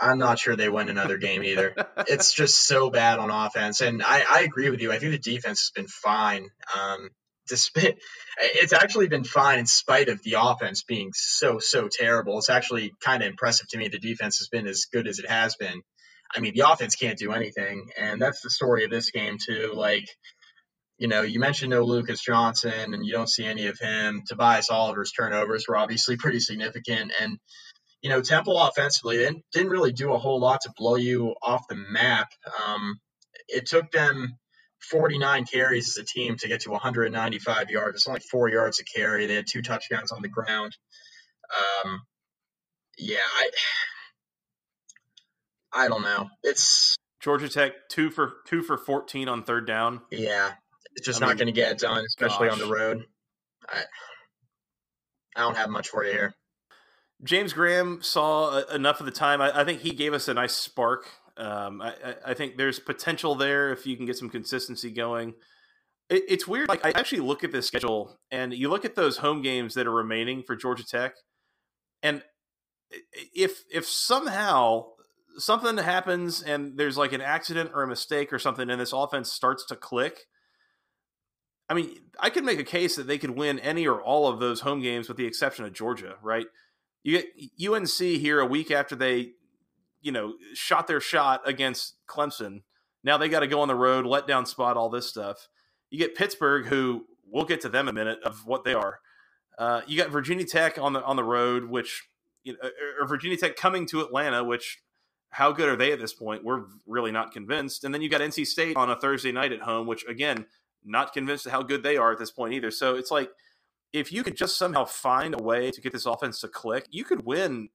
I'm 0.00 0.18
not 0.18 0.38
sure 0.38 0.56
they 0.56 0.68
win 0.68 0.88
another 0.88 1.18
game 1.18 1.44
either. 1.44 1.74
it's 2.08 2.32
just 2.34 2.66
so 2.66 2.90
bad 2.90 3.18
on 3.18 3.30
offense. 3.30 3.80
And 3.80 4.02
I, 4.02 4.24
I 4.28 4.40
agree 4.40 4.70
with 4.70 4.80
you. 4.80 4.92
I 4.92 4.98
think 4.98 5.12
the 5.12 5.18
defense 5.18 5.60
has 5.60 5.70
been 5.74 5.88
fine. 5.88 6.48
Um, 6.76 7.10
despite 7.48 7.98
it's 8.38 8.72
actually 8.72 9.08
been 9.08 9.24
fine 9.24 9.58
in 9.58 9.66
spite 9.66 10.08
of 10.08 10.22
the 10.22 10.36
offense 10.38 10.82
being 10.82 11.10
so 11.14 11.58
so 11.58 11.88
terrible. 11.90 12.38
It's 12.38 12.50
actually 12.50 12.92
kind 13.04 13.22
of 13.22 13.28
impressive 13.28 13.68
to 13.68 13.78
me 13.78 13.88
the 13.88 13.98
defense 13.98 14.38
has 14.38 14.48
been 14.48 14.66
as 14.66 14.86
good 14.92 15.06
as 15.06 15.18
it 15.18 15.28
has 15.28 15.56
been. 15.56 15.82
I 16.34 16.40
mean, 16.40 16.54
the 16.54 16.68
offense 16.68 16.96
can't 16.96 17.18
do 17.18 17.32
anything, 17.32 17.90
and 17.98 18.20
that's 18.20 18.40
the 18.40 18.50
story 18.50 18.84
of 18.84 18.90
this 18.90 19.10
game 19.10 19.36
too. 19.44 19.72
Like, 19.74 20.04
you 20.98 21.06
know, 21.06 21.22
you 21.22 21.38
mentioned 21.38 21.70
no 21.70 21.84
Lucas 21.84 22.22
Johnson, 22.24 22.94
and 22.94 23.04
you 23.04 23.12
don't 23.12 23.28
see 23.28 23.44
any 23.44 23.66
of 23.66 23.78
him. 23.78 24.22
Tobias 24.26 24.70
Oliver's 24.70 25.12
turnovers 25.12 25.66
were 25.68 25.76
obviously 25.76 26.16
pretty 26.16 26.40
significant, 26.40 27.12
and 27.20 27.38
you 28.04 28.10
know, 28.10 28.20
Temple 28.20 28.60
offensively 28.60 29.16
didn't, 29.16 29.42
didn't 29.50 29.70
really 29.70 29.90
do 29.90 30.12
a 30.12 30.18
whole 30.18 30.38
lot 30.38 30.60
to 30.60 30.72
blow 30.76 30.96
you 30.96 31.34
off 31.42 31.66
the 31.70 31.74
map. 31.74 32.28
Um, 32.68 33.00
it 33.48 33.64
took 33.64 33.90
them 33.92 34.36
49 34.90 35.46
carries 35.46 35.88
as 35.88 35.96
a 35.96 36.04
team 36.04 36.36
to 36.36 36.48
get 36.48 36.60
to 36.60 36.70
195 36.70 37.70
yards. 37.70 37.96
It's 37.96 38.06
only 38.06 38.20
four 38.20 38.50
yards 38.50 38.78
a 38.78 38.84
carry. 38.84 39.24
They 39.24 39.36
had 39.36 39.46
two 39.50 39.62
touchdowns 39.62 40.12
on 40.12 40.20
the 40.20 40.28
ground. 40.28 40.76
Um, 41.86 42.02
yeah, 42.98 43.16
I, 43.38 43.50
I 45.72 45.88
don't 45.88 46.02
know. 46.02 46.28
It's 46.42 46.96
Georgia 47.20 47.48
Tech 47.48 47.72
two 47.88 48.10
for 48.10 48.34
two 48.46 48.60
for 48.60 48.76
14 48.76 49.30
on 49.30 49.44
third 49.44 49.66
down. 49.66 50.02
Yeah, 50.10 50.50
it's 50.94 51.06
just 51.06 51.22
I 51.22 51.28
not 51.28 51.38
going 51.38 51.46
to 51.46 51.52
get 51.52 51.72
it 51.72 51.78
done, 51.78 52.04
especially 52.04 52.48
gosh. 52.48 52.60
on 52.60 52.68
the 52.68 52.74
road. 52.74 53.04
I, 53.66 53.78
I 55.36 55.40
don't 55.40 55.56
have 55.56 55.70
much 55.70 55.88
for 55.88 56.04
you 56.04 56.12
here. 56.12 56.34
James 57.24 57.52
Graham 57.52 58.02
saw 58.02 58.62
enough 58.66 59.00
of 59.00 59.06
the 59.06 59.12
time. 59.12 59.40
I, 59.40 59.60
I 59.60 59.64
think 59.64 59.80
he 59.80 59.90
gave 59.90 60.12
us 60.12 60.28
a 60.28 60.34
nice 60.34 60.54
spark 60.54 61.08
um, 61.36 61.82
I, 61.82 61.94
I, 62.24 62.34
think 62.34 62.56
there's 62.56 62.78
potential 62.78 63.34
there 63.34 63.72
if 63.72 63.86
you 63.86 63.96
can 63.96 64.06
get 64.06 64.16
some 64.16 64.30
consistency 64.30 64.90
going. 64.90 65.34
It, 66.08 66.22
it's 66.28 66.46
weird. 66.46 66.68
Like 66.68 66.84
I 66.86 66.90
actually 66.90 67.22
look 67.22 67.42
at 67.42 67.50
this 67.50 67.66
schedule, 67.66 68.18
and 68.30 68.54
you 68.54 68.68
look 68.68 68.84
at 68.84 68.94
those 68.94 69.16
home 69.16 69.42
games 69.42 69.74
that 69.74 69.86
are 69.86 69.92
remaining 69.92 70.44
for 70.44 70.54
Georgia 70.54 70.86
Tech, 70.86 71.14
and 72.02 72.22
if 73.34 73.64
if 73.72 73.84
somehow 73.86 74.90
something 75.36 75.76
happens 75.78 76.40
and 76.40 76.78
there's 76.78 76.96
like 76.96 77.12
an 77.12 77.20
accident 77.20 77.72
or 77.74 77.82
a 77.82 77.88
mistake 77.88 78.32
or 78.32 78.38
something, 78.38 78.70
and 78.70 78.80
this 78.80 78.92
offense 78.92 79.32
starts 79.32 79.66
to 79.66 79.76
click. 79.76 80.26
I 81.68 81.72
mean, 81.74 81.96
I 82.20 82.28
could 82.28 82.44
make 82.44 82.60
a 82.60 82.64
case 82.64 82.94
that 82.96 83.06
they 83.06 83.16
could 83.16 83.30
win 83.30 83.58
any 83.58 83.88
or 83.88 84.00
all 84.00 84.28
of 84.28 84.38
those 84.38 84.60
home 84.60 84.82
games 84.82 85.08
with 85.08 85.16
the 85.16 85.24
exception 85.26 85.64
of 85.64 85.72
Georgia, 85.72 86.16
right? 86.22 86.46
You 87.04 87.22
get 87.22 87.72
UNC 87.72 87.98
here 87.98 88.40
a 88.40 88.46
week 88.46 88.72
after 88.72 88.96
they 88.96 89.34
you 90.04 90.12
know, 90.12 90.34
shot 90.52 90.86
their 90.86 91.00
shot 91.00 91.40
against 91.46 91.94
Clemson. 92.06 92.60
Now 93.02 93.16
they 93.16 93.28
got 93.28 93.40
to 93.40 93.46
go 93.46 93.60
on 93.60 93.68
the 93.68 93.74
road, 93.74 94.06
let 94.06 94.28
down 94.28 94.44
spot, 94.44 94.76
all 94.76 94.90
this 94.90 95.08
stuff. 95.08 95.48
You 95.90 95.98
get 95.98 96.14
Pittsburgh, 96.14 96.66
who 96.66 97.06
we'll 97.26 97.46
get 97.46 97.62
to 97.62 97.70
them 97.70 97.88
a 97.88 97.92
minute 97.92 98.18
of 98.22 98.46
what 98.46 98.64
they 98.64 98.74
are. 98.74 99.00
Uh, 99.58 99.80
you 99.86 99.96
got 99.96 100.10
Virginia 100.10 100.44
Tech 100.44 100.78
on 100.78 100.92
the 100.92 101.02
on 101.02 101.16
the 101.16 101.24
road, 101.24 101.64
which 101.64 102.06
you 102.44 102.52
know, 102.52 102.70
or 103.00 103.06
Virginia 103.06 103.36
Tech 103.36 103.56
coming 103.56 103.86
to 103.86 104.02
Atlanta, 104.02 104.44
which 104.44 104.82
how 105.30 105.52
good 105.52 105.70
are 105.70 105.76
they 105.76 105.90
at 105.90 105.98
this 105.98 106.12
point? 106.12 106.44
We're 106.44 106.64
really 106.86 107.10
not 107.10 107.32
convinced. 107.32 107.82
And 107.82 107.94
then 107.94 108.02
you 108.02 108.10
got 108.10 108.20
NC 108.20 108.46
State 108.46 108.76
on 108.76 108.90
a 108.90 108.96
Thursday 108.96 109.32
night 109.32 109.52
at 109.52 109.62
home, 109.62 109.86
which 109.86 110.04
again, 110.06 110.44
not 110.84 111.14
convinced 111.14 111.46
of 111.46 111.52
how 111.52 111.62
good 111.62 111.82
they 111.82 111.96
are 111.96 112.12
at 112.12 112.18
this 112.18 112.30
point 112.30 112.52
either. 112.52 112.70
So 112.70 112.94
it's 112.94 113.10
like 113.10 113.30
if 113.94 114.12
you 114.12 114.24
could 114.24 114.36
just 114.36 114.58
somehow 114.58 114.84
find 114.84 115.34
a 115.38 115.42
way 115.42 115.70
to 115.70 115.80
get 115.80 115.92
this 115.92 116.04
offense 116.04 116.40
to 116.40 116.48
click, 116.48 116.86
you 116.90 117.04
could 117.04 117.24
win 117.24 117.68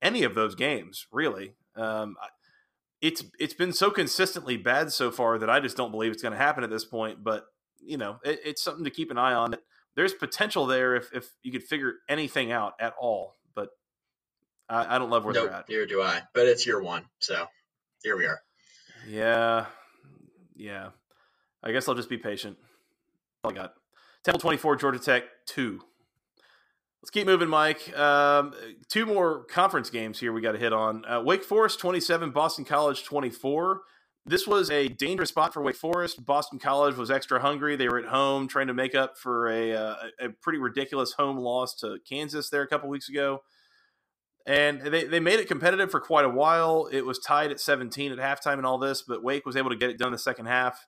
any 0.00 0.22
of 0.22 0.36
those 0.36 0.54
games, 0.54 1.08
really. 1.10 1.54
Um, 1.74 2.16
it's 3.02 3.24
it's 3.38 3.52
been 3.52 3.72
so 3.72 3.90
consistently 3.90 4.56
bad 4.56 4.92
so 4.92 5.10
far 5.10 5.38
that 5.38 5.50
I 5.50 5.58
just 5.58 5.76
don't 5.76 5.90
believe 5.90 6.12
it's 6.12 6.22
going 6.22 6.32
to 6.32 6.38
happen 6.38 6.62
at 6.62 6.70
this 6.70 6.84
point. 6.84 7.22
But 7.22 7.46
you 7.84 7.98
know, 7.98 8.18
it, 8.24 8.40
it's 8.44 8.62
something 8.62 8.84
to 8.84 8.90
keep 8.90 9.10
an 9.10 9.18
eye 9.18 9.34
on. 9.34 9.56
There's 9.96 10.14
potential 10.14 10.66
there 10.66 10.94
if 10.94 11.12
if 11.12 11.28
you 11.42 11.50
could 11.50 11.64
figure 11.64 11.94
anything 12.08 12.52
out 12.52 12.74
at 12.80 12.94
all. 12.98 13.36
But 13.54 13.70
I, 14.68 14.94
I 14.94 14.98
don't 14.98 15.10
love 15.10 15.24
where 15.24 15.34
nope, 15.34 15.48
they're 15.48 15.58
at. 15.58 15.68
Neither 15.68 15.86
do 15.86 16.00
I. 16.00 16.22
But 16.32 16.46
it's 16.46 16.64
year 16.64 16.80
one, 16.80 17.04
so 17.18 17.46
here 18.04 18.16
we 18.16 18.26
are. 18.26 18.40
Yeah, 19.08 19.66
yeah. 20.54 20.90
I 21.60 21.72
guess 21.72 21.88
I'll 21.88 21.96
just 21.96 22.08
be 22.08 22.18
patient. 22.18 22.56
All 23.42 23.50
I 23.50 23.54
got. 23.54 23.74
Temple 24.26 24.40
24, 24.40 24.74
Georgia 24.74 24.98
Tech 24.98 25.22
2. 25.46 25.80
Let's 27.00 27.10
keep 27.12 27.26
moving, 27.26 27.48
Mike. 27.48 27.96
Um, 27.96 28.54
two 28.88 29.06
more 29.06 29.44
conference 29.44 29.88
games 29.88 30.18
here 30.18 30.32
we 30.32 30.40
got 30.40 30.50
to 30.50 30.58
hit 30.58 30.72
on. 30.72 31.04
Uh, 31.04 31.22
Wake 31.22 31.44
Forest 31.44 31.78
27, 31.78 32.32
Boston 32.32 32.64
College 32.64 33.04
24. 33.04 33.82
This 34.24 34.44
was 34.44 34.68
a 34.68 34.88
dangerous 34.88 35.28
spot 35.28 35.54
for 35.54 35.62
Wake 35.62 35.76
Forest. 35.76 36.26
Boston 36.26 36.58
College 36.58 36.96
was 36.96 37.08
extra 37.08 37.38
hungry. 37.38 37.76
They 37.76 37.88
were 37.88 38.00
at 38.00 38.06
home 38.06 38.48
trying 38.48 38.66
to 38.66 38.74
make 38.74 38.96
up 38.96 39.16
for 39.16 39.46
a, 39.46 39.72
uh, 39.72 39.94
a 40.18 40.30
pretty 40.42 40.58
ridiculous 40.58 41.12
home 41.12 41.36
loss 41.36 41.76
to 41.76 41.98
Kansas 42.04 42.50
there 42.50 42.62
a 42.62 42.66
couple 42.66 42.88
weeks 42.88 43.08
ago. 43.08 43.44
And 44.44 44.80
they, 44.80 45.04
they 45.04 45.20
made 45.20 45.38
it 45.38 45.46
competitive 45.46 45.92
for 45.92 46.00
quite 46.00 46.24
a 46.24 46.28
while. 46.28 46.88
It 46.90 47.06
was 47.06 47.20
tied 47.20 47.52
at 47.52 47.60
17 47.60 48.10
at 48.10 48.18
halftime 48.18 48.54
and 48.54 48.66
all 48.66 48.78
this, 48.78 49.02
but 49.02 49.22
Wake 49.22 49.46
was 49.46 49.54
able 49.54 49.70
to 49.70 49.76
get 49.76 49.90
it 49.90 49.98
done 49.98 50.08
in 50.08 50.12
the 50.12 50.18
second 50.18 50.46
half. 50.46 50.84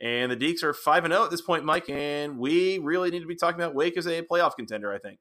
And 0.00 0.32
the 0.32 0.36
Deacs 0.36 0.62
are 0.62 0.72
5 0.72 1.06
0 1.06 1.24
at 1.24 1.30
this 1.30 1.42
point, 1.42 1.64
Mike. 1.64 1.90
And 1.90 2.38
we 2.38 2.78
really 2.78 3.10
need 3.10 3.20
to 3.20 3.26
be 3.26 3.36
talking 3.36 3.60
about 3.60 3.74
Wake 3.74 3.96
as 3.98 4.06
a 4.06 4.22
playoff 4.22 4.56
contender, 4.56 4.92
I 4.92 4.98
think. 4.98 5.18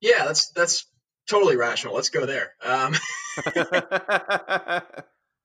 Yeah, 0.00 0.26
that's 0.26 0.50
that's 0.50 0.86
totally 1.28 1.56
rational. 1.56 1.94
Let's 1.94 2.10
go 2.10 2.26
there. 2.26 2.52
Um, 2.62 2.94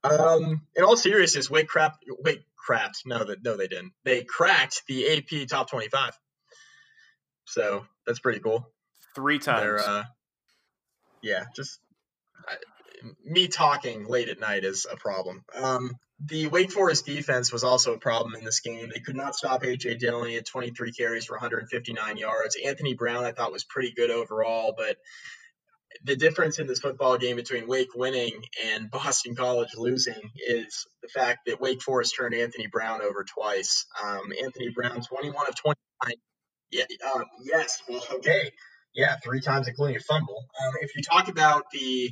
um, 0.03 0.61
in 0.75 0.83
all 0.83 0.97
seriousness, 0.97 1.49
Wake 1.49 1.67
crap, 1.67 1.95
Wake 2.23 2.43
crapped. 2.69 3.05
No, 3.05 3.23
that 3.23 3.43
no, 3.43 3.55
they 3.55 3.67
didn't. 3.67 3.93
They 4.03 4.23
cracked 4.23 4.83
the 4.87 5.17
AP 5.17 5.47
top 5.47 5.69
twenty-five. 5.69 6.17
So 7.45 7.85
that's 8.05 8.19
pretty 8.19 8.39
cool. 8.41 8.67
Three 9.15 9.39
times. 9.39 9.81
Uh, 9.81 10.03
yeah, 11.21 11.45
just 11.55 11.79
I, 12.47 12.55
me 13.23 13.47
talking 13.47 14.05
late 14.05 14.29
at 14.29 14.39
night 14.39 14.65
is 14.65 14.85
a 14.91 14.97
problem. 14.97 15.43
Um, 15.55 15.95
the 16.25 16.47
Wake 16.47 16.71
Forest 16.71 17.05
defense 17.05 17.51
was 17.51 17.63
also 17.63 17.93
a 17.93 17.99
problem 17.99 18.35
in 18.35 18.43
this 18.43 18.59
game. 18.59 18.89
They 18.93 18.99
could 18.99 19.15
not 19.15 19.35
stop 19.35 19.63
AJ 19.63 19.99
Dillon. 19.99 20.29
He 20.29 20.35
had 20.35 20.45
23 20.45 20.91
carries 20.91 21.25
for 21.25 21.33
159 21.33 22.17
yards. 22.17 22.57
Anthony 22.63 22.93
Brown, 22.93 23.23
I 23.23 23.31
thought, 23.31 23.53
was 23.53 23.63
pretty 23.63 23.93
good 23.95 24.11
overall, 24.11 24.73
but 24.77 24.97
the 26.03 26.15
difference 26.15 26.59
in 26.59 26.67
this 26.67 26.79
football 26.79 27.17
game 27.17 27.37
between 27.37 27.67
Wake 27.67 27.95
winning 27.95 28.43
and 28.65 28.91
Boston 28.91 29.35
College 29.35 29.69
losing 29.75 30.31
is 30.35 30.85
the 31.01 31.07
fact 31.07 31.39
that 31.47 31.61
Wake 31.61 31.81
Forest 31.81 32.15
turned 32.17 32.35
Anthony 32.35 32.67
Brown 32.67 33.01
over 33.01 33.23
twice. 33.23 33.85
Um, 34.03 34.31
Anthony 34.43 34.69
Brown, 34.69 35.01
21 35.01 35.47
of 35.47 35.55
29. 35.55 35.75
Yeah, 36.71 36.83
um, 37.15 37.23
yes, 37.41 37.81
well, 37.87 38.03
okay. 38.15 38.51
Yeah, 38.93 39.15
three 39.23 39.41
times, 39.41 39.67
including 39.67 39.97
a 39.97 39.99
fumble. 39.99 40.45
Um, 40.61 40.73
if 40.81 40.95
you 40.95 41.01
talk 41.01 41.27
about 41.27 41.65
the 41.71 42.11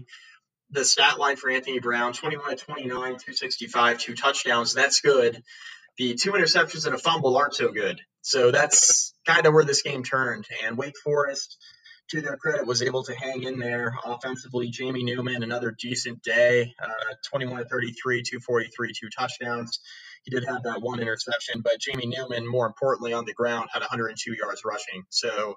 the 0.71 0.85
stat 0.85 1.19
line 1.19 1.37
for 1.37 1.49
Anthony 1.49 1.79
Brown 1.79 2.13
21 2.13 2.49
to 2.51 2.55
29, 2.57 2.89
265, 2.91 3.97
two 3.99 4.15
touchdowns. 4.15 4.73
That's 4.73 5.01
good. 5.01 5.41
the 5.97 6.15
two 6.15 6.33
interceptions 6.33 6.85
and 6.85 6.95
a 6.95 6.97
fumble 6.99 7.37
aren't 7.37 7.55
so 7.55 7.71
good. 7.71 8.01
So 8.21 8.51
that's 8.51 9.13
kind 9.25 9.45
of 9.47 9.53
where 9.53 9.65
this 9.65 9.81
game 9.83 10.03
turned. 10.03 10.45
And 10.65 10.77
Wake 10.77 10.97
Forest, 11.03 11.57
to 12.11 12.21
their 12.21 12.37
credit, 12.37 12.67
was 12.67 12.81
able 12.83 13.03
to 13.05 13.15
hang 13.15 13.43
in 13.43 13.59
there 13.59 13.95
offensively. 14.05 14.69
Jamie 14.69 15.03
Newman, 15.03 15.43
another 15.43 15.75
decent 15.79 16.23
day, 16.23 16.73
uh, 16.83 17.15
21 17.31 17.59
to 17.59 17.65
33, 17.69 18.23
243, 18.23 18.93
two 18.99 19.09
touchdowns. 19.17 19.79
He 20.23 20.31
did 20.31 20.45
have 20.45 20.63
that 20.63 20.81
one 20.81 20.99
interception, 20.99 21.61
but 21.61 21.79
Jamie 21.79 22.07
Newman, 22.07 22.47
more 22.47 22.67
importantly, 22.67 23.13
on 23.13 23.25
the 23.25 23.33
ground, 23.33 23.69
had 23.71 23.81
102 23.81 24.35
yards 24.35 24.63
rushing. 24.65 25.03
So 25.09 25.55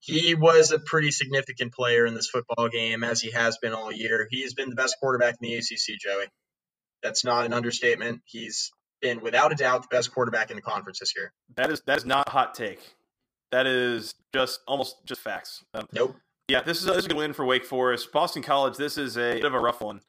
he 0.00 0.34
was 0.34 0.72
a 0.72 0.78
pretty 0.78 1.10
significant 1.10 1.72
player 1.72 2.06
in 2.06 2.14
this 2.14 2.28
football 2.28 2.68
game, 2.68 3.04
as 3.04 3.20
he 3.20 3.30
has 3.30 3.58
been 3.58 3.72
all 3.72 3.92
year. 3.92 4.26
He's 4.30 4.54
been 4.54 4.70
the 4.70 4.76
best 4.76 4.96
quarterback 5.00 5.36
in 5.40 5.48
the 5.48 5.54
ACC, 5.56 5.98
Joey. 6.00 6.26
That's 7.02 7.24
not 7.24 7.46
an 7.46 7.52
understatement. 7.52 8.22
He's 8.24 8.70
been, 9.00 9.20
without 9.20 9.52
a 9.52 9.54
doubt, 9.54 9.82
the 9.82 9.88
best 9.94 10.12
quarterback 10.12 10.50
in 10.50 10.56
the 10.56 10.62
conference 10.62 11.00
this 11.00 11.14
year. 11.16 11.32
That 11.56 11.70
is 11.70 11.82
that 11.86 11.98
is 11.98 12.06
not 12.06 12.28
a 12.28 12.30
hot 12.30 12.54
take. 12.54 12.80
That 13.52 13.66
is 13.66 14.14
just 14.32 14.60
almost 14.66 14.96
just 15.04 15.20
facts. 15.20 15.64
Um, 15.74 15.86
nope. 15.92 16.16
Yeah, 16.48 16.62
this 16.62 16.78
is, 16.78 16.88
a, 16.88 16.92
this 16.92 16.98
is 16.98 17.04
a 17.04 17.08
good 17.08 17.16
win 17.16 17.32
for 17.32 17.44
Wake 17.44 17.64
Forest. 17.64 18.10
Boston 18.12 18.42
College, 18.42 18.76
this 18.76 18.98
is 18.98 19.16
a 19.16 19.34
bit 19.34 19.44
of 19.44 19.54
a 19.54 19.60
rough 19.60 19.80
one. 19.80 20.00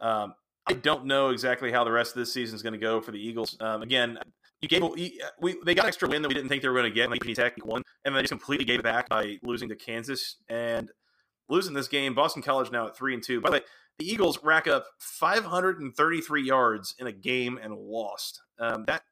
Um, 0.00 0.34
I 0.66 0.74
don't 0.74 1.06
know 1.06 1.30
exactly 1.30 1.72
how 1.72 1.82
the 1.82 1.90
rest 1.90 2.12
of 2.12 2.20
this 2.20 2.32
season 2.32 2.54
is 2.54 2.62
going 2.62 2.74
to 2.74 2.78
go 2.78 3.00
for 3.00 3.10
the 3.10 3.18
Eagles. 3.18 3.56
Um, 3.60 3.82
again, 3.82 4.18
you 4.64 4.68
gave 4.68 4.82
we 5.40 5.56
they 5.64 5.74
got 5.74 5.84
an 5.84 5.88
extra 5.88 6.08
win 6.08 6.22
that 6.22 6.28
we 6.28 6.34
didn't 6.34 6.48
think 6.48 6.62
they 6.62 6.68
were 6.68 6.74
going 6.74 6.90
to 6.90 6.94
get. 6.94 7.10
Like 7.10 7.20
Tech 7.34 7.54
won, 7.64 7.82
and 8.04 8.16
they 8.16 8.20
just 8.20 8.30
completely 8.30 8.64
gave 8.64 8.80
it 8.80 8.82
back 8.82 9.08
by 9.08 9.38
losing 9.42 9.68
to 9.68 9.76
Kansas 9.76 10.36
and 10.48 10.90
losing 11.48 11.74
this 11.74 11.88
game. 11.88 12.14
Boston 12.14 12.42
College 12.42 12.70
now 12.70 12.88
at 12.88 12.96
three 12.96 13.14
and 13.14 13.22
two. 13.22 13.40
By 13.40 13.50
the 13.50 13.52
way, 13.54 13.60
the 13.98 14.10
Eagles 14.10 14.38
rack 14.42 14.66
up 14.66 14.86
533 14.98 16.42
yards 16.42 16.94
in 16.98 17.06
a 17.06 17.12
game 17.12 17.58
and 17.62 17.74
lost. 17.74 18.40
Um, 18.58 18.84
that 18.86 19.02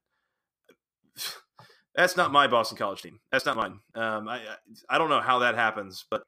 that's 1.95 2.17
not 2.17 2.33
my 2.33 2.47
Boston 2.47 2.79
College 2.79 3.03
team. 3.03 3.21
That's 3.31 3.45
not 3.45 3.57
mine. 3.57 3.81
Um, 3.95 4.29
I 4.29 4.41
I 4.89 4.99
don't 4.99 5.11
know 5.11 5.21
how 5.21 5.41
that 5.41 5.55
happens, 5.55 6.07
but 6.11 6.23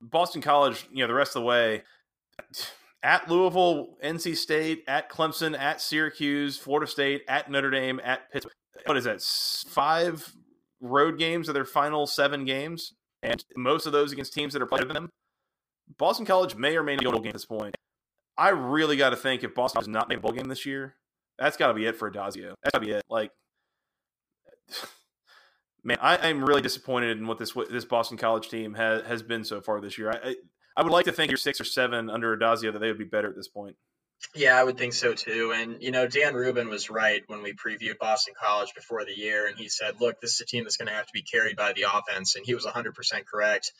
Boston 0.00 0.40
College, 0.40 0.86
you 0.92 1.02
know, 1.02 1.08
the 1.08 1.14
rest 1.14 1.34
of 1.34 1.42
the 1.42 1.46
way 1.46 1.82
at 3.02 3.28
Louisville, 3.30 3.96
NC 4.04 4.36
State, 4.36 4.84
at 4.86 5.10
Clemson, 5.10 5.58
at 5.58 5.80
Syracuse, 5.80 6.56
Florida 6.56 6.90
State, 6.90 7.22
at 7.28 7.50
Notre 7.50 7.70
Dame, 7.70 8.00
at 8.04 8.30
Pittsburgh. 8.30 8.52
What 8.84 8.96
is 8.96 9.04
that? 9.04 9.22
Five 9.22 10.32
road 10.80 11.18
games 11.18 11.48
of 11.48 11.54
their 11.54 11.64
final 11.64 12.06
seven 12.06 12.44
games, 12.44 12.94
and 13.22 13.44
most 13.56 13.86
of 13.86 13.92
those 13.92 14.12
against 14.12 14.32
teams 14.32 14.52
that 14.52 14.62
are 14.62 14.66
playing 14.66 14.88
them. 14.88 15.10
Boston 15.98 16.24
College 16.24 16.54
may 16.54 16.76
or 16.76 16.82
may 16.82 16.94
not 16.94 17.02
to 17.02 17.08
a 17.08 17.12
bowl 17.12 17.20
game 17.20 17.30
at 17.30 17.34
this 17.34 17.44
point. 17.44 17.76
I 18.38 18.50
really 18.50 18.96
got 18.96 19.10
to 19.10 19.16
think 19.16 19.44
if 19.44 19.54
Boston 19.54 19.80
does 19.80 19.88
not 19.88 20.08
make 20.08 20.18
a 20.18 20.20
bowl 20.20 20.32
game 20.32 20.48
this 20.48 20.64
year, 20.64 20.94
that's 21.38 21.56
got 21.56 21.68
to 21.68 21.74
be 21.74 21.86
it 21.86 21.96
for 21.96 22.10
Addazio. 22.10 22.54
That's 22.62 22.72
got 22.72 22.80
to 22.80 22.86
be 22.86 22.92
it. 22.92 23.04
Like, 23.10 23.32
man, 25.84 25.98
I, 26.00 26.28
am 26.28 26.44
really 26.44 26.62
disappointed 26.62 27.18
in 27.18 27.26
what 27.26 27.38
this 27.38 27.52
this 27.70 27.84
Boston 27.84 28.16
College 28.16 28.48
team 28.48 28.74
has 28.74 29.02
has 29.02 29.22
been 29.22 29.44
so 29.44 29.60
far 29.60 29.80
this 29.80 29.98
year. 29.98 30.10
I, 30.10 30.30
I 30.30 30.34
I 30.76 30.82
would 30.82 30.92
like 30.92 31.06
to 31.06 31.12
think 31.12 31.30
you're 31.30 31.38
six 31.38 31.60
or 31.60 31.64
seven 31.64 32.10
under 32.10 32.36
Addazio 32.36 32.72
that 32.72 32.78
they 32.78 32.88
would 32.88 32.98
be 32.98 33.04
better 33.04 33.28
at 33.28 33.36
this 33.36 33.48
point. 33.48 33.76
Yeah, 34.34 34.56
I 34.56 34.62
would 34.62 34.76
think 34.76 34.92
so 34.92 35.14
too. 35.14 35.52
And, 35.54 35.82
you 35.82 35.90
know, 35.90 36.06
Dan 36.06 36.34
Rubin 36.34 36.68
was 36.68 36.90
right 36.90 37.22
when 37.26 37.42
we 37.42 37.54
previewed 37.54 37.98
Boston 37.98 38.34
College 38.40 38.74
before 38.74 39.04
the 39.04 39.18
year. 39.18 39.46
And 39.46 39.56
he 39.58 39.68
said, 39.68 40.00
look, 40.00 40.20
this 40.20 40.34
is 40.34 40.40
a 40.42 40.46
team 40.46 40.64
that's 40.64 40.76
going 40.76 40.88
to 40.88 40.94
have 40.94 41.06
to 41.06 41.12
be 41.12 41.22
carried 41.22 41.56
by 41.56 41.72
the 41.72 41.86
offense. 41.92 42.36
And 42.36 42.44
he 42.44 42.54
was 42.54 42.66
100% 42.66 42.92
correct. 43.26 43.72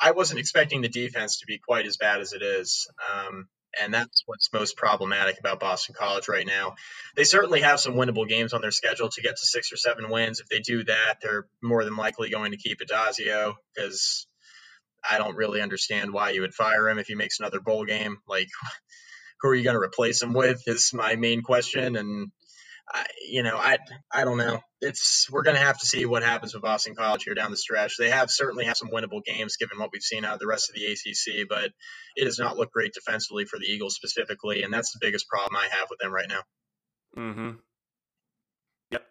I 0.00 0.12
wasn't 0.12 0.40
expecting 0.40 0.82
the 0.82 0.88
defense 0.88 1.40
to 1.40 1.46
be 1.46 1.58
quite 1.58 1.86
as 1.86 1.96
bad 1.96 2.20
as 2.20 2.32
it 2.32 2.42
is. 2.42 2.88
Um, 3.12 3.48
and 3.80 3.92
that's 3.92 4.22
what's 4.26 4.52
most 4.52 4.76
problematic 4.76 5.38
about 5.38 5.60
Boston 5.60 5.94
College 5.98 6.28
right 6.28 6.46
now. 6.46 6.74
They 7.16 7.24
certainly 7.24 7.62
have 7.62 7.80
some 7.80 7.94
winnable 7.94 8.28
games 8.28 8.52
on 8.52 8.60
their 8.60 8.70
schedule 8.70 9.08
to 9.08 9.22
get 9.22 9.36
to 9.36 9.46
six 9.46 9.72
or 9.72 9.76
seven 9.76 10.10
wins. 10.10 10.40
If 10.40 10.48
they 10.48 10.60
do 10.60 10.84
that, 10.84 11.16
they're 11.22 11.46
more 11.62 11.84
than 11.84 11.96
likely 11.96 12.30
going 12.30 12.52
to 12.52 12.58
keep 12.58 12.80
Addazio 12.80 13.54
because 13.74 14.26
I 15.08 15.18
don't 15.18 15.36
really 15.36 15.60
understand 15.60 16.12
why 16.12 16.30
you 16.30 16.42
would 16.42 16.54
fire 16.54 16.88
him 16.88 16.98
if 16.98 17.06
he 17.06 17.14
makes 17.14 17.40
another 17.40 17.60
bowl 17.60 17.84
game. 17.84 18.18
Like, 18.28 18.48
who 19.40 19.48
are 19.48 19.54
you 19.54 19.64
going 19.64 19.76
to 19.76 19.82
replace 19.82 20.22
him 20.22 20.32
with? 20.32 20.62
Is 20.66 20.92
my 20.94 21.16
main 21.16 21.42
question. 21.42 21.96
And 21.96 22.30
I, 22.92 23.06
you 23.28 23.42
know, 23.42 23.56
I 23.56 23.78
I 24.12 24.24
don't 24.24 24.38
know. 24.38 24.60
It's 24.80 25.28
we're 25.30 25.42
going 25.42 25.56
to 25.56 25.62
have 25.62 25.78
to 25.78 25.86
see 25.86 26.04
what 26.04 26.22
happens 26.22 26.54
with 26.54 26.62
Boston 26.62 26.94
College 26.94 27.24
here 27.24 27.34
down 27.34 27.50
the 27.50 27.56
stretch. 27.56 27.96
They 27.98 28.10
have 28.10 28.30
certainly 28.30 28.64
have 28.66 28.76
some 28.76 28.90
winnable 28.90 29.24
games 29.24 29.56
given 29.56 29.78
what 29.78 29.90
we've 29.92 30.02
seen 30.02 30.24
out 30.24 30.34
of 30.34 30.40
the 30.40 30.46
rest 30.46 30.70
of 30.70 30.74
the 30.74 30.86
ACC, 30.86 31.48
but 31.48 31.70
it 32.16 32.24
does 32.24 32.38
not 32.38 32.56
look 32.56 32.72
great 32.72 32.92
defensively 32.92 33.44
for 33.44 33.58
the 33.58 33.66
Eagles 33.66 33.94
specifically, 33.94 34.62
and 34.62 34.72
that's 34.72 34.92
the 34.92 34.98
biggest 35.00 35.28
problem 35.28 35.56
I 35.56 35.68
have 35.70 35.88
with 35.90 36.00
them 36.00 36.12
right 36.12 36.28
now. 36.28 36.42
Mm-hmm. 37.16 37.50
Yep. 38.90 39.04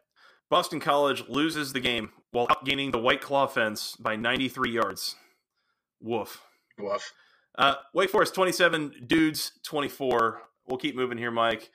Boston 0.50 0.80
College 0.80 1.28
loses 1.30 1.74
the 1.74 1.80
game 1.80 2.12
while 2.32 2.48
outgaining 2.48 2.92
the 2.92 3.00
White 3.00 3.22
Claw 3.22 3.48
fence 3.48 3.96
by 3.98 4.16
93 4.16 4.72
yards. 4.72 5.16
Woof. 6.02 6.42
Woof. 6.78 7.14
Uh, 7.58 7.76
Wake 7.94 8.10
Forest 8.10 8.34
27, 8.36 9.06
Dudes 9.08 9.54
24. 9.64 10.42
We'll 10.68 10.78
keep 10.78 10.96
moving 10.96 11.18
here, 11.18 11.32
Mike. 11.32 11.70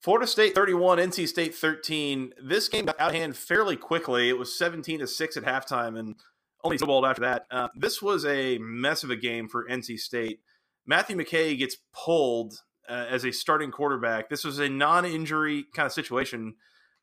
Florida 0.00 0.26
State 0.26 0.54
31, 0.54 0.98
NC 0.98 1.28
State 1.28 1.54
13. 1.54 2.32
This 2.42 2.68
game 2.68 2.86
got 2.86 2.98
out 2.98 3.10
of 3.10 3.14
hand 3.14 3.36
fairly 3.36 3.76
quickly. 3.76 4.28
It 4.28 4.36
was 4.36 4.56
17 4.58 4.98
to 4.98 5.06
6 5.06 5.36
at 5.36 5.44
halftime 5.44 5.98
and 5.98 6.16
only 6.64 6.78
snowballed 6.78 7.04
after 7.04 7.22
that. 7.22 7.46
Uh, 7.50 7.68
this 7.76 8.02
was 8.02 8.24
a 8.24 8.58
mess 8.58 9.04
of 9.04 9.10
a 9.10 9.16
game 9.16 9.48
for 9.48 9.66
NC 9.68 9.98
State. 9.98 10.40
Matthew 10.86 11.16
McKay 11.16 11.56
gets 11.56 11.76
pulled 11.92 12.54
uh, 12.88 13.06
as 13.08 13.24
a 13.24 13.32
starting 13.32 13.70
quarterback. 13.70 14.28
This 14.28 14.44
was 14.44 14.58
a 14.58 14.68
non 14.68 15.04
injury 15.04 15.66
kind 15.74 15.86
of 15.86 15.92
situation. 15.92 16.54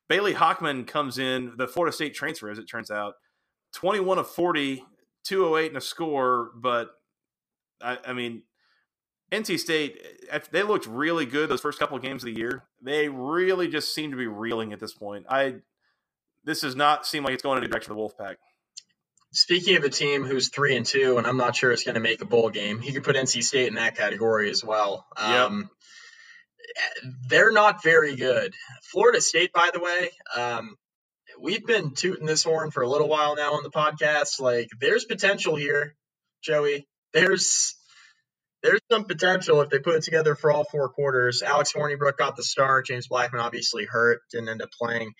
Bailey 0.08 0.34
Hockman 0.34 0.86
comes 0.86 1.18
in, 1.18 1.52
the 1.56 1.68
Florida 1.68 1.94
State 1.94 2.14
transfer, 2.14 2.50
as 2.50 2.58
it 2.58 2.68
turns 2.68 2.90
out. 2.90 3.14
21 3.74 4.18
of 4.18 4.28
40, 4.28 4.84
208 5.24 5.68
and 5.68 5.76
a 5.76 5.80
score, 5.80 6.50
but 6.56 6.90
I, 7.82 7.98
I 8.06 8.12
mean, 8.12 8.42
NC 9.32 9.58
State, 9.58 10.00
eh, 10.30 10.40
they 10.50 10.62
looked 10.62 10.86
really 10.86 11.26
good 11.26 11.48
those 11.48 11.60
first 11.60 11.78
couple 11.78 11.96
of 11.96 12.02
games 12.02 12.22
of 12.22 12.34
the 12.34 12.38
year. 12.38 12.64
They 12.82 13.08
really 13.08 13.68
just 13.68 13.94
seem 13.94 14.10
to 14.10 14.16
be 14.16 14.26
reeling 14.26 14.72
at 14.72 14.80
this 14.80 14.92
point. 14.92 15.26
I 15.28 15.56
this 16.44 16.62
does 16.62 16.74
not 16.74 17.06
seem 17.06 17.22
like 17.22 17.34
it's 17.34 17.42
going 17.42 17.58
in 17.58 17.62
the 17.62 17.68
direction 17.68 17.92
of 17.92 17.98
the 17.98 18.02
Wolfpack. 18.02 18.36
Speaking 19.32 19.76
of 19.76 19.84
a 19.84 19.90
team 19.90 20.24
who's 20.24 20.48
three 20.48 20.74
and 20.74 20.84
two, 20.84 21.18
and 21.18 21.26
I'm 21.26 21.36
not 21.36 21.54
sure 21.54 21.70
it's 21.70 21.84
going 21.84 21.94
to 21.94 22.00
make 22.00 22.22
a 22.22 22.24
bowl 22.24 22.50
game, 22.50 22.80
you 22.82 22.92
could 22.92 23.04
put 23.04 23.14
NC 23.14 23.44
State 23.44 23.68
in 23.68 23.74
that 23.74 23.96
category 23.96 24.50
as 24.50 24.64
well. 24.64 25.06
Um. 25.16 25.70
They're 27.28 27.52
not 27.52 27.82
very 27.82 28.16
good. 28.16 28.54
Florida 28.82 29.20
State, 29.20 29.52
by 29.52 29.70
the 29.72 29.80
way, 29.80 30.10
um, 30.36 30.76
we've 31.40 31.66
been 31.66 31.94
tooting 31.94 32.26
this 32.26 32.44
horn 32.44 32.70
for 32.70 32.82
a 32.82 32.88
little 32.88 33.08
while 33.08 33.36
now 33.36 33.54
on 33.54 33.62
the 33.62 33.70
podcast. 33.70 34.40
Like, 34.40 34.68
there's 34.80 35.04
potential 35.04 35.56
here, 35.56 35.94
Joey. 36.42 36.86
There's 37.12 37.74
there's 38.62 38.80
some 38.90 39.04
potential 39.04 39.62
if 39.62 39.70
they 39.70 39.78
put 39.78 39.96
it 39.96 40.02
together 40.02 40.34
for 40.34 40.52
all 40.52 40.64
four 40.64 40.90
quarters. 40.90 41.42
Alex 41.42 41.72
Hornibrook 41.72 42.18
got 42.18 42.36
the 42.36 42.42
start. 42.42 42.86
James 42.86 43.08
Blackman 43.08 43.40
obviously 43.40 43.86
hurt, 43.86 44.20
didn't 44.30 44.50
end 44.50 44.62
up 44.62 44.70
playing. 44.70 45.12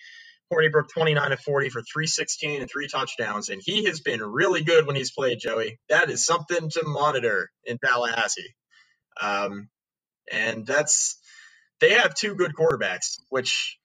Hornibrook 0.53 0.89
29 0.93 1.31
of 1.31 1.39
40 1.39 1.69
for 1.69 1.81
316 1.81 2.61
and 2.61 2.69
three 2.69 2.87
touchdowns, 2.87 3.49
and 3.49 3.61
he 3.63 3.85
has 3.85 4.01
been 4.01 4.21
really 4.21 4.63
good 4.63 4.85
when 4.85 4.95
he's 4.95 5.11
played. 5.11 5.39
Joey, 5.39 5.79
that 5.89 6.09
is 6.09 6.25
something 6.25 6.69
to 6.69 6.83
monitor 6.85 7.49
in 7.65 7.77
Tallahassee. 7.83 8.53
Um, 9.19 9.69
and 10.31 10.65
that's 10.65 11.17
they 11.79 11.93
have 11.93 12.13
two 12.13 12.35
good 12.35 12.53
quarterbacks, 12.53 13.19
which 13.29 13.77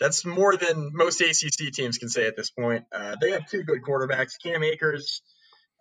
that's 0.00 0.24
more 0.24 0.56
than 0.56 0.90
most 0.94 1.20
ACC 1.20 1.72
teams 1.72 1.98
can 1.98 2.08
say 2.08 2.26
at 2.26 2.36
this 2.36 2.50
point. 2.50 2.84
Uh, 2.92 3.16
they 3.20 3.32
have 3.32 3.48
two 3.48 3.62
good 3.62 3.82
quarterbacks. 3.82 4.34
Cam 4.42 4.62
Akers 4.62 5.22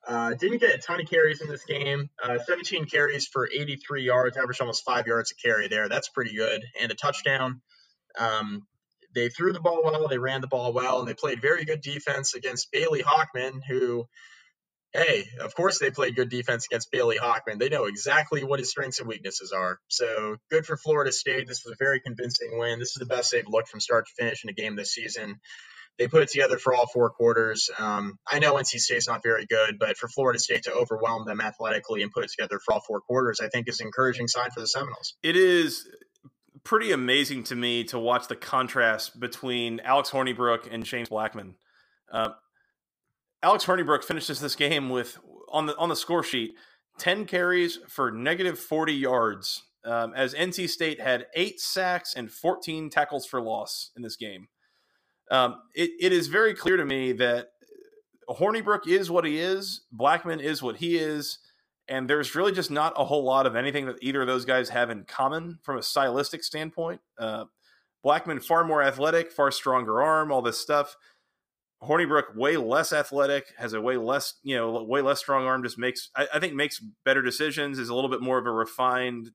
uh, 0.08 0.34
didn't 0.34 0.60
get 0.60 0.76
a 0.76 0.78
ton 0.78 1.02
of 1.02 1.10
carries 1.10 1.42
in 1.42 1.48
this 1.48 1.66
game. 1.66 2.10
Uh, 2.24 2.38
17 2.40 2.86
carries 2.86 3.28
for 3.28 3.48
83 3.48 4.04
yards, 4.04 4.38
averaged 4.38 4.62
almost 4.62 4.84
five 4.86 5.06
yards 5.06 5.32
a 5.32 5.36
carry 5.36 5.68
there. 5.68 5.90
That's 5.90 6.10
pretty 6.10 6.36
good, 6.36 6.64
and 6.82 6.92
a 6.92 6.96
touchdown. 6.96 7.62
Um, 8.18 8.66
they 9.14 9.30
threw 9.30 9.54
the 9.54 9.60
ball 9.60 9.82
well, 9.84 10.08
they 10.08 10.18
ran 10.18 10.42
the 10.42 10.48
ball 10.48 10.74
well, 10.74 11.00
and 11.00 11.08
they 11.08 11.14
played 11.14 11.42
very 11.42 11.66
good 11.66 11.82
defense 11.82 12.36
against 12.36 12.72
Bailey 12.72 13.04
Hockman, 13.04 13.62
who 13.68 14.08
hey, 14.94 15.26
of 15.42 15.54
course 15.56 15.80
they 15.80 15.92
played 15.92 16.16
good 16.16 16.30
defense 16.30 16.66
against 16.66 16.92
Bailey 16.92 17.18
Hockman. 17.18 17.60
They 17.60 17.70
know 17.70 17.86
exactly 17.86 18.44
what 18.44 18.60
his 18.60 18.70
strengths 18.70 19.00
and 19.00 19.08
weaknesses 19.08 19.52
are. 19.52 19.80
So 19.88 20.38
good 20.50 20.66
for 20.66 20.78
Florida 20.78 21.12
State. 21.12 21.48
This 21.48 21.64
was 21.66 21.74
a 21.74 21.84
very 21.84 22.00
convincing 22.00 22.58
win. 22.58 22.80
This 22.80 22.90
is 22.90 23.00
the 23.00 23.06
best 23.06 23.32
they've 23.32 23.48
looked 23.48 23.70
from 23.70 23.80
start 23.80 24.06
to 24.08 24.24
finish 24.24 24.44
in 24.44 24.50
a 24.50 24.54
game 24.54 24.76
this 24.76 24.94
season. 24.94 25.40
They 25.98 26.08
put 26.08 26.22
it 26.22 26.30
together 26.30 26.60
for 26.60 26.76
all 26.76 26.86
four 26.86 27.10
quarters. 27.10 27.70
Um, 27.80 28.20
I 28.28 28.40
know 28.40 28.54
NC 28.54 28.80
State's 28.80 29.08
not 29.08 29.24
very 29.24 29.48
good, 29.48 29.80
but 29.80 29.98
for 29.98 30.08
Florida 30.08 30.40
State 30.40 30.64
to 30.64 30.74
overwhelm 30.74 31.26
them 31.26 31.42
athletically 31.42 32.04
and 32.04 32.12
put 32.12 32.24
it 32.24 32.30
together 32.30 32.60
for 32.64 32.76
all 32.76 32.82
four 32.82 33.02
quarters, 33.02 33.40
I 33.42 33.50
think 33.50 33.68
is 33.68 33.80
an 33.80 33.88
encouraging 33.88 34.28
sign 34.28 34.52
for 34.52 34.60
the 34.60 34.68
Seminoles. 34.68 35.16
It 35.24 35.36
is 35.36 35.88
pretty 36.64 36.92
amazing 36.92 37.44
to 37.46 37.56
me 37.56 37.84
to 37.86 37.98
watch 37.98 38.28
the 38.28 38.36
contrast 38.36 39.20
between 39.20 39.80
Alex 39.80 40.12
Hornibrook 40.12 40.72
and 40.72 40.84
James 40.84 41.10
Blackman. 41.10 41.56
Uh, 42.12 42.30
Alex 43.44 43.66
Hornibrook 43.66 44.04
finishes 44.04 44.40
this 44.40 44.56
game 44.56 44.90
with 44.90 45.18
on 45.52 45.66
the 45.68 45.78
on 45.78 45.90
the 45.90 45.96
score 45.96 46.24
sheet 46.24 46.56
ten 46.98 47.26
carries 47.26 47.80
for 47.88 48.12
negative 48.12 48.58
forty 48.60 48.94
yards. 48.94 49.64
um, 49.86 50.14
as 50.16 50.34
NC 50.34 50.70
State 50.70 51.00
had 51.00 51.28
eight 51.36 51.60
sacks 51.62 52.14
and 52.16 52.30
14 52.32 52.90
tackles 52.90 53.26
for 53.26 53.40
loss 53.42 53.92
in 53.96 54.02
this 54.04 54.18
game. 54.18 54.50
Um, 55.32 55.62
it, 55.74 55.92
it 56.00 56.12
is 56.12 56.28
very 56.28 56.54
clear 56.54 56.76
to 56.78 56.86
me 56.86 57.14
that 57.14 57.48
Hornibrook 58.30 58.86
is 58.88 59.10
what 59.10 59.24
he 59.26 59.40
is, 59.40 59.82
Blackman 59.92 60.42
is 60.42 60.62
what 60.62 60.78
he 60.78 60.98
is, 60.98 61.40
and 61.88 62.10
there's 62.10 62.36
really 62.36 62.52
just 62.52 62.70
not 62.70 62.94
a 62.98 63.06
whole 63.06 63.24
lot 63.24 63.46
of 63.46 63.56
anything 63.56 63.86
that 63.86 63.98
either 64.02 64.22
of 64.22 64.28
those 64.28 64.44
guys 64.44 64.70
have 64.70 64.90
in 64.90 65.06
common 65.06 65.60
from 65.64 65.78
a 65.78 65.84
stylistic 65.84 66.44
standpoint. 66.44 67.00
Uh, 67.18 67.46
Blackman 68.04 68.42
far 68.42 68.66
more 68.66 68.84
athletic, 68.84 69.32
far 69.32 69.52
stronger 69.52 70.02
arm, 70.02 70.32
all 70.32 70.42
this 70.42 70.58
stuff. 70.60 70.96
Hornibrook 71.82 72.36
way 72.36 72.58
less 72.58 72.92
athletic, 72.92 73.54
has 73.58 73.74
a 73.74 73.82
way 73.82 73.98
less, 73.98 74.36
you 74.44 74.56
know, 74.56 74.84
way 74.84 75.02
less 75.02 75.20
strong 75.20 75.46
arm. 75.46 75.64
Just 75.64 75.78
makes, 75.78 76.10
I, 76.16 76.28
I 76.34 76.40
think, 76.40 76.54
makes 76.54 76.80
better 77.06 77.22
decisions. 77.22 77.80
Is 77.80 77.90
a 77.90 77.96
little 77.96 78.10
bit 78.10 78.22
more 78.22 78.38
of 78.38 78.46
a 78.46 78.52
refined 78.52 79.32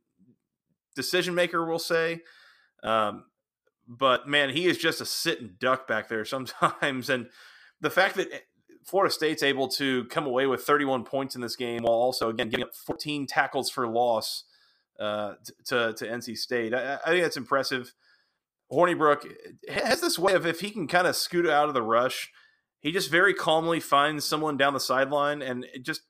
decision 0.95 1.34
maker, 1.34 1.64
we'll 1.64 1.78
say. 1.78 2.20
Um, 2.82 3.24
but 3.86 4.28
man, 4.28 4.51
he 4.51 4.66
is 4.66 4.78
just 4.78 5.01
a 5.01 5.07
sitting 5.07 5.55
duck 5.59 5.86
back 5.86 6.09
there 6.09 6.24
sometimes. 6.24 7.11
And 7.11 7.28
the 7.80 7.90
fact 7.90 8.16
that 8.16 8.28
Florida 8.84 9.12
State's 9.12 9.43
able 9.43 9.68
to 9.68 10.05
come 10.07 10.26
away 10.26 10.47
with 10.47 10.62
31 10.62 11.05
points 11.05 11.34
in 11.34 11.40
this 11.40 11.57
game 11.57 11.82
while 11.82 11.95
also 11.95 12.28
again 12.28 12.49
getting 12.49 12.64
up 12.64 12.74
14 12.74 13.26
tackles 13.26 13.70
for 13.70 13.86
loss 13.86 14.45
uh, 14.99 15.34
to 15.66 15.93
to 15.95 16.07
NC 16.07 16.36
State, 16.36 16.74
I, 16.74 16.99
I 17.05 17.11
think 17.11 17.22
that's 17.22 17.36
impressive. 17.36 17.95
Hornibrook 18.73 19.31
has 19.68 20.01
this 20.01 20.18
way 20.18 20.33
of 20.33 20.47
if 20.47 20.61
he 20.61 20.70
can 20.70 20.89
kind 20.89 21.07
of 21.07 21.14
scoot 21.14 21.47
out 21.47 21.68
of 21.68 21.75
the 21.75 21.83
rush, 21.83 22.31
he 22.81 22.91
just 22.91 23.11
very 23.11 23.35
calmly 23.35 23.81
finds 23.81 24.25
someone 24.25 24.57
down 24.57 24.73
the 24.73 24.81
sideline, 24.81 25.43
and 25.43 25.66
it 25.75 25.85
just 25.85 26.03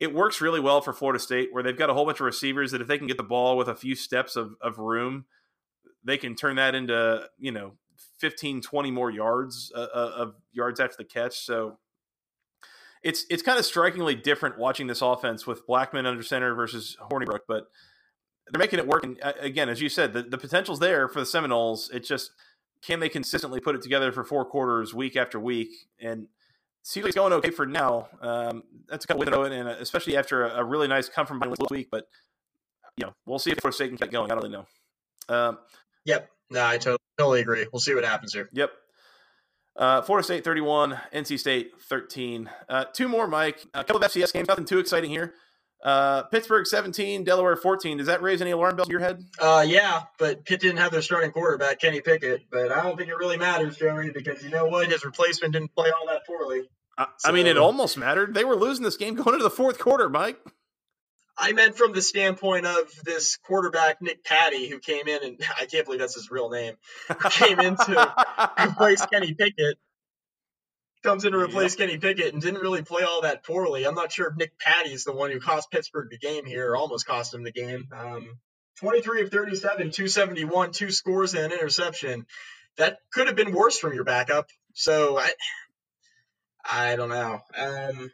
it 0.00 0.14
works 0.14 0.40
really 0.40 0.58
well 0.58 0.80
for 0.80 0.92
Florida 0.92 1.20
State, 1.20 1.50
where 1.52 1.62
they've 1.62 1.78
got 1.78 1.90
a 1.90 1.94
whole 1.94 2.06
bunch 2.06 2.18
of 2.18 2.26
receivers 2.26 2.72
that 2.72 2.80
if 2.80 2.88
they 2.88 2.98
can 2.98 3.06
get 3.06 3.18
the 3.18 3.22
ball 3.22 3.56
with 3.56 3.68
a 3.68 3.74
few 3.74 3.94
steps 3.94 4.34
of, 4.34 4.54
of 4.60 4.78
room, 4.78 5.26
they 6.02 6.16
can 6.16 6.34
turn 6.34 6.56
that 6.56 6.74
into 6.74 7.28
you 7.38 7.52
know 7.52 7.74
15, 8.18 8.62
20 8.62 8.90
more 8.90 9.10
yards 9.10 9.70
uh, 9.74 9.86
uh, 9.94 10.12
of 10.16 10.34
yards 10.52 10.80
after 10.80 10.96
the 10.98 11.04
catch. 11.04 11.38
So 11.38 11.78
it's 13.02 13.26
it's 13.28 13.42
kind 13.42 13.58
of 13.58 13.64
strikingly 13.64 14.14
different 14.14 14.58
watching 14.58 14.86
this 14.86 15.02
offense 15.02 15.46
with 15.46 15.66
Blackman 15.66 16.06
under 16.06 16.22
center 16.22 16.54
versus 16.54 16.96
Hornibrook, 17.10 17.40
but 17.46 17.66
they're 18.50 18.58
making 18.58 18.78
it 18.78 18.86
work. 18.86 19.04
And 19.04 19.18
uh, 19.22 19.32
again, 19.40 19.68
as 19.68 19.80
you 19.80 19.88
said, 19.88 20.12
the, 20.12 20.22
the 20.22 20.38
potential's 20.38 20.78
there 20.78 21.08
for 21.08 21.20
the 21.20 21.26
Seminoles. 21.26 21.90
It's 21.92 22.08
just 22.08 22.32
can 22.82 23.00
they 23.00 23.08
consistently 23.08 23.60
put 23.60 23.74
it 23.74 23.82
together 23.82 24.12
for 24.12 24.24
four 24.24 24.44
quarters, 24.44 24.92
week 24.92 25.16
after 25.16 25.38
week, 25.38 25.70
and 26.00 26.26
seems 26.82 27.04
like 27.04 27.10
it's 27.10 27.16
going 27.16 27.32
okay 27.32 27.50
for 27.50 27.64
now. 27.64 28.08
Um, 28.20 28.64
that's 28.88 29.04
a 29.04 29.08
couple 29.08 29.20
window, 29.20 29.44
and 29.44 29.68
uh, 29.68 29.76
especially 29.78 30.16
after 30.16 30.46
a, 30.46 30.60
a, 30.60 30.64
really 30.64 30.88
nice 30.88 31.08
come 31.08 31.26
from 31.26 31.38
last 31.38 31.70
week. 31.70 31.88
But 31.90 32.06
you 32.96 33.06
know, 33.06 33.12
we'll 33.24 33.38
see 33.38 33.52
if 33.52 33.58
Florida 33.58 33.74
State 33.74 33.88
can 33.88 33.96
get 33.96 34.10
going. 34.10 34.30
I 34.30 34.34
don't 34.34 34.44
really 34.44 34.56
know. 34.56 34.66
Um, 35.28 35.58
yep, 36.04 36.28
no, 36.50 36.64
I 36.64 36.78
totally, 36.78 36.98
totally 37.18 37.40
agree. 37.40 37.66
We'll 37.72 37.80
see 37.80 37.94
what 37.94 38.04
happens 38.04 38.34
here. 38.34 38.48
Yep. 38.52 38.70
Uh, 39.74 40.02
Florida 40.02 40.24
State 40.24 40.44
31, 40.44 40.98
NC 41.14 41.38
State 41.38 41.72
13. 41.88 42.50
Uh, 42.68 42.84
two 42.92 43.08
more, 43.08 43.26
Mike. 43.26 43.64
A 43.72 43.84
couple 43.84 44.04
of 44.04 44.10
FCS 44.10 44.32
games, 44.32 44.48
nothing 44.48 44.66
too 44.66 44.78
exciting 44.78 45.10
here. 45.10 45.34
Uh, 45.82 46.22
Pittsburgh 46.24 46.66
17, 46.66 47.24
Delaware 47.24 47.56
14. 47.56 47.98
Does 47.98 48.06
that 48.06 48.22
raise 48.22 48.40
any 48.40 48.52
alarm 48.52 48.76
bells 48.76 48.88
in 48.88 48.92
your 48.92 49.00
head? 49.00 49.24
Uh, 49.38 49.64
yeah, 49.66 50.02
but 50.18 50.44
Pitt 50.44 50.60
didn't 50.60 50.76
have 50.76 50.92
their 50.92 51.02
starting 51.02 51.32
quarterback, 51.32 51.80
Kenny 51.80 52.00
Pickett. 52.00 52.42
But 52.50 52.70
I 52.70 52.82
don't 52.82 52.96
think 52.96 53.08
it 53.08 53.16
really 53.16 53.36
matters, 53.36 53.76
Joey, 53.76 54.10
because 54.10 54.42
you 54.44 54.50
know 54.50 54.66
what? 54.66 54.88
His 54.88 55.04
replacement 55.04 55.54
didn't 55.54 55.74
play 55.74 55.90
all 55.90 56.06
that 56.06 56.24
poorly. 56.26 56.62
I, 56.96 57.06
so, 57.16 57.28
I 57.28 57.32
mean, 57.32 57.46
it 57.46 57.58
almost 57.58 57.98
mattered. 57.98 58.34
They 58.34 58.44
were 58.44 58.54
losing 58.54 58.84
this 58.84 58.96
game 58.96 59.14
going 59.14 59.34
into 59.34 59.42
the 59.42 59.50
fourth 59.50 59.78
quarter, 59.78 60.08
Mike. 60.08 60.38
I 61.36 61.52
meant 61.52 61.76
from 61.76 61.92
the 61.92 62.02
standpoint 62.02 62.66
of 62.66 62.92
this 63.04 63.36
quarterback, 63.36 64.02
Nick 64.02 64.22
Patti, 64.22 64.68
who 64.68 64.78
came 64.78 65.08
in, 65.08 65.24
and 65.24 65.40
I 65.60 65.66
can't 65.66 65.84
believe 65.84 66.00
that's 66.00 66.14
his 66.14 66.30
real 66.30 66.50
name, 66.50 66.74
came 67.30 67.58
in 67.58 67.76
to 67.76 68.14
replace 68.68 69.04
Kenny 69.06 69.34
Pickett 69.34 69.78
comes 71.02 71.24
in 71.24 71.32
to 71.32 71.38
replace 71.38 71.74
Kenny 71.74 71.98
Pickett 71.98 72.32
and 72.32 72.42
didn't 72.42 72.60
really 72.60 72.82
play 72.82 73.02
all 73.02 73.22
that 73.22 73.44
poorly. 73.44 73.84
I'm 73.84 73.94
not 73.94 74.12
sure 74.12 74.28
if 74.28 74.36
Nick 74.36 74.58
Patti 74.58 74.92
is 74.92 75.04
the 75.04 75.12
one 75.12 75.30
who 75.30 75.40
cost 75.40 75.70
Pittsburgh 75.70 76.08
the 76.10 76.18
game 76.18 76.44
here, 76.44 76.70
or 76.70 76.76
almost 76.76 77.06
cost 77.06 77.34
him 77.34 77.42
the 77.42 77.52
game. 77.52 77.88
Um, 77.96 78.38
23 78.78 79.22
of 79.22 79.30
37, 79.30 79.90
271, 79.90 80.72
two 80.72 80.90
scores 80.90 81.34
and 81.34 81.52
an 81.52 81.52
interception. 81.52 82.26
That 82.78 82.98
could 83.12 83.26
have 83.26 83.36
been 83.36 83.52
worse 83.52 83.78
from 83.78 83.94
your 83.94 84.04
backup. 84.04 84.48
So 84.74 85.18
I, 85.18 85.30
I 86.70 86.96
don't 86.96 87.10
know. 87.10 87.40
Um, 87.56 88.10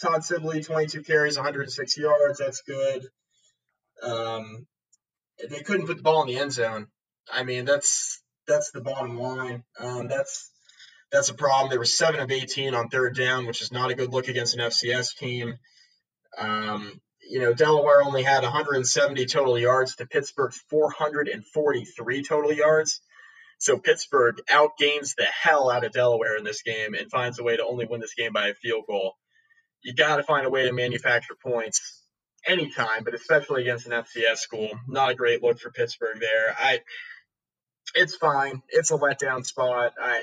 Todd 0.00 0.24
Sibley, 0.24 0.62
22 0.62 1.02
carries, 1.02 1.36
106 1.36 1.98
yards. 1.98 2.38
That's 2.38 2.62
good. 2.62 3.06
Um, 4.02 4.66
they 5.48 5.60
couldn't 5.60 5.86
put 5.86 5.98
the 5.98 6.02
ball 6.02 6.22
in 6.22 6.28
the 6.28 6.38
end 6.38 6.52
zone. 6.52 6.88
I 7.32 7.44
mean, 7.44 7.64
that's 7.64 8.20
that's 8.46 8.70
the 8.72 8.80
bottom 8.80 9.18
line. 9.18 9.62
Um, 9.78 10.08
that's 10.08 10.50
that's 11.12 11.28
a 11.28 11.34
problem. 11.34 11.70
They 11.70 11.78
were 11.78 11.84
seven 11.84 12.20
of 12.20 12.30
18 12.30 12.74
on 12.74 12.88
third 12.88 13.16
down, 13.16 13.46
which 13.46 13.60
is 13.60 13.70
not 13.70 13.90
a 13.90 13.94
good 13.94 14.12
look 14.12 14.28
against 14.28 14.54
an 14.54 14.60
FCS 14.60 15.16
team. 15.18 15.58
Um, 16.38 17.00
you 17.28 17.40
know, 17.40 17.52
Delaware 17.52 18.02
only 18.02 18.22
had 18.22 18.42
170 18.42 19.26
total 19.26 19.58
yards 19.58 19.96
to 19.96 20.06
Pittsburgh's 20.06 20.60
443 20.70 22.24
total 22.24 22.52
yards. 22.52 23.00
So 23.58 23.78
Pittsburgh 23.78 24.36
outgains 24.50 25.14
the 25.14 25.24
hell 25.24 25.70
out 25.70 25.84
of 25.84 25.92
Delaware 25.92 26.36
in 26.36 26.44
this 26.44 26.62
game 26.62 26.94
and 26.94 27.10
finds 27.10 27.38
a 27.38 27.44
way 27.44 27.56
to 27.56 27.64
only 27.64 27.86
win 27.86 28.00
this 28.00 28.14
game 28.14 28.32
by 28.32 28.48
a 28.48 28.54
field 28.54 28.84
goal. 28.88 29.14
You 29.82 29.94
got 29.94 30.16
to 30.16 30.22
find 30.24 30.46
a 30.46 30.50
way 30.50 30.64
to 30.66 30.72
manufacture 30.72 31.36
points 31.40 32.02
anytime, 32.46 33.04
but 33.04 33.14
especially 33.14 33.62
against 33.62 33.86
an 33.86 33.92
FCS 33.92 34.38
school. 34.38 34.70
Not 34.88 35.10
a 35.10 35.14
great 35.14 35.42
look 35.42 35.60
for 35.60 35.70
Pittsburgh 35.70 36.18
there. 36.18 36.56
I, 36.58 36.80
it's 37.94 38.16
fine. 38.16 38.62
It's 38.68 38.90
a 38.90 38.96
letdown 38.96 39.44
spot. 39.44 39.92
I, 40.00 40.22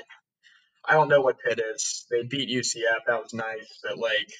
I 0.84 0.94
don't 0.94 1.08
know 1.08 1.20
what 1.20 1.38
Pitt 1.38 1.60
is. 1.60 2.06
They 2.10 2.22
beat 2.22 2.48
UCF. 2.48 3.04
That 3.06 3.22
was 3.22 3.34
nice, 3.34 3.78
but 3.82 3.98
like, 3.98 4.30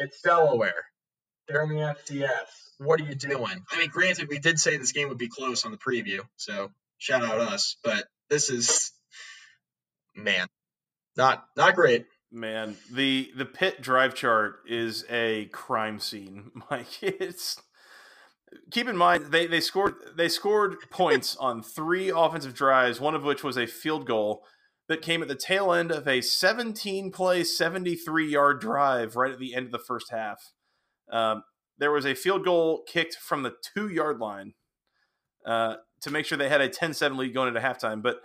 it's 0.00 0.20
Delaware. 0.22 0.84
They're 1.48 1.62
in 1.62 1.70
the 1.70 1.74
FCS. 1.74 2.28
What 2.78 3.00
are 3.00 3.04
you 3.04 3.14
doing? 3.14 3.64
I 3.70 3.78
mean, 3.78 3.90
granted, 3.90 4.28
we 4.28 4.38
did 4.38 4.58
say 4.58 4.76
this 4.76 4.92
game 4.92 5.08
would 5.08 5.18
be 5.18 5.28
close 5.28 5.64
on 5.64 5.72
the 5.72 5.78
preview, 5.78 6.20
so 6.36 6.70
shout 6.98 7.22
out 7.22 7.40
us. 7.40 7.76
But 7.84 8.04
this 8.30 8.50
is, 8.50 8.92
man, 10.16 10.46
not 11.16 11.44
not 11.56 11.74
great. 11.74 12.06
Man, 12.32 12.76
the 12.90 13.30
the 13.36 13.44
Pitt 13.44 13.80
drive 13.80 14.14
chart 14.14 14.60
is 14.66 15.04
a 15.10 15.46
crime 15.46 16.00
scene, 16.00 16.50
Mike. 16.70 17.02
It's 17.02 17.60
keep 18.70 18.88
in 18.88 18.96
mind 18.96 19.26
they 19.26 19.46
they 19.46 19.60
scored 19.60 19.94
they 20.16 20.28
scored 20.28 20.76
points 20.90 21.36
on 21.36 21.62
three 21.62 22.10
offensive 22.10 22.54
drives, 22.54 23.00
one 23.00 23.14
of 23.14 23.22
which 23.22 23.44
was 23.44 23.56
a 23.56 23.66
field 23.66 24.06
goal 24.06 24.44
that 24.88 25.02
came 25.02 25.22
at 25.22 25.28
the 25.28 25.34
tail 25.34 25.72
end 25.72 25.90
of 25.90 26.06
a 26.06 26.20
17 26.20 27.10
play, 27.10 27.44
73 27.44 28.28
yard 28.28 28.60
drive 28.60 29.16
right 29.16 29.32
at 29.32 29.38
the 29.38 29.54
end 29.54 29.66
of 29.66 29.72
the 29.72 29.78
first 29.78 30.10
half. 30.10 30.52
Um, 31.10 31.44
there 31.78 31.90
was 31.90 32.06
a 32.06 32.14
field 32.14 32.44
goal 32.44 32.84
kicked 32.86 33.16
from 33.16 33.42
the 33.42 33.54
two 33.74 33.88
yard 33.88 34.18
line 34.18 34.54
uh, 35.46 35.76
to 36.00 36.10
make 36.10 36.26
sure 36.26 36.36
they 36.36 36.48
had 36.48 36.60
a 36.60 36.68
10 36.68 36.94
7 36.94 37.16
lead 37.16 37.34
going 37.34 37.48
into 37.48 37.60
halftime. 37.60 38.02
But 38.02 38.20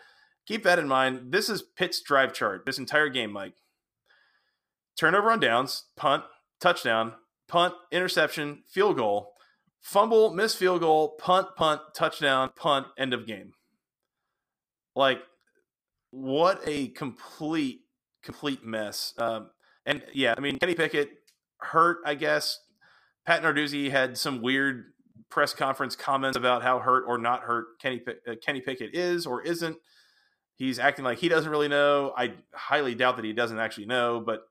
keep 0.46 0.64
that 0.64 0.80
in 0.80 0.88
mind. 0.88 1.32
This 1.32 1.50
is 1.50 1.62
Pitt's 1.62 2.02
drive 2.02 2.34
chart 2.34 2.66
this 2.66 2.78
entire 2.78 3.10
game, 3.10 3.32
Mike. 3.32 3.56
Turnover 4.98 5.32
on 5.32 5.40
downs, 5.40 5.86
punt, 5.96 6.24
touchdown, 6.60 7.14
punt, 7.48 7.74
interception, 7.92 8.64
field 8.70 8.98
goal, 8.98 9.34
fumble, 9.80 10.34
miss 10.34 10.56
field 10.56 10.82
goal, 10.82 11.16
punt, 11.18 11.48
punt, 11.56 11.82
touchdown, 11.96 12.52
punt, 12.56 12.88
end 12.98 13.14
of 13.14 13.26
game. 13.26 13.54
Like 14.96 15.20
what 16.12 16.62
a 16.66 16.90
complete 16.90 17.82
complete 18.24 18.66
mess. 18.66 19.14
Um, 19.18 19.50
and 19.86 20.04
yeah, 20.14 20.34
I 20.38 20.42
mean 20.42 20.58
Kenny 20.60 20.76
Pickett 20.76 21.10
hurt, 21.58 22.00
I 22.06 22.16
guess. 22.16 22.60
Pat 23.26 23.44
Narduzzi 23.44 23.92
had 23.92 24.18
some 24.18 24.42
weird 24.42 24.86
press 25.30 25.54
conference 25.54 25.96
comments 25.96 26.38
about 26.38 26.64
how 26.64 26.80
hurt 26.80 27.04
or 27.08 27.18
not 27.18 27.42
hurt 27.42 27.80
Kenny 27.80 28.02
uh, 28.28 28.34
Kenny 28.44 28.62
Pickett 28.62 28.96
is 28.96 29.26
or 29.26 29.42
isn't. 29.42 29.78
He's 30.56 30.80
acting 30.80 31.06
like 31.06 31.20
he 31.20 31.30
doesn't 31.30 31.50
really 31.50 31.68
know. 31.68 32.14
I 32.18 32.34
highly 32.54 32.96
doubt 32.96 33.16
that 33.16 33.26
he 33.26 33.34
doesn't 33.34 33.60
actually 33.60 33.86
know, 33.86 34.22
but 34.26 34.42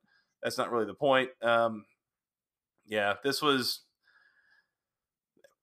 that's 0.43 0.57
not 0.57 0.71
really 0.71 0.87
the 0.87 0.95
point. 0.95 1.31
Um, 1.43 1.85
yeah, 2.87 3.15
this 3.23 3.43
was 3.43 3.83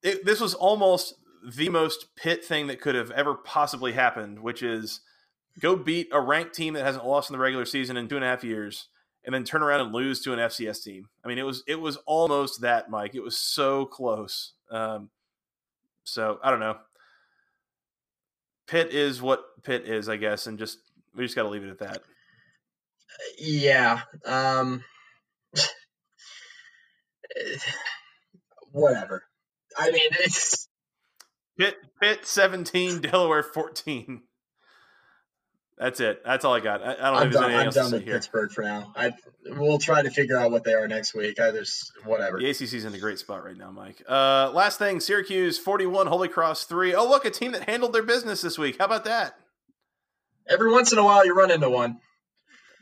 it, 0.03 0.25
this 0.25 0.39
was 0.39 0.53
almost 0.53 1.15
the 1.55 1.69
most 1.69 2.15
Pitt 2.15 2.45
thing 2.45 2.67
that 2.67 2.81
could 2.81 2.95
have 2.95 3.11
ever 3.11 3.35
possibly 3.35 3.93
happened, 3.93 4.39
which 4.39 4.61
is 4.61 5.01
go 5.60 5.76
beat 5.76 6.10
a 6.12 6.22
ranked 6.22 6.53
team 6.53 6.74
that 6.74 6.84
hasn't 6.84 7.06
lost 7.06 7.30
in 7.30 7.34
the 7.34 7.39
regular 7.39 7.66
season 7.66 7.97
in 7.97 8.08
two 8.08 8.16
and 8.16 8.26
a 8.26 8.28
half 8.28 8.43
years, 8.43 8.88
and 9.24 9.34
then 9.34 9.43
turn 9.43 9.64
around 9.64 9.82
and 9.82 9.93
lose 9.93 10.22
to 10.22 10.34
an 10.34 10.39
FCS 10.39 10.84
team. 10.84 11.08
I 11.24 11.28
mean, 11.28 11.38
it 11.38 11.45
was 11.45 11.64
it 11.68 11.80
was 11.80 11.97
almost 12.06 12.62
that, 12.62 12.89
Mike. 12.89 13.16
It 13.16 13.24
was 13.24 13.38
so 13.38 13.86
close. 13.86 14.53
Um, 14.70 15.10
so 16.03 16.39
I 16.43 16.51
don't 16.51 16.60
know. 16.60 16.78
Pitt 18.68 18.93
is 18.93 19.22
what 19.22 19.43
Pitt 19.64 19.86
is, 19.86 20.10
I 20.10 20.18
guess, 20.18 20.47
and 20.47 20.58
just 20.58 20.80
we 21.16 21.24
just 21.24 21.36
got 21.36 21.43
to 21.43 21.49
leave 21.49 21.64
it 21.64 21.70
at 21.70 21.80
that. 21.80 22.01
Yeah. 23.38 24.01
Um, 24.26 24.84
whatever. 28.72 29.24
I 29.78 29.91
mean, 29.91 30.10
it's 30.20 30.68
Pitt, 31.58 31.76
Pitt 32.01 32.26
17, 32.26 33.01
Delaware 33.01 33.43
14. 33.43 34.22
That's 35.78 35.99
it. 35.99 36.21
That's 36.23 36.45
all 36.45 36.53
I 36.53 36.61
got. 36.61 36.82
I, 36.82 36.93
I 36.93 36.95
don't 36.95 36.99
I'm 36.99 37.21
think 37.21 37.34
there's 37.34 37.43
anything 37.43 37.59
I'm 37.59 37.65
else 37.65 37.76
done 37.76 37.89
to 37.89 37.97
with 37.97 38.05
here. 38.05 38.13
Pittsburgh 38.13 38.51
for 38.51 38.63
now. 38.63 38.93
I 38.95 39.11
we'll 39.45 39.78
try 39.78 40.01
to 40.01 40.09
figure 40.09 40.38
out 40.38 40.51
what 40.51 40.63
they 40.63 40.73
are 40.73 40.88
next 40.88 41.13
week. 41.13 41.39
I 41.39 41.51
just 41.51 41.91
whatever. 42.05 42.39
The 42.39 42.49
ACC's 42.49 42.86
in 42.86 42.93
a 42.93 42.97
great 42.97 43.19
spot 43.19 43.43
right 43.43 43.57
now, 43.57 43.71
Mike. 43.71 44.01
Uh, 44.07 44.51
last 44.53 44.80
thing, 44.80 45.01
Syracuse 45.01 45.57
41, 45.57 46.07
Holy 46.07 46.30
Cross 46.30 46.65
3. 46.65 46.95
Oh, 46.95 47.07
look, 47.09 47.26
a 47.26 47.30
team 47.30 47.51
that 47.51 47.67
handled 47.67 47.91
their 47.91 48.03
business 48.03 48.41
this 48.41 48.57
week. 48.57 48.78
How 48.80 48.86
about 48.86 49.03
that? 49.03 49.36
Every 50.47 50.71
once 50.71 50.93
in 50.93 50.97
a 50.97 51.03
while, 51.03 51.26
you 51.26 51.36
run 51.36 51.51
into 51.51 51.69
one. 51.69 51.99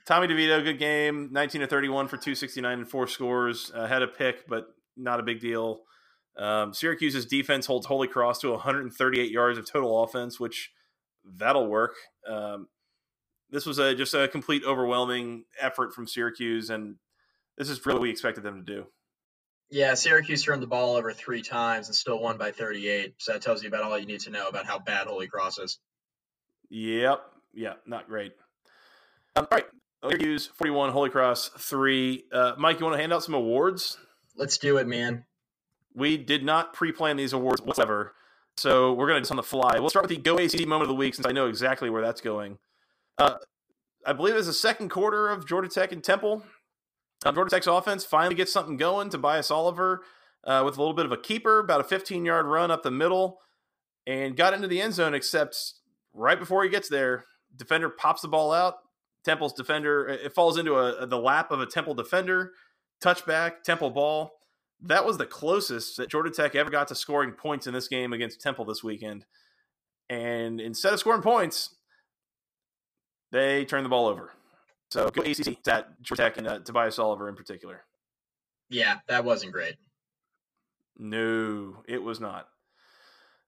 Tommy 0.05 0.27
DeVito, 0.27 0.63
good 0.63 0.79
game. 0.79 1.29
19 1.31 1.61
to 1.61 1.67
31 1.67 2.07
for 2.07 2.17
269 2.17 2.79
and 2.79 2.89
four 2.89 3.07
scores. 3.07 3.71
Uh, 3.73 3.87
had 3.87 4.03
a 4.03 4.07
pick, 4.07 4.47
but 4.47 4.67
not 4.97 5.19
a 5.19 5.23
big 5.23 5.39
deal. 5.39 5.81
Um, 6.37 6.73
Syracuse's 6.73 7.25
defense 7.25 7.65
holds 7.65 7.85
Holy 7.87 8.07
Cross 8.07 8.41
to 8.41 8.51
138 8.51 9.31
yards 9.31 9.57
of 9.57 9.65
total 9.65 10.03
offense, 10.03 10.39
which 10.39 10.71
that'll 11.23 11.67
work. 11.67 11.95
Um, 12.29 12.67
this 13.53 13.67
was 13.67 13.77
a 13.77 13.93
just 13.93 14.13
a 14.15 14.27
complete 14.27 14.63
overwhelming 14.65 15.45
effort 15.61 15.93
from 15.93 16.07
Syracuse, 16.07 16.71
and 16.71 16.95
this 17.55 17.69
is 17.69 17.85
really 17.85 17.99
what 17.99 18.01
we 18.01 18.09
expected 18.09 18.43
them 18.43 18.65
to 18.65 18.75
do. 18.75 18.87
Yeah, 19.69 19.93
Syracuse 19.93 20.43
turned 20.43 20.61
the 20.61 20.67
ball 20.67 20.95
over 20.95 21.13
three 21.13 21.43
times 21.43 21.87
and 21.87 21.95
still 21.95 22.19
won 22.19 22.37
by 22.37 22.51
38. 22.51 23.13
So 23.19 23.33
that 23.33 23.41
tells 23.41 23.63
you 23.63 23.69
about 23.69 23.83
all 23.83 23.97
you 23.97 24.05
need 24.05 24.21
to 24.21 24.29
know 24.29 24.47
about 24.47 24.65
how 24.65 24.79
bad 24.79 25.07
Holy 25.07 25.27
Cross 25.27 25.59
is. 25.59 25.79
Yep. 26.69 27.21
Yeah, 27.53 27.73
not 27.85 28.07
great. 28.07 28.33
Um, 29.35 29.47
all 29.51 29.57
right. 29.57 29.65
Syracuse 30.03 30.47
41, 30.47 30.91
Holy 30.91 31.09
Cross 31.09 31.51
3. 31.57 32.25
Uh, 32.31 32.53
Mike, 32.57 32.79
you 32.79 32.85
want 32.85 32.95
to 32.95 32.99
hand 32.99 33.13
out 33.13 33.23
some 33.23 33.33
awards? 33.33 33.97
Let's 34.35 34.57
do 34.57 34.77
it, 34.77 34.85
man. 34.85 35.25
We 35.95 36.17
did 36.17 36.43
not 36.43 36.73
pre 36.73 36.91
plan 36.91 37.17
these 37.17 37.33
awards 37.33 37.61
whatsoever. 37.61 38.13
So 38.57 38.93
we're 38.93 39.07
going 39.07 39.15
to 39.15 39.19
do 39.21 39.23
this 39.23 39.31
on 39.31 39.37
the 39.37 39.43
fly. 39.43 39.79
We'll 39.79 39.89
start 39.89 40.07
with 40.07 40.15
the 40.15 40.21
Go 40.21 40.37
ACC 40.37 40.67
moment 40.67 40.83
of 40.83 40.89
the 40.89 40.95
week 40.95 41.15
since 41.15 41.25
I 41.25 41.31
know 41.31 41.47
exactly 41.47 41.89
where 41.89 42.01
that's 42.01 42.21
going. 42.21 42.57
Uh, 43.17 43.37
I 44.05 44.13
believe 44.13 44.35
it's 44.35 44.47
the 44.47 44.53
second 44.53 44.89
quarter 44.89 45.29
of 45.29 45.47
Georgia 45.47 45.69
Tech 45.69 45.91
and 45.91 46.03
Temple. 46.03 46.43
Uh, 47.25 47.31
Georgia 47.31 47.51
Tech's 47.51 47.67
offense 47.67 48.03
finally 48.03 48.35
gets 48.35 48.51
something 48.51 48.77
going. 48.77 49.09
Tobias 49.09 49.51
Oliver 49.51 50.03
uh, 50.43 50.61
with 50.65 50.77
a 50.77 50.79
little 50.79 50.93
bit 50.93 51.05
of 51.05 51.11
a 51.11 51.17
keeper, 51.17 51.59
about 51.59 51.81
a 51.81 51.85
15 51.85 52.25
yard 52.25 52.45
run 52.45 52.71
up 52.71 52.83
the 52.83 52.91
middle, 52.91 53.39
and 54.05 54.35
got 54.35 54.53
into 54.53 54.67
the 54.67 54.81
end 54.81 54.93
zone, 54.93 55.13
except 55.13 55.73
right 56.13 56.39
before 56.39 56.63
he 56.63 56.69
gets 56.69 56.89
there, 56.89 57.25
defender 57.55 57.89
pops 57.89 58.21
the 58.21 58.27
ball 58.27 58.51
out. 58.51 58.75
Temple's 59.23 59.53
defender, 59.53 60.07
it 60.07 60.33
falls 60.33 60.57
into 60.57 60.75
a, 60.75 61.07
the 61.07 61.17
lap 61.17 61.49
of 61.51 61.61
a 61.61 61.65
Temple 61.65 61.93
defender, 61.93 62.51
touchback, 63.01 63.63
Temple 63.63 63.89
ball. 63.89 64.33
That 64.81 65.05
was 65.05 65.17
the 65.17 65.25
closest 65.25 65.95
that 65.95 66.09
Georgia 66.09 66.29
Tech 66.29 66.55
ever 66.55 66.69
got 66.69 66.89
to 66.89 66.95
scoring 66.95 67.31
points 67.31 67.65
in 67.65 67.73
this 67.73 67.87
game 67.87 68.11
against 68.11 68.41
Temple 68.41 68.65
this 68.65 68.83
weekend. 68.83 69.25
And 70.09 70.59
instead 70.59 70.91
of 70.91 70.99
scoring 70.99 71.21
points, 71.21 71.73
they 73.33 73.65
turned 73.65 73.83
the 73.83 73.89
ball 73.89 74.07
over. 74.07 74.31
So 74.91 75.09
go 75.09 75.23
ACC 75.23 75.67
at 75.67 76.01
Georgia 76.01 76.23
Tech 76.23 76.37
and 76.37 76.47
uh, 76.47 76.59
Tobias 76.59 76.99
Oliver 76.99 77.27
in 77.27 77.35
particular. 77.35 77.81
Yeah, 78.69 78.99
that 79.07 79.25
wasn't 79.25 79.51
great. 79.51 79.75
No, 80.97 81.83
it 81.87 82.01
was 82.03 82.19
not. 82.19 82.47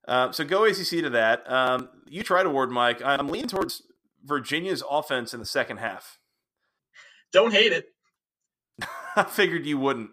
Uh, 0.07 0.31
so 0.31 0.43
go 0.43 0.65
ACC 0.65 1.01
to 1.03 1.11
that. 1.11 1.49
Um, 1.49 1.89
you 2.07 2.23
tried 2.23 2.47
award, 2.47 2.71
Mike. 2.71 3.01
I'm 3.03 3.29
leaning 3.29 3.47
towards 3.47 3.83
Virginia's 4.23 4.83
offense 4.89 5.33
in 5.33 5.39
the 5.39 5.45
second 5.45 5.77
half. 5.77 6.19
Don't 7.31 7.53
hate 7.53 7.71
it. 7.71 7.89
I 9.15 9.23
figured 9.23 9.67
you 9.67 9.77
wouldn't. 9.77 10.11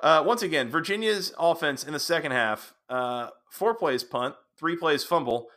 Uh, 0.00 0.22
once 0.24 0.42
again, 0.42 0.68
Virginia's 0.68 1.32
offense 1.38 1.82
in 1.82 1.94
the 1.94 1.98
second 1.98 2.32
half: 2.32 2.74
uh, 2.90 3.30
four 3.50 3.74
plays 3.74 4.04
punt, 4.04 4.34
three 4.58 4.76
plays 4.76 5.02
fumble, 5.02 5.48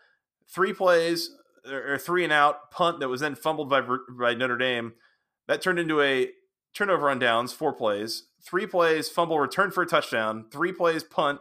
three 0.49 0.73
plays 0.73 1.31
or 1.69 1.97
three 1.97 2.23
and 2.23 2.33
out 2.33 2.71
punt 2.71 2.99
that 2.99 3.09
was 3.09 3.21
then 3.21 3.35
fumbled 3.35 3.69
by 3.69 3.81
by 4.09 4.33
Notre 4.33 4.57
Dame. 4.57 4.93
That 5.47 5.61
turned 5.61 5.79
into 5.79 6.01
a 6.01 6.29
turnover 6.73 7.09
on 7.09 7.19
downs, 7.19 7.53
four 7.53 7.73
plays, 7.73 8.23
three 8.41 8.65
plays 8.65 9.09
fumble, 9.09 9.39
return 9.39 9.71
for 9.71 9.83
a 9.83 9.87
touchdown, 9.87 10.45
three 10.51 10.71
plays 10.71 11.03
punt, 11.03 11.39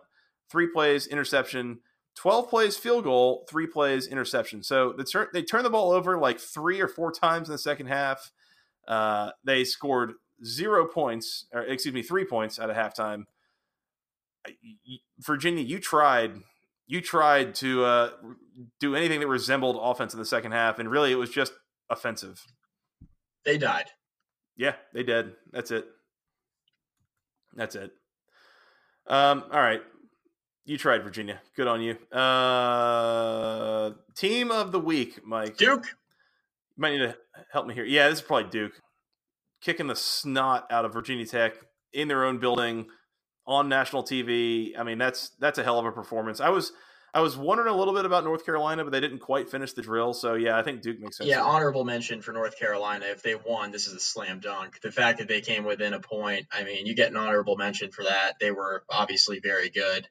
three 0.50 0.66
plays 0.66 1.06
interception, 1.06 1.80
twelve 2.16 2.48
plays 2.48 2.76
field 2.76 3.04
goal, 3.04 3.46
three 3.48 3.66
plays 3.66 4.06
interception. 4.06 4.62
So 4.62 4.92
they 4.92 5.04
turn 5.04 5.28
they 5.32 5.42
turned 5.42 5.64
the 5.64 5.70
ball 5.70 5.92
over 5.92 6.18
like 6.18 6.40
three 6.40 6.80
or 6.80 6.88
four 6.88 7.12
times 7.12 7.48
in 7.48 7.52
the 7.52 7.58
second 7.58 7.86
half. 7.86 8.32
Uh, 8.88 9.30
they 9.44 9.64
scored 9.64 10.14
zero 10.44 10.86
points, 10.86 11.46
or 11.52 11.62
excuse 11.62 11.94
me, 11.94 12.02
three 12.02 12.24
points 12.24 12.58
at 12.58 12.70
a 12.70 12.74
halftime. 12.74 13.24
Virginia, 15.18 15.62
you 15.62 15.78
tried, 15.78 16.32
you 16.90 17.00
tried 17.00 17.54
to 17.54 17.84
uh, 17.84 18.10
do 18.80 18.96
anything 18.96 19.20
that 19.20 19.28
resembled 19.28 19.78
offense 19.80 20.12
in 20.12 20.18
the 20.18 20.26
second 20.26 20.50
half, 20.50 20.80
and 20.80 20.90
really 20.90 21.12
it 21.12 21.14
was 21.14 21.30
just 21.30 21.52
offensive. 21.88 22.44
They 23.44 23.58
died. 23.58 23.86
Yeah, 24.56 24.74
they 24.92 25.04
did. 25.04 25.34
That's 25.52 25.70
it. 25.70 25.86
That's 27.54 27.76
it. 27.76 27.92
Um, 29.06 29.44
all 29.52 29.60
right. 29.60 29.82
You 30.64 30.78
tried, 30.78 31.04
Virginia. 31.04 31.40
Good 31.54 31.68
on 31.68 31.80
you. 31.80 31.96
Uh, 32.10 33.92
team 34.16 34.50
of 34.50 34.72
the 34.72 34.80
week, 34.80 35.24
Mike. 35.24 35.56
Duke. 35.56 35.86
You 35.86 36.80
might 36.80 36.90
need 36.90 36.98
to 37.06 37.16
help 37.52 37.68
me 37.68 37.74
here. 37.74 37.84
Yeah, 37.84 38.08
this 38.08 38.18
is 38.18 38.24
probably 38.24 38.50
Duke. 38.50 38.72
Kicking 39.62 39.86
the 39.86 39.94
snot 39.94 40.66
out 40.72 40.84
of 40.84 40.92
Virginia 40.92 41.24
Tech 41.24 41.54
in 41.92 42.08
their 42.08 42.24
own 42.24 42.38
building 42.38 42.86
on 43.46 43.68
national 43.68 44.02
TV. 44.02 44.78
I 44.78 44.82
mean, 44.82 44.98
that's 44.98 45.30
that's 45.40 45.58
a 45.58 45.64
hell 45.64 45.78
of 45.78 45.86
a 45.86 45.92
performance. 45.92 46.40
I 46.40 46.50
was 46.50 46.72
I 47.12 47.20
was 47.20 47.36
wondering 47.36 47.72
a 47.72 47.76
little 47.76 47.94
bit 47.94 48.04
about 48.04 48.24
North 48.24 48.44
Carolina, 48.44 48.84
but 48.84 48.90
they 48.90 49.00
didn't 49.00 49.18
quite 49.18 49.50
finish 49.50 49.72
the 49.72 49.82
drill. 49.82 50.14
So 50.14 50.34
yeah, 50.34 50.56
I 50.56 50.62
think 50.62 50.82
Duke 50.82 51.00
makes 51.00 51.18
sense. 51.18 51.28
Yeah, 51.28 51.42
honorable 51.42 51.84
mention 51.84 52.22
for 52.22 52.32
North 52.32 52.58
Carolina. 52.58 53.06
If 53.06 53.22
they 53.22 53.34
won, 53.34 53.72
this 53.72 53.86
is 53.86 53.94
a 53.94 54.00
slam 54.00 54.40
dunk. 54.40 54.80
The 54.80 54.92
fact 54.92 55.18
that 55.18 55.28
they 55.28 55.40
came 55.40 55.64
within 55.64 55.92
a 55.92 56.00
point, 56.00 56.46
I 56.52 56.64
mean, 56.64 56.86
you 56.86 56.94
get 56.94 57.10
an 57.10 57.16
honorable 57.16 57.56
mention 57.56 57.90
for 57.90 58.04
that. 58.04 58.34
They 58.40 58.52
were 58.52 58.84
obviously 58.88 59.40
very 59.40 59.70
good. 59.70 60.06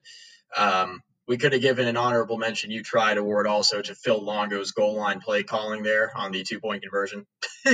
Um, 0.56 1.02
we 1.28 1.38
could 1.38 1.54
have 1.54 1.62
given 1.62 1.88
an 1.88 1.96
honorable 1.96 2.38
mention 2.38 2.72
you 2.72 2.82
tried 2.82 3.18
award 3.18 3.46
also 3.46 3.82
to 3.82 3.94
Phil 3.94 4.20
Longo's 4.20 4.72
goal 4.72 4.96
line 4.96 5.20
play 5.20 5.44
calling 5.44 5.84
there 5.84 6.12
on 6.18 6.32
the 6.32 6.44
two 6.44 6.60
point 6.60 6.82
conversion. 6.82 7.28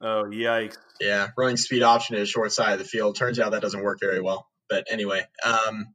oh 0.00 0.24
yikes! 0.30 0.76
Yeah, 1.00 1.28
running 1.36 1.56
speed 1.56 1.82
option 1.82 2.14
to 2.14 2.20
the 2.20 2.26
short 2.26 2.52
side 2.52 2.74
of 2.74 2.78
the 2.78 2.84
field. 2.84 3.16
Turns 3.16 3.40
out 3.40 3.52
that 3.52 3.62
doesn't 3.62 3.82
work 3.82 3.98
very 3.98 4.20
well. 4.20 4.46
But 4.68 4.86
anyway, 4.90 5.26
um, 5.44 5.94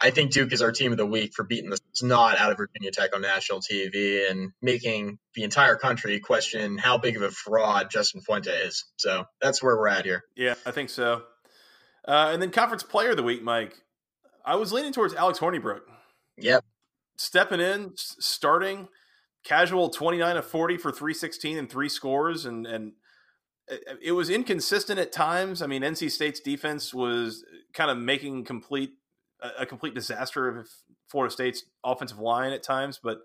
I 0.00 0.10
think 0.10 0.32
Duke 0.32 0.52
is 0.52 0.62
our 0.62 0.72
team 0.72 0.92
of 0.92 0.98
the 0.98 1.06
week 1.06 1.34
for 1.34 1.44
beating 1.44 1.68
the 1.68 1.78
snot 1.92 2.38
out 2.38 2.50
of 2.50 2.56
Virginia 2.56 2.90
Tech 2.90 3.14
on 3.14 3.20
national 3.20 3.60
TV 3.60 4.30
and 4.30 4.52
making 4.62 5.18
the 5.34 5.42
entire 5.42 5.76
country 5.76 6.18
question 6.20 6.78
how 6.78 6.96
big 6.96 7.16
of 7.16 7.22
a 7.22 7.30
fraud 7.30 7.90
Justin 7.90 8.22
Fuente 8.22 8.50
is. 8.50 8.86
So 8.96 9.24
that's 9.42 9.62
where 9.62 9.76
we're 9.76 9.88
at 9.88 10.06
here. 10.06 10.24
Yeah, 10.34 10.54
I 10.64 10.70
think 10.70 10.88
so. 10.88 11.22
Uh, 12.08 12.30
and 12.32 12.40
then 12.40 12.50
conference 12.50 12.82
player 12.82 13.10
of 13.10 13.18
the 13.18 13.22
week, 13.22 13.42
Mike. 13.42 13.74
I 14.44 14.56
was 14.56 14.72
leaning 14.72 14.92
towards 14.92 15.14
Alex 15.14 15.38
Hornibrook. 15.38 15.80
Yep. 16.38 16.64
Stepping 17.18 17.60
in, 17.60 17.92
starting, 17.96 18.88
casual 19.44 19.90
29 19.90 20.38
of 20.38 20.46
40 20.46 20.78
for 20.78 20.90
316 20.90 21.58
and 21.58 21.70
three 21.70 21.90
scores. 21.90 22.46
And, 22.46 22.66
and 22.66 22.92
Uh, 23.70 23.74
uh, 23.90 23.94
it 24.02 24.12
was 24.12 24.30
inconsistent 24.30 24.98
at 24.98 25.12
times. 25.12 25.62
I 25.62 25.66
mean, 25.66 25.82
NC 25.82 26.10
State's 26.10 26.40
defense 26.40 26.92
was 26.92 27.44
uh, 27.44 27.56
kind 27.72 27.90
of 27.90 27.98
making 27.98 28.44
complete 28.44 28.92
a 29.58 29.64
complete 29.64 29.94
disaster 29.94 30.48
of 30.48 30.68
Florida 31.08 31.32
State's 31.32 31.64
offensive 31.82 32.18
line 32.18 32.52
at 32.52 32.62
times. 32.62 33.00
But 33.02 33.20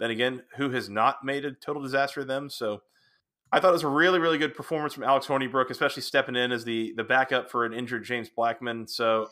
then 0.00 0.10
again, 0.10 0.42
who 0.56 0.70
has 0.70 0.88
not 0.88 1.24
made 1.24 1.44
a 1.44 1.52
total 1.52 1.80
disaster 1.80 2.22
of 2.22 2.26
them? 2.26 2.50
So 2.50 2.82
I 3.52 3.60
thought 3.60 3.68
it 3.68 3.74
was 3.74 3.84
a 3.84 3.88
really, 3.88 4.18
really 4.18 4.38
good 4.38 4.54
performance 4.54 4.94
from 4.94 5.04
Alex 5.04 5.26
Hornibrook, 5.26 5.70
especially 5.70 6.02
stepping 6.02 6.36
in 6.36 6.52
as 6.52 6.64
the 6.64 6.92
the 6.96 7.04
backup 7.04 7.50
for 7.50 7.64
an 7.64 7.72
injured 7.72 8.04
James 8.04 8.28
Blackman. 8.28 8.86
So 8.88 9.28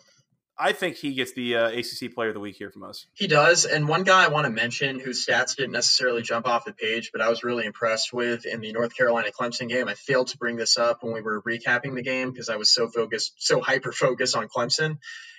I 0.58 0.72
think 0.72 0.96
he 0.96 1.14
gets 1.14 1.32
the 1.32 1.56
uh, 1.56 1.68
ACC 1.68 2.12
Player 2.12 2.28
of 2.28 2.34
the 2.34 2.40
Week 2.40 2.56
here 2.56 2.70
from 2.70 2.82
us. 2.82 3.06
He 3.14 3.28
does, 3.28 3.64
and 3.64 3.86
one 3.86 4.02
guy 4.02 4.24
I 4.24 4.28
want 4.28 4.46
to 4.46 4.50
mention 4.50 4.98
whose 4.98 5.24
stats 5.24 5.54
didn't 5.54 5.72
necessarily 5.72 6.22
jump 6.22 6.48
off 6.48 6.64
the 6.64 6.72
page, 6.72 7.10
but 7.12 7.20
I 7.20 7.28
was 7.28 7.44
really 7.44 7.64
impressed 7.64 8.12
with 8.12 8.44
in 8.44 8.60
the 8.60 8.72
North 8.72 8.96
Carolina 8.96 9.28
Clemson 9.38 9.68
game. 9.68 9.86
I 9.86 9.94
failed 9.94 10.28
to 10.28 10.38
bring 10.38 10.56
this 10.56 10.76
up 10.76 11.02
when 11.02 11.14
we 11.14 11.20
were 11.20 11.40
recapping 11.42 11.94
the 11.94 12.02
game 12.02 12.32
because 12.32 12.48
I 12.48 12.56
was 12.56 12.70
so 12.70 12.88
focused, 12.88 13.34
so 13.38 13.60
hyper 13.60 13.92
focused 13.92 14.36
on 14.36 14.48
Clemson. 14.48 14.98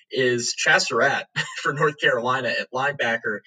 Is 0.09 0.55
Chaz 0.55 0.87
Surratt 0.87 1.27
for 1.61 1.73
North 1.73 1.99
Carolina 1.99 2.49
at 2.49 2.71
linebacker? 2.71 3.39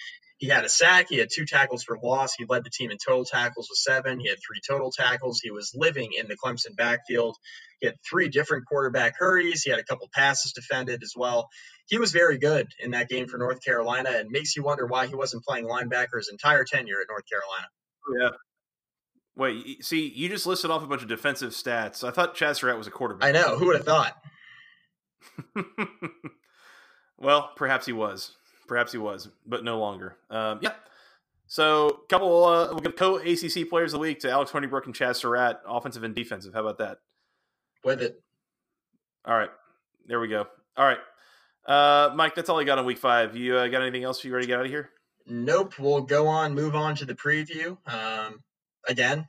He 0.42 0.48
had 0.48 0.64
a 0.64 0.68
sack. 0.68 1.06
He 1.08 1.18
had 1.18 1.28
two 1.32 1.46
tackles 1.46 1.84
for 1.84 1.96
loss. 1.96 2.34
He 2.34 2.44
led 2.48 2.64
the 2.64 2.70
team 2.70 2.90
in 2.90 2.98
total 2.98 3.24
tackles 3.24 3.68
with 3.70 3.78
seven. 3.78 4.18
He 4.18 4.28
had 4.28 4.38
three 4.38 4.60
total 4.66 4.90
tackles. 4.90 5.40
He 5.40 5.52
was 5.52 5.72
living 5.74 6.10
in 6.18 6.26
the 6.26 6.36
Clemson 6.36 6.76
backfield. 6.76 7.36
He 7.82 7.88
had 7.88 7.96
three 8.08 8.30
different 8.30 8.64
quarterback 8.66 9.14
hurries. 9.18 9.62
He 9.62 9.70
had 9.70 9.78
a 9.78 9.84
couple 9.84 10.08
passes 10.14 10.52
defended 10.52 11.02
as 11.02 11.12
well. 11.14 11.48
He 11.88 11.98
was 11.98 12.12
very 12.12 12.38
good 12.38 12.68
in 12.78 12.92
that 12.92 13.10
game 13.10 13.28
for 13.28 13.36
North 13.36 13.62
Carolina 13.62 14.10
and 14.10 14.30
makes 14.30 14.56
you 14.56 14.62
wonder 14.62 14.86
why 14.86 15.08
he 15.08 15.14
wasn't 15.14 15.44
playing 15.44 15.66
linebacker 15.66 16.16
his 16.16 16.30
entire 16.30 16.64
tenure 16.64 17.00
at 17.02 17.08
North 17.10 17.24
Carolina. 17.28 17.66
Yeah. 18.18 18.30
Wait, 19.34 19.84
see, 19.84 20.08
you 20.08 20.28
just 20.30 20.46
listed 20.46 20.70
off 20.70 20.82
a 20.82 20.86
bunch 20.86 21.02
of 21.02 21.08
defensive 21.08 21.50
stats. 21.50 22.06
I 22.06 22.10
thought 22.10 22.36
Chaz 22.36 22.56
Surratt 22.56 22.78
was 22.78 22.86
a 22.86 22.90
quarterback. 22.90 23.28
I 23.28 23.32
know. 23.32 23.58
Who 23.58 23.66
would 23.66 23.76
have 23.76 23.84
thought? 23.84 24.14
Well, 27.22 27.52
perhaps 27.54 27.86
he 27.86 27.92
was. 27.92 28.32
Perhaps 28.66 28.92
he 28.92 28.98
was, 28.98 29.28
but 29.46 29.62
no 29.62 29.78
longer. 29.78 30.16
Um, 30.28 30.58
yeah. 30.60 30.72
So, 31.46 32.00
couple 32.08 32.44
uh, 32.44 32.68
we'll 32.70 32.80
give 32.80 32.96
co 32.96 33.16
ACC 33.16 33.68
players 33.68 33.92
of 33.92 33.98
the 33.98 34.02
week 34.02 34.20
to 34.20 34.30
Alex 34.30 34.50
Hornibrook 34.50 34.86
and 34.86 34.94
Chaz 34.94 35.16
Surratt, 35.16 35.60
offensive 35.66 36.02
and 36.02 36.14
defensive. 36.14 36.52
How 36.52 36.60
about 36.60 36.78
that? 36.78 36.98
With 37.84 38.02
it. 38.02 38.20
All 39.24 39.36
right, 39.36 39.50
there 40.06 40.20
we 40.20 40.28
go. 40.28 40.46
All 40.76 40.86
right, 40.86 40.98
uh, 41.66 42.10
Mike, 42.14 42.34
that's 42.34 42.48
all 42.48 42.58
I 42.58 42.64
got 42.64 42.78
on 42.78 42.86
week 42.86 42.98
five. 42.98 43.36
You 43.36 43.56
uh, 43.56 43.68
got 43.68 43.82
anything 43.82 44.04
else? 44.04 44.24
You 44.24 44.32
ready 44.32 44.46
to 44.46 44.48
get 44.48 44.58
out 44.58 44.64
of 44.64 44.70
here? 44.70 44.90
Nope. 45.26 45.78
We'll 45.78 46.02
go 46.02 46.26
on, 46.26 46.54
move 46.54 46.74
on 46.74 46.96
to 46.96 47.04
the 47.04 47.14
preview. 47.14 47.76
Um, 47.86 48.42
again, 48.88 49.28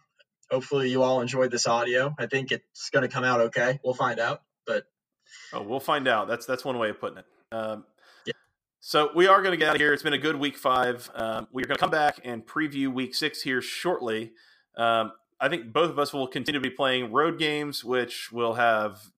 hopefully 0.50 0.90
you 0.90 1.04
all 1.04 1.22
enjoyed 1.22 1.52
this 1.52 1.68
audio. 1.68 2.14
I 2.18 2.26
think 2.26 2.52
it's 2.52 2.90
going 2.90 3.04
to 3.04 3.08
come 3.08 3.24
out 3.24 3.42
okay. 3.42 3.80
We'll 3.84 3.94
find 3.94 4.20
out, 4.20 4.42
but 4.66 4.86
oh, 5.54 5.62
we'll 5.62 5.80
find 5.80 6.08
out. 6.08 6.28
That's 6.28 6.46
that's 6.46 6.66
one 6.66 6.78
way 6.80 6.90
of 6.90 7.00
putting 7.00 7.20
it. 7.20 7.26
Um, 7.52 7.86
yeah. 8.26 8.34
So 8.80 9.12
we 9.16 9.28
are 9.28 9.42
going 9.42 9.52
to 9.52 9.58
get 9.58 9.70
out 9.70 9.76
of 9.76 9.82
here. 9.82 9.94
It's 9.94 10.04
been 10.04 10.14
a 10.14 10.18
good 10.18 10.36
week 10.36 10.58
five. 10.58 11.10
Um, 11.14 11.48
we're 11.52 11.66
going 11.66 11.76
to 11.76 11.80
come 11.82 11.92
back 11.92 12.20
and 12.24 12.46
preview 12.46 12.92
week 12.92 13.14
six 13.14 13.42
here 13.42 13.62
shortly. 13.62 14.32
Um, 14.76 15.12
I 15.44 15.50
think 15.50 15.74
both 15.74 15.90
of 15.90 16.00
us 16.00 16.14
will 16.14 16.26
continue 16.26 16.62
to 16.62 16.64
be 16.64 16.74
playing 16.74 17.12
road 17.12 17.38
games, 17.38 17.84
which 17.84 18.32
will 18.32 18.54
have 18.54 19.12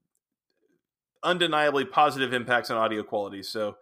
undeniably 1.22 1.86
positive 1.86 2.34
impacts 2.34 2.72
on 2.72 2.78
audio 2.78 3.04
quality. 3.04 3.44
So 3.44 3.76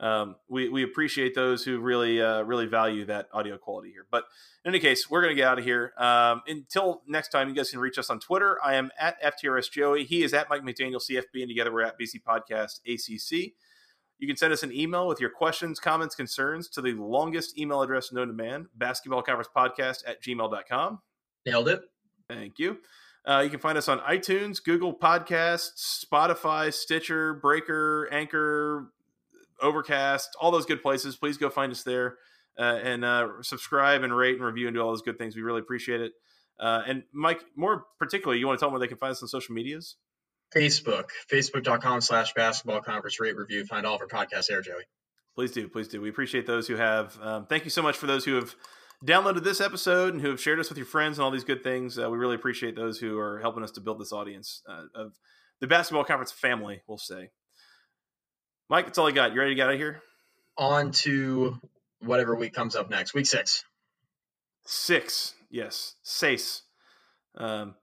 um, 0.00 0.36
we, 0.48 0.70
we 0.70 0.82
appreciate 0.82 1.34
those 1.34 1.62
who 1.62 1.78
really 1.78 2.22
uh, 2.22 2.40
really 2.40 2.64
value 2.64 3.04
that 3.04 3.28
audio 3.34 3.58
quality 3.58 3.90
here. 3.90 4.06
But 4.10 4.24
in 4.64 4.70
any 4.70 4.80
case, 4.80 5.10
we're 5.10 5.20
going 5.20 5.32
to 5.32 5.36
get 5.36 5.46
out 5.46 5.58
of 5.58 5.64
here. 5.66 5.92
Um, 5.98 6.40
until 6.46 7.02
next 7.06 7.28
time, 7.28 7.50
you 7.50 7.54
guys 7.54 7.68
can 7.68 7.80
reach 7.80 7.98
us 7.98 8.08
on 8.08 8.18
Twitter. 8.18 8.56
I 8.64 8.76
am 8.76 8.90
at 8.98 9.22
FTRS 9.22 9.70
Joey. 9.70 10.04
He 10.04 10.22
is 10.22 10.32
at 10.32 10.48
Mike 10.48 10.62
McDaniel 10.62 11.02
CFB, 11.02 11.42
and 11.42 11.48
together 11.48 11.70
we're 11.70 11.82
at 11.82 12.00
BC 12.00 12.22
Podcast 12.26 12.80
ACC. 12.86 13.52
You 14.18 14.26
can 14.26 14.38
send 14.38 14.54
us 14.54 14.62
an 14.62 14.72
email 14.72 15.06
with 15.06 15.20
your 15.20 15.28
questions, 15.28 15.78
comments, 15.78 16.14
concerns 16.14 16.70
to 16.70 16.80
the 16.80 16.94
longest 16.94 17.58
email 17.58 17.82
address 17.82 18.10
known 18.10 18.28
to 18.28 18.32
man, 18.32 18.68
basketball 18.74 19.20
conference 19.20 19.50
podcast 19.54 20.02
at 20.06 20.22
gmail.com. 20.22 21.00
Nailed 21.46 21.68
it. 21.68 21.82
Thank 22.28 22.58
you. 22.58 22.78
Uh, 23.24 23.42
you 23.44 23.50
can 23.50 23.60
find 23.60 23.76
us 23.76 23.88
on 23.88 23.98
iTunes, 24.00 24.62
Google 24.62 24.94
Podcasts, 24.94 26.04
Spotify, 26.04 26.72
Stitcher, 26.72 27.34
Breaker, 27.34 28.08
Anchor, 28.10 28.92
Overcast, 29.60 30.28
all 30.40 30.50
those 30.50 30.64
good 30.64 30.82
places. 30.82 31.16
Please 31.16 31.36
go 31.36 31.50
find 31.50 31.70
us 31.70 31.82
there 31.82 32.16
uh, 32.58 32.78
and 32.82 33.04
uh, 33.04 33.28
subscribe 33.42 34.02
and 34.02 34.16
rate 34.16 34.36
and 34.36 34.44
review 34.44 34.68
and 34.68 34.74
do 34.74 34.80
all 34.80 34.88
those 34.88 35.02
good 35.02 35.18
things. 35.18 35.36
We 35.36 35.42
really 35.42 35.60
appreciate 35.60 36.00
it. 36.00 36.12
Uh, 36.58 36.82
and 36.86 37.02
Mike, 37.12 37.42
more 37.56 37.84
particularly, 37.98 38.38
you 38.38 38.46
want 38.46 38.58
to 38.58 38.62
tell 38.62 38.68
them 38.68 38.74
where 38.74 38.80
they 38.80 38.88
can 38.88 38.98
find 38.98 39.12
us 39.12 39.22
on 39.22 39.28
social 39.28 39.54
medias? 39.54 39.96
Facebook, 40.54 41.06
facebook.com 41.30 42.00
slash 42.00 42.34
basketball 42.34 42.80
conference 42.80 43.20
rate 43.20 43.36
review. 43.36 43.64
Find 43.64 43.86
all 43.86 43.94
of 43.94 44.00
our 44.00 44.08
podcasts 44.08 44.46
there, 44.48 44.60
Joey. 44.60 44.82
Please 45.34 45.52
do. 45.52 45.68
Please 45.68 45.88
do. 45.88 46.00
We 46.00 46.08
appreciate 46.08 46.46
those 46.46 46.66
who 46.66 46.76
have. 46.76 47.18
Um, 47.22 47.46
thank 47.46 47.64
you 47.64 47.70
so 47.70 47.82
much 47.82 47.96
for 47.96 48.06
those 48.06 48.24
who 48.24 48.34
have 48.34 48.54
downloaded 49.04 49.44
this 49.44 49.60
episode 49.60 50.12
and 50.12 50.20
who 50.22 50.28
have 50.28 50.40
shared 50.40 50.60
us 50.60 50.68
with 50.68 50.78
your 50.78 50.86
friends 50.86 51.18
and 51.18 51.24
all 51.24 51.30
these 51.30 51.44
good 51.44 51.62
things. 51.62 51.98
Uh, 51.98 52.10
we 52.10 52.18
really 52.18 52.34
appreciate 52.34 52.76
those 52.76 52.98
who 52.98 53.18
are 53.18 53.40
helping 53.40 53.62
us 53.62 53.70
to 53.72 53.80
build 53.80 53.98
this 54.00 54.12
audience 54.12 54.62
uh, 54.68 54.84
of 54.94 55.12
the 55.60 55.66
basketball 55.66 56.04
conference 56.04 56.32
family, 56.32 56.82
we'll 56.86 56.98
say. 56.98 57.30
Mike, 58.68 58.86
that's 58.86 58.98
all 58.98 59.08
I 59.08 59.12
got. 59.12 59.32
You 59.32 59.40
ready 59.40 59.52
to 59.52 59.54
get 59.56 59.66
out 59.66 59.74
of 59.74 59.80
here? 59.80 60.02
On 60.56 60.92
to 60.92 61.58
whatever 62.00 62.34
week 62.34 62.52
comes 62.52 62.76
up 62.76 62.90
next. 62.90 63.14
Week 63.14 63.26
six. 63.26 63.64
Six. 64.66 65.34
Yes. 65.50 65.96
Sace. 66.04 66.62
Um, 67.36 67.74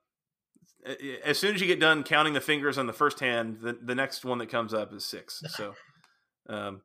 as 1.23 1.37
soon 1.37 1.55
as 1.55 1.61
you 1.61 1.67
get 1.67 1.79
done 1.79 2.03
counting 2.03 2.33
the 2.33 2.41
fingers 2.41 2.77
on 2.77 2.87
the 2.87 2.93
first 2.93 3.19
hand, 3.19 3.57
the, 3.61 3.77
the 3.81 3.95
next 3.95 4.23
one 4.23 4.37
that 4.37 4.49
comes 4.49 4.73
up 4.73 4.93
is 4.93 5.05
six. 5.05 5.43
So, 5.49 5.73
um, 6.49 6.81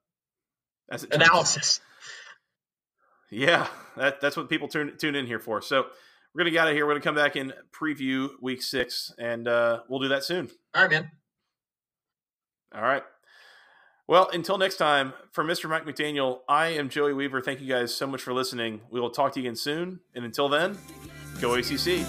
analysis. 1.11 1.81
Yeah, 3.33 3.67
that, 3.97 4.21
that's 4.21 4.37
what 4.37 4.51
people 4.51 4.69
tune 4.69 4.93
tune 4.99 5.15
in 5.15 5.27
here 5.27 5.39
for. 5.39 5.63
So 5.63 5.87
we're 6.35 6.41
gonna 6.41 6.51
get 6.51 6.61
out 6.61 6.69
of 6.69 6.75
here. 6.75 6.87
We're 6.87 6.93
gonna 6.93 7.03
come 7.03 7.15
back 7.15 7.35
and 7.35 7.55
preview 7.73 8.29
week 8.43 8.63
six, 8.63 9.13
and 9.19 9.49
uh, 9.49 9.81
we'll 9.89 10.01
do 10.01 10.09
that 10.09 10.23
soon. 10.23 10.51
All 10.75 10.83
right, 10.83 10.91
man. 10.91 11.11
All 12.75 12.83
right. 12.83 13.03
Well, 14.07 14.29
until 14.33 14.59
next 14.59 14.77
time, 14.77 15.15
for 15.31 15.45
Mr. 15.45 15.71
Mike 15.71 15.87
McDaniel, 15.87 16.41
I 16.47 16.69
am 16.69 16.91
Joey 16.91 17.15
Weaver. 17.15 17.41
Thank 17.41 17.61
you 17.61 17.69
guys 17.69 17.95
so 17.95 18.07
much 18.07 18.21
for 18.21 18.35
listening. 18.35 18.83
We 18.91 19.01
will 19.01 19.11
talk 19.11 19.33
to 19.35 19.41
you 19.41 19.47
again 19.47 19.57
soon. 19.57 20.01
And 20.15 20.25
until 20.25 20.51
then, 20.51 20.77
go 21.41 21.55
ACC. 21.55 22.05